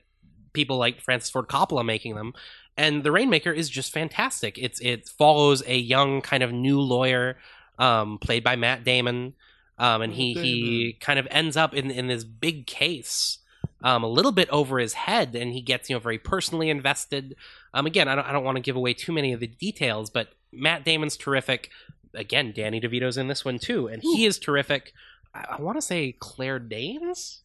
people 0.53 0.77
like 0.77 1.01
Francis 1.01 1.29
Ford 1.29 1.47
Coppola 1.47 1.83
making 1.83 2.15
them. 2.15 2.33
And 2.79 3.03
The 3.03 3.11
Rainmaker 3.11 3.51
is 3.51 3.69
just 3.69 3.91
fantastic. 3.91 4.57
It's 4.57 4.79
it 4.79 5.07
follows 5.09 5.61
a 5.67 5.77
young 5.77 6.21
kind 6.21 6.43
of 6.43 6.51
new 6.51 6.79
lawyer, 6.79 7.37
um, 7.77 8.17
played 8.19 8.43
by 8.43 8.55
Matt 8.55 8.83
Damon, 8.85 9.33
um, 9.77 10.01
and 10.01 10.13
he 10.13 10.33
Matt 10.33 10.43
he 10.45 10.97
kind 10.99 11.19
of 11.19 11.27
ends 11.29 11.57
up 11.57 11.73
in 11.73 11.91
in 11.91 12.07
this 12.07 12.23
big 12.23 12.65
case. 12.67 13.39
Um, 13.81 14.03
a 14.03 14.07
little 14.07 14.31
bit 14.33 14.49
over 14.49 14.77
his 14.79 14.93
head, 14.93 15.35
and 15.35 15.53
he 15.53 15.61
gets 15.61 15.89
you 15.89 15.95
know 15.95 15.99
very 15.99 16.17
personally 16.19 16.69
invested. 16.69 17.35
Um, 17.73 17.85
again, 17.85 18.07
I 18.07 18.15
don't 18.15 18.25
I 18.25 18.31
don't 18.31 18.43
want 18.43 18.55
to 18.57 18.61
give 18.61 18.75
away 18.75 18.93
too 18.93 19.11
many 19.11 19.33
of 19.33 19.39
the 19.39 19.47
details, 19.47 20.09
but 20.09 20.29
Matt 20.51 20.83
Damon's 20.85 21.17
terrific. 21.17 21.69
Again, 22.13 22.53
Danny 22.55 22.79
DeVito's 22.81 23.17
in 23.17 23.27
this 23.27 23.43
one 23.45 23.59
too, 23.59 23.87
and 23.87 24.01
he 24.01 24.25
is 24.25 24.39
terrific. 24.39 24.93
I, 25.33 25.57
I 25.57 25.61
want 25.61 25.77
to 25.77 25.81
say 25.81 26.13
Claire 26.19 26.59
Danes 26.59 27.41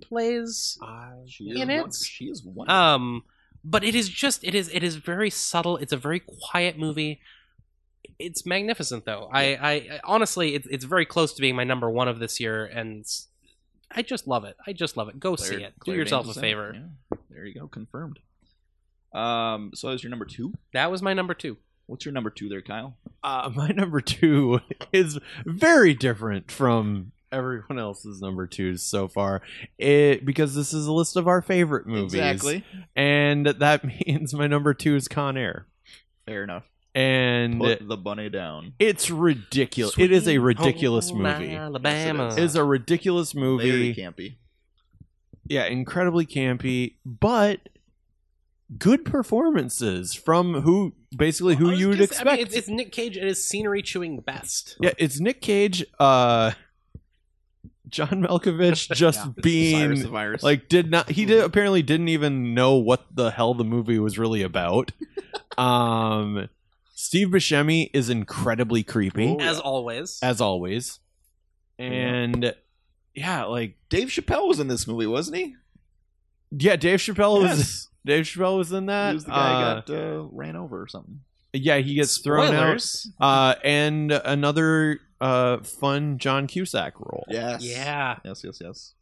plays 0.00 0.78
She 1.26 1.50
in 1.50 1.70
is 1.70 1.76
it. 1.78 1.80
one- 1.82 1.92
She 1.92 2.24
is 2.26 2.42
wonderful. 2.44 2.74
um, 2.80 3.22
but 3.68 3.82
it 3.84 3.94
is 3.94 4.08
just 4.08 4.44
it 4.44 4.54
is 4.54 4.70
it 4.72 4.82
is 4.84 4.96
very 4.96 5.28
subtle. 5.30 5.76
It's 5.76 5.92
a 5.92 5.96
very 5.96 6.20
quiet 6.20 6.78
movie. 6.78 7.20
It's 8.18 8.46
magnificent 8.46 9.04
though. 9.04 9.28
I, 9.32 9.42
I, 9.56 9.70
I 9.72 10.00
honestly, 10.04 10.54
it's 10.54 10.66
it's 10.68 10.84
very 10.84 11.04
close 11.04 11.34
to 11.34 11.40
being 11.40 11.56
my 11.56 11.64
number 11.64 11.90
one 11.90 12.06
of 12.08 12.18
this 12.20 12.38
year, 12.40 12.64
and 12.64 13.04
I 13.90 14.02
just 14.02 14.26
love 14.28 14.44
it. 14.44 14.56
I 14.66 14.72
just 14.72 14.96
love 14.96 15.08
it. 15.08 15.18
Go 15.18 15.34
see 15.36 15.56
Claire- 15.56 15.66
it. 15.68 15.74
Do 15.84 15.92
yourself 15.92 16.24
Danes 16.26 16.36
a 16.36 16.38
is 16.38 16.42
in 16.42 16.44
it. 16.44 16.48
favor. 16.48 16.72
Yeah. 16.74 17.18
There 17.30 17.44
you 17.44 17.54
go. 17.54 17.66
Confirmed. 17.66 18.20
Um, 19.12 19.72
so 19.74 19.88
that 19.88 19.94
was 19.94 20.02
your 20.04 20.10
number 20.10 20.24
two? 20.26 20.52
That 20.72 20.90
was 20.90 21.02
my 21.02 21.12
number 21.14 21.34
two. 21.34 21.56
What's 21.86 22.04
your 22.04 22.12
number 22.12 22.30
two 22.30 22.48
there, 22.48 22.62
Kyle? 22.62 22.96
Uh, 23.22 23.50
my 23.54 23.68
number 23.68 24.00
two 24.00 24.60
is 24.92 25.18
very 25.44 25.94
different 25.94 26.50
from 26.50 27.12
everyone 27.36 27.78
else's 27.78 28.20
number 28.20 28.46
twos 28.46 28.82
so 28.82 29.08
far. 29.08 29.42
It 29.78 30.24
because 30.24 30.54
this 30.54 30.72
is 30.72 30.86
a 30.86 30.92
list 30.92 31.16
of 31.16 31.28
our 31.28 31.42
favorite 31.42 31.86
movies, 31.86 32.14
Exactly. 32.14 32.64
and 32.94 33.46
that 33.46 33.84
means 34.06 34.32
my 34.34 34.46
number 34.46 34.74
two 34.74 34.96
is 34.96 35.08
Con 35.08 35.36
Air, 35.36 35.66
Fair 36.26 36.42
enough. 36.44 36.64
and 36.94 37.60
Put 37.60 37.86
the 37.86 37.96
bunny 37.96 38.28
down. 38.30 38.72
it's 38.78 39.10
ridiculous. 39.10 39.98
It 39.98 40.10
is 40.12 40.26
a 40.26 40.38
ridiculous 40.38 41.10
Home 41.10 41.22
movie. 41.22 41.54
Alabama. 41.54 42.24
Yes, 42.30 42.38
It 42.38 42.44
is 42.44 42.56
a 42.56 42.64
ridiculous 42.64 43.32
Very 43.32 43.44
movie. 43.46 43.94
campy. 43.94 44.36
Yeah, 45.48 45.66
incredibly 45.66 46.26
campy, 46.26 46.94
but 47.04 47.60
good 48.78 49.04
performances 49.04 50.12
from 50.12 50.62
who 50.62 50.92
basically 51.16 51.54
who 51.54 51.70
you 51.70 51.88
would 51.88 51.98
gonna 51.98 52.08
I 52.20 52.24
mean, 52.24 52.34
expect. 52.34 52.42
it's, 52.42 52.54
it's 52.56 52.68
Nick 52.68 52.90
Cage 52.90 53.16
at 53.16 53.22
his 53.24 53.46
scenery 53.46 53.80
chewing 53.82 54.18
best. 54.20 54.76
Yeah, 54.80 54.90
it's 54.98 55.20
Nick 55.20 55.40
Cage, 55.40 55.84
uh 56.00 56.50
John 57.88 58.22
Malkovich 58.22 58.90
just 58.94 59.20
Yeah, 59.24 59.32
being 59.42 59.76
Cyrus 59.80 60.02
the 60.02 60.08
virus. 60.08 60.42
like 60.42 60.68
did 60.68 60.90
not 60.90 61.10
he 61.10 61.24
did 61.24 61.42
apparently 61.42 61.82
didn't 61.82 62.08
even 62.08 62.54
know 62.54 62.74
what 62.74 63.06
the 63.14 63.30
hell 63.30 63.54
the 63.54 63.64
movie 63.64 63.98
was 63.98 64.18
really 64.18 64.42
about. 64.42 64.92
um 65.58 66.48
Steve 66.94 67.28
Buscemi 67.28 67.90
is 67.92 68.08
incredibly 68.10 68.82
creepy 68.82 69.28
Oh, 69.28 69.40
As 69.40 69.56
yeah. 69.58 69.62
always. 69.62 70.18
as 70.22 70.40
always. 70.40 70.98
and 71.78 72.54
yeah, 73.14 73.44
like 73.44 73.76
Dave 73.88 74.08
Chappelle 74.08 74.48
was 74.48 74.60
in 74.60 74.68
this 74.68 74.86
movie, 74.86 75.06
wasn't 75.06 75.36
he? 75.36 75.54
yeah, 76.50 76.76
Dave 76.76 76.98
Chappelle 77.00 77.42
was 77.42 77.88
Dave 78.06 78.24
Chappelle 78.24 78.58
was 78.58 78.72
in 78.72 78.86
that. 78.86 79.08
he 79.10 79.14
was 79.14 79.24
the 79.24 79.30
guy 79.30 79.52
Uh, 79.62 79.74
got 79.80 79.90
uh, 79.90 80.22
ran 80.30 80.56
over 80.56 80.82
or 80.82 80.86
something. 80.88 81.20
yeah, 81.52 81.78
he 81.78 81.94
gets 81.94 82.18
thrown 82.18 82.54
out. 82.54 82.84
Uh, 83.20 83.54
and 83.64 84.12
another 84.12 85.00
uh 85.20 85.58
fun 85.62 86.18
John 86.18 86.46
Cusack 86.46 86.98
role. 87.00 87.24
Yes. 87.28 87.62
Yeah. 87.64 88.18
Yes, 88.24 88.42
yes, 88.44 88.58
yes. 88.60 88.94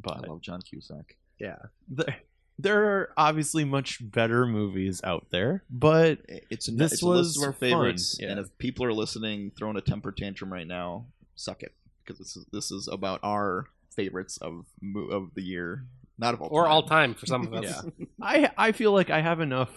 but 0.00 0.16
I 0.24 0.28
love 0.28 0.40
John 0.40 0.60
Cusack. 0.62 1.16
Yeah. 1.38 1.56
There, 1.88 2.16
there 2.58 2.84
are 2.84 3.10
obviously 3.16 3.64
much 3.64 3.98
better 4.00 4.46
movies 4.46 5.00
out 5.04 5.26
there, 5.30 5.64
but 5.68 6.20
It's 6.50 6.68
a, 6.68 6.72
This 6.72 6.92
it's 6.94 7.02
a 7.02 7.06
list 7.08 7.18
was 7.28 7.36
of 7.38 7.42
our 7.48 7.52
fun, 7.52 7.58
favorites, 7.60 8.16
yeah. 8.20 8.30
and 8.30 8.40
if 8.40 8.56
people 8.58 8.84
are 8.86 8.92
listening, 8.92 9.50
throwing 9.56 9.76
a 9.76 9.80
temper 9.80 10.12
tantrum 10.12 10.52
right 10.52 10.66
now, 10.66 11.06
suck 11.36 11.62
it, 11.62 11.74
because 12.04 12.18
this 12.18 12.36
is 12.36 12.46
this 12.52 12.70
is 12.70 12.88
about 12.88 13.20
our 13.24 13.66
favorites 13.96 14.36
of 14.38 14.66
of 15.10 15.34
the 15.34 15.42
year, 15.42 15.84
not 16.16 16.34
of 16.34 16.42
all 16.42 16.48
Or 16.52 16.62
time. 16.64 16.72
all 16.72 16.82
time 16.86 17.14
for 17.14 17.26
some 17.26 17.42
of 17.46 17.52
us. 17.64 17.84
Yeah. 17.98 18.06
I 18.22 18.50
I 18.56 18.72
feel 18.72 18.92
like 18.92 19.10
I 19.10 19.20
have 19.20 19.40
enough 19.40 19.70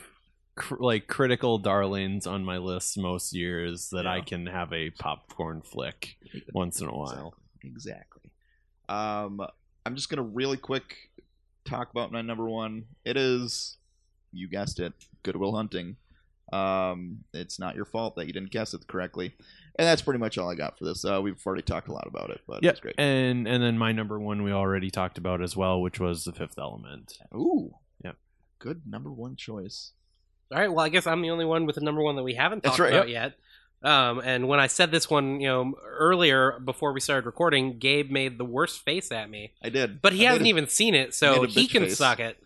cr- 0.58 0.76
like 0.80 1.08
critical 1.08 1.58
darlings 1.58 2.28
on 2.28 2.43
my 2.43 2.58
list 2.58 2.98
most 2.98 3.34
years 3.34 3.89
that 3.91 4.06
I 4.08 4.22
can 4.22 4.46
have 4.48 4.74
a 4.74 4.89
popcorn 4.91 5.62
flick 5.62 6.17
once 6.54 6.82
in 6.82 6.88
a 6.88 6.96
while. 6.96 7.34
Exactly. 7.63 8.32
Um, 8.89 9.41
I'm 9.86 9.96
just 9.96 10.10
gonna 10.10 10.22
really 10.24 10.58
quick 10.58 10.96
talk 11.65 11.89
about 11.91 12.12
my 12.12 12.22
number 12.22 12.48
one. 12.50 12.86
It 13.06 13.17
is, 13.17 13.78
you 14.32 14.48
guessed 14.50 14.80
it, 14.80 14.93
Good 15.24 15.36
Will 15.36 15.56
Hunting. 15.56 15.96
Um, 16.54 17.26
it's 17.34 17.60
not 17.60 17.76
your 17.76 17.84
fault 17.86 18.15
that 18.15 18.28
you 18.28 18.32
didn't 18.34 18.52
guess 18.52 18.74
it 18.74 18.88
correctly, 18.88 19.34
and 19.78 19.86
that's 19.86 20.02
pretty 20.02 20.20
much 20.20 20.38
all 20.38 20.50
I 20.50 20.56
got 20.56 20.78
for 20.80 20.86
this. 20.86 21.04
Uh, 21.04 21.22
we've 21.22 21.41
already 21.46 21.62
talked 21.62 21.89
a 21.89 21.93
lot 21.93 22.08
about 22.08 22.30
it, 22.30 22.39
but 22.48 22.63
Yeah, 22.63 22.70
it's 22.72 22.80
great. 22.80 22.96
and 22.98 23.46
and 23.48 23.62
then 23.62 23.78
my 23.78 23.91
number 23.91 24.17
one 24.17 24.43
we 24.43 24.54
already 24.54 24.89
talked 24.89 25.17
about 25.17 25.41
as 25.41 25.58
well, 25.58 25.82
which 25.82 26.00
was 26.00 26.24
The 26.24 26.32
Fifth 26.32 26.58
Element. 26.58 27.17
Ooh, 27.36 27.74
yeah, 28.02 28.13
good 28.60 28.84
number 28.88 29.12
one 29.12 29.36
choice. 29.36 29.91
All 30.51 30.60
right. 30.60 30.71
Well, 30.71 30.86
I 30.86 30.89
guess 30.89 31.07
I'm 31.07 31.21
the 31.21 31.29
only 31.29 31.45
one 31.45 31.65
with 31.65 31.75
the 31.75 31.81
number 31.81 32.01
one 32.01 32.15
that 32.15 32.23
we 32.23 32.33
haven't 32.36 32.63
talked 32.63 32.79
right, 32.79 32.93
about 32.93 33.10
yet. 33.10 33.33
Um, 33.83 34.19
and 34.23 34.47
when 34.47 34.60
I 34.60 34.67
said 34.67 34.91
this 34.91 35.10
one, 35.10 35.39
you 35.39 35.47
know, 35.47 35.75
earlier 35.86 36.60
before 36.60 36.93
we 36.93 36.99
started 36.99 37.25
recording, 37.25 37.77
Gabe 37.77 38.10
made 38.10 38.38
the 38.38 38.45
worst 38.45 38.83
face 38.83 39.12
at 39.12 39.29
me, 39.29 39.53
I 39.63 39.69
did, 39.69 40.01
but 40.01 40.13
he 40.13 40.25
I 40.25 40.29
hasn't 40.29 40.43
made 40.43 40.49
even 40.49 40.67
seen 40.67 40.95
it, 40.95 41.13
so 41.13 41.43
he 41.43 41.67
can 41.67 41.83
face. 41.83 41.97
suck 41.97 42.19
it. 42.19 42.41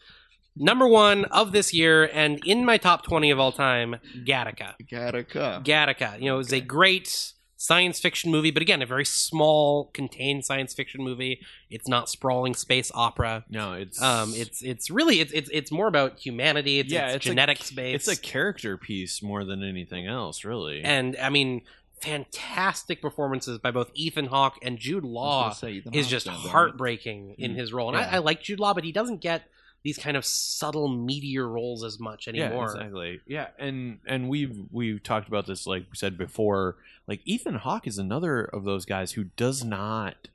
Number 0.58 0.86
one 0.86 1.24
of 1.26 1.54
this 1.54 1.74
year, 1.74 2.10
and 2.14 2.42
in 2.46 2.66
my 2.66 2.78
top 2.78 3.04
twenty 3.04 3.32
of 3.32 3.40
all 3.40 3.54
time, 3.54 3.96
Gattaca. 4.26 4.74
a 4.78 4.84
Gattaca. 4.84 5.64
Gattaca. 5.64 6.20
You 6.20 6.26
know, 6.26 6.36
it 6.36 6.40
was 6.40 6.52
a 6.52 6.60
great 6.60 7.32
science 7.64 8.00
fiction 8.00 8.32
movie, 8.32 8.50
but 8.50 8.62
again, 8.64 8.82
a 8.82 8.86
very 8.88 9.06
small, 9.06 9.86
contained 9.94 10.44
science 10.44 10.74
fiction 10.74 11.04
movie. 11.04 11.40
It's 11.70 11.88
not 11.88 12.10
sprawling 12.10 12.56
space 12.56 12.92
opera. 12.96 13.46
No, 13.50 13.74
it's 13.74 14.02
Um, 14.02 14.34
it's 14.36 14.64
it's 14.64 14.90
really 14.90 15.20
it's 15.20 15.32
it's, 15.32 15.50
it's 15.54 15.72
more 15.72 15.88
about 15.88 16.18
humanity. 16.18 16.80
It's, 16.80 16.92
Yeah, 16.92 17.08
it's, 17.08 17.18
it's 17.18 17.26
a- 17.28 17.30
genetics 17.30 17.70
based. 17.70 18.08
it's 18.08 18.20
a 18.20 18.22
character 18.22 18.78
piece 18.78 19.22
more 19.22 19.44
than 19.46 19.64
anything 19.64 20.08
else, 20.08 20.44
really. 20.44 20.82
and 20.84 21.16
I 21.22 21.30
mean, 21.30 21.62
fantastic 22.02 23.02
performances 23.02 23.60
by 23.60 23.72
both 23.72 23.92
Ethan 23.94 24.26
Hawke 24.26 24.58
and 24.64 24.78
Jude 24.80 25.04
Law 25.04 25.52
say, 25.52 25.84
is 25.94 26.08
just 26.08 26.26
done 26.26 26.36
it, 26.36 26.40
right? 26.46 26.52
heartbreaking 26.52 27.36
in 27.38 27.54
his 27.56 27.72
role. 27.72 27.90
And 27.90 27.98
Yeah. 28.00 28.10
I, 28.12 28.16
I 28.16 28.18
like 28.20 28.42
Jude 28.42 28.60
Law, 28.60 28.74
but 28.74 28.84
he 28.84 28.92
doesn't 28.92 29.22
get 29.22 29.44
these 29.84 29.98
kind 29.98 30.16
of 30.16 30.26
subtle 30.26 30.88
meteor 30.88 31.48
roles 31.48 31.84
as 31.84 32.00
much 32.00 32.28
anymore. 32.28 32.66
Yeah, 32.66 32.82
exactly. 32.82 33.22
Yeah, 33.26 33.48
and 33.58 34.00
and 34.06 34.30
we've 34.30 34.60
we've 34.72 35.02
talked 35.02 35.28
about 35.28 35.48
this 35.48 35.66
like 35.66 35.84
we 35.90 35.96
said 35.96 36.18
before. 36.18 36.78
Like 37.08 37.22
Ethan 37.26 37.56
Hawke 37.56 37.88
is 37.88 37.98
another 37.98 38.44
of 38.44 38.64
those 38.64 38.86
guys 38.86 39.14
who 39.14 39.26
does 39.26 39.64
not 39.64 40.28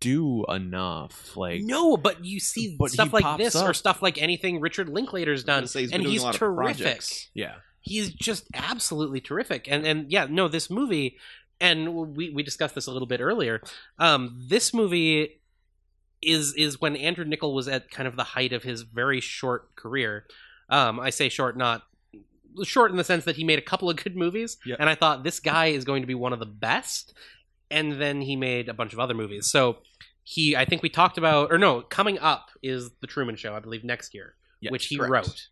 do 0.00 0.44
enough. 0.46 1.36
Like 1.36 1.62
no, 1.62 1.96
but 1.96 2.24
you 2.24 2.40
see 2.40 2.76
But 2.78 2.90
stuff 2.90 3.12
like 3.12 3.24
pops 3.24 3.42
this 3.42 3.56
or 3.56 3.74
stuff 3.74 4.02
like 4.02 4.20
anything 4.20 4.60
Richard 4.60 4.88
Linklater's 4.88 5.40
I 5.40 5.42
was 5.42 5.44
gonna 5.44 5.60
done, 5.60 5.68
say, 5.68 5.88
and 5.92 6.02
he's 6.06 6.22
a 6.22 6.26
lot 6.26 6.34
of 6.34 6.38
terrific. 6.38 7.02
yeah, 7.34 7.56
He's 7.80 8.10
just 8.10 8.46
absolutely 8.54 9.20
terrific. 9.20 9.68
And 9.68 9.86
and 9.86 10.10
yeah, 10.10 10.26
no, 10.30 10.48
this 10.48 10.70
movie, 10.70 11.18
and 11.60 12.16
we 12.16 12.30
we 12.30 12.42
discussed 12.42 12.74
this 12.74 12.86
a 12.86 12.92
little 12.92 13.06
bit 13.08 13.20
earlier. 13.20 13.60
Um, 13.98 14.40
this 14.48 14.72
movie 14.72 15.40
is 16.26 16.54
is 16.54 16.80
when 16.80 16.96
Andrew 16.96 17.24
Niccol 17.24 17.54
was 17.54 17.68
at 17.68 17.90
kind 17.90 18.06
of 18.08 18.16
the 18.16 18.24
height 18.24 18.52
of 18.52 18.62
his 18.62 18.82
very 18.82 19.20
short 19.20 19.74
career. 19.76 20.26
Um, 20.68 20.98
I 21.00 21.10
say 21.10 21.28
short, 21.28 21.56
not 21.56 21.82
short 22.64 22.90
in 22.90 22.96
the 22.96 23.04
sense 23.04 23.24
that 23.24 23.36
he 23.36 23.44
made 23.44 23.58
a 23.58 23.62
couple 23.62 23.90
of 23.90 23.96
good 24.02 24.16
movies, 24.16 24.56
Yeah. 24.64 24.76
and 24.78 24.88
I 24.88 24.94
thought 24.94 25.24
this 25.24 25.40
guy 25.40 25.66
is 25.66 25.84
going 25.84 26.02
to 26.02 26.06
be 26.06 26.14
one 26.14 26.32
of 26.32 26.38
the 26.38 26.46
best. 26.46 27.14
And 27.70 28.00
then 28.00 28.20
he 28.20 28.36
made 28.36 28.68
a 28.68 28.74
bunch 28.74 28.92
of 28.92 29.00
other 29.00 29.14
movies. 29.14 29.46
So 29.46 29.78
he, 30.22 30.54
I 30.54 30.64
think 30.64 30.82
we 30.82 30.88
talked 30.90 31.18
about, 31.18 31.50
or 31.50 31.58
no, 31.58 31.80
coming 31.80 32.18
up 32.20 32.50
is 32.62 32.90
the 33.00 33.06
Truman 33.06 33.36
Show, 33.36 33.54
I 33.54 33.58
believe 33.58 33.82
next 33.82 34.14
year, 34.14 34.34
which 34.68 34.86
he 34.86 34.96
correct. 34.98 35.10
wrote. 35.10 35.48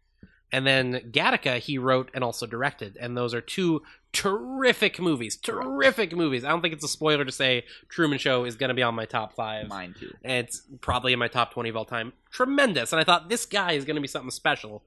And 0.53 0.67
then 0.67 1.11
Gattaca 1.11 1.59
he 1.59 1.79
wrote 1.79 2.11
and 2.13 2.23
also 2.23 2.47
directed, 2.47 2.99
and 3.01 3.17
those 3.17 3.33
are 3.33 3.41
two 3.41 3.83
terrific 4.13 5.01
movies. 5.01 5.37
Terrific 5.37 6.15
movies. 6.15 6.45
I 6.45 6.51
don't 6.51 6.61
think 6.61 6.75
it's 6.75 6.85
a 6.85 6.89
spoiler 6.89 7.25
to 7.25 7.33
say 7.33 7.65
Truman 7.89 8.19
Show 8.19 8.45
is 8.45 8.57
going 8.57 8.69
to 8.69 8.75
be 8.75 8.83
on 8.83 8.95
my 8.95 9.07
top 9.07 9.35
five. 9.35 9.69
Mine 9.69 9.95
too. 9.99 10.15
And 10.23 10.47
it's 10.47 10.63
probably 10.81 11.15
in 11.15 11.19
my 11.19 11.29
top 11.29 11.53
20 11.53 11.71
of 11.71 11.77
all 11.77 11.85
time. 11.87 12.13
Tremendous. 12.31 12.93
And 12.93 13.01
I 13.01 13.05
thought 13.05 13.31
this 13.31 13.47
guy 13.47 13.73
is 13.73 13.85
going 13.85 13.97
to 13.97 14.03
be 14.03 14.09
something 14.09 14.31
special. 14.31 14.83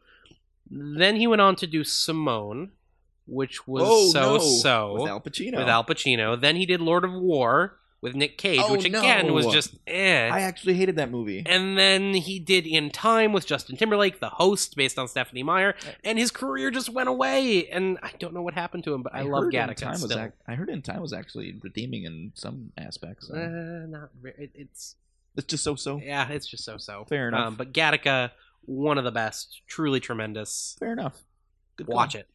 Then 0.70 1.16
he 1.16 1.28
went 1.28 1.42
on 1.42 1.56
to 1.58 1.68
do 1.68 1.84
Simone, 1.84 2.72
which 3.28 3.68
was 3.68 3.84
oh 3.86 4.10
so 4.12 4.22
no, 4.22 4.40
so 4.40 4.94
with 4.94 5.10
Al 5.10 5.22
Pacino. 5.22 5.58
with 5.58 5.68
Al 5.68 5.84
Pacino. 5.84 6.40
Then 6.40 6.56
he 6.56 6.66
did 6.66 6.82
Lord 6.82 7.04
of 7.04 7.14
War 7.14 7.78
with 8.06 8.16
Nick 8.16 8.38
Cage, 8.38 8.60
Oh, 8.64 8.72
which 8.72 8.86
again 8.86 9.28
no. 9.28 9.34
was 9.34 9.48
just 9.48 9.76
eh. 9.88 10.30
I 10.32 10.42
actually 10.42 10.76
hated 10.76 10.96
that 10.98 11.10
movie. 11.12 11.44
and 11.46 11.78
then 11.78 12.14
he 12.14 12.40
did 12.40 12.66
In 12.68 12.92
Time 12.92 13.34
with 13.34 13.46
Justin 13.48 13.76
Timberlake, 13.76 14.20
the 14.20 14.30
host 14.30 14.76
based 14.76 14.98
on 15.00 15.08
Stephenie 15.08 15.44
Meyer, 15.44 15.76
and 16.04 16.18
his 16.20 16.30
career 16.32 16.70
just 16.72 16.90
went 16.90 17.10
away. 17.10 17.68
And 17.68 17.98
I 18.04 18.12
don't 18.20 18.34
know 18.34 18.42
what 18.44 18.54
happened 18.54 18.84
to 18.86 18.94
him, 18.94 19.02
but 19.02 19.14
I, 19.16 19.24
love 19.24 19.46
heard 19.46 19.54
Gattaca 19.54 19.98
still. 19.98 20.20
ac- 20.20 20.34
I 20.48 20.54
heard 20.56 20.70
in 20.70 20.82
time 20.84 21.02
was 21.02 21.14
actually 21.14 21.60
redeeming 21.62 22.04
in 22.04 22.32
some 22.36 22.72
aspects. 22.78 23.28
so. 23.28 23.34
Uh, 23.34 23.86
not 23.88 24.10
re- 24.22 24.34
it, 24.38 24.52
it's 24.54 24.96
it's 25.36 25.48
just 25.48 25.64
so 25.64 25.76
so. 25.76 26.00
yeah, 26.02 26.30
it's 26.30 26.48
just 26.48 26.64
so 26.64 26.78
so. 26.78 27.06
Fair 27.10 27.28
enough. 27.28 27.48
Um, 27.48 27.56
but 27.56 27.74
Gattaca, 27.74 28.32
one 28.66 28.98
of 28.98 29.04
the 29.04 29.12
best, 29.12 29.62
truly 29.68 30.00
tremendous. 30.00 30.76
Fair 30.80 30.94
enough. 30.94 31.24
Good 31.76 31.88
Watch 31.88 32.16
it. 32.16 32.28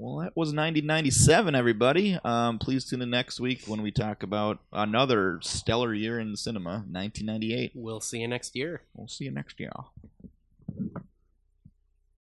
Well, 0.00 0.18
that 0.18 0.36
was 0.36 0.50
1997, 0.50 1.56
everybody. 1.56 2.20
Um, 2.24 2.60
please 2.60 2.84
tune 2.84 3.02
in 3.02 3.10
next 3.10 3.40
week 3.40 3.62
when 3.66 3.82
we 3.82 3.90
talk 3.90 4.22
about 4.22 4.60
another 4.72 5.40
stellar 5.42 5.92
year 5.92 6.20
in 6.20 6.36
cinema, 6.36 6.84
1998. 6.88 7.72
We'll 7.74 8.00
see 8.00 8.20
you 8.20 8.28
next 8.28 8.54
year. 8.54 8.82
We'll 8.94 9.08
see 9.08 9.24
you 9.24 9.32
next 9.32 9.58
year. 9.58 9.72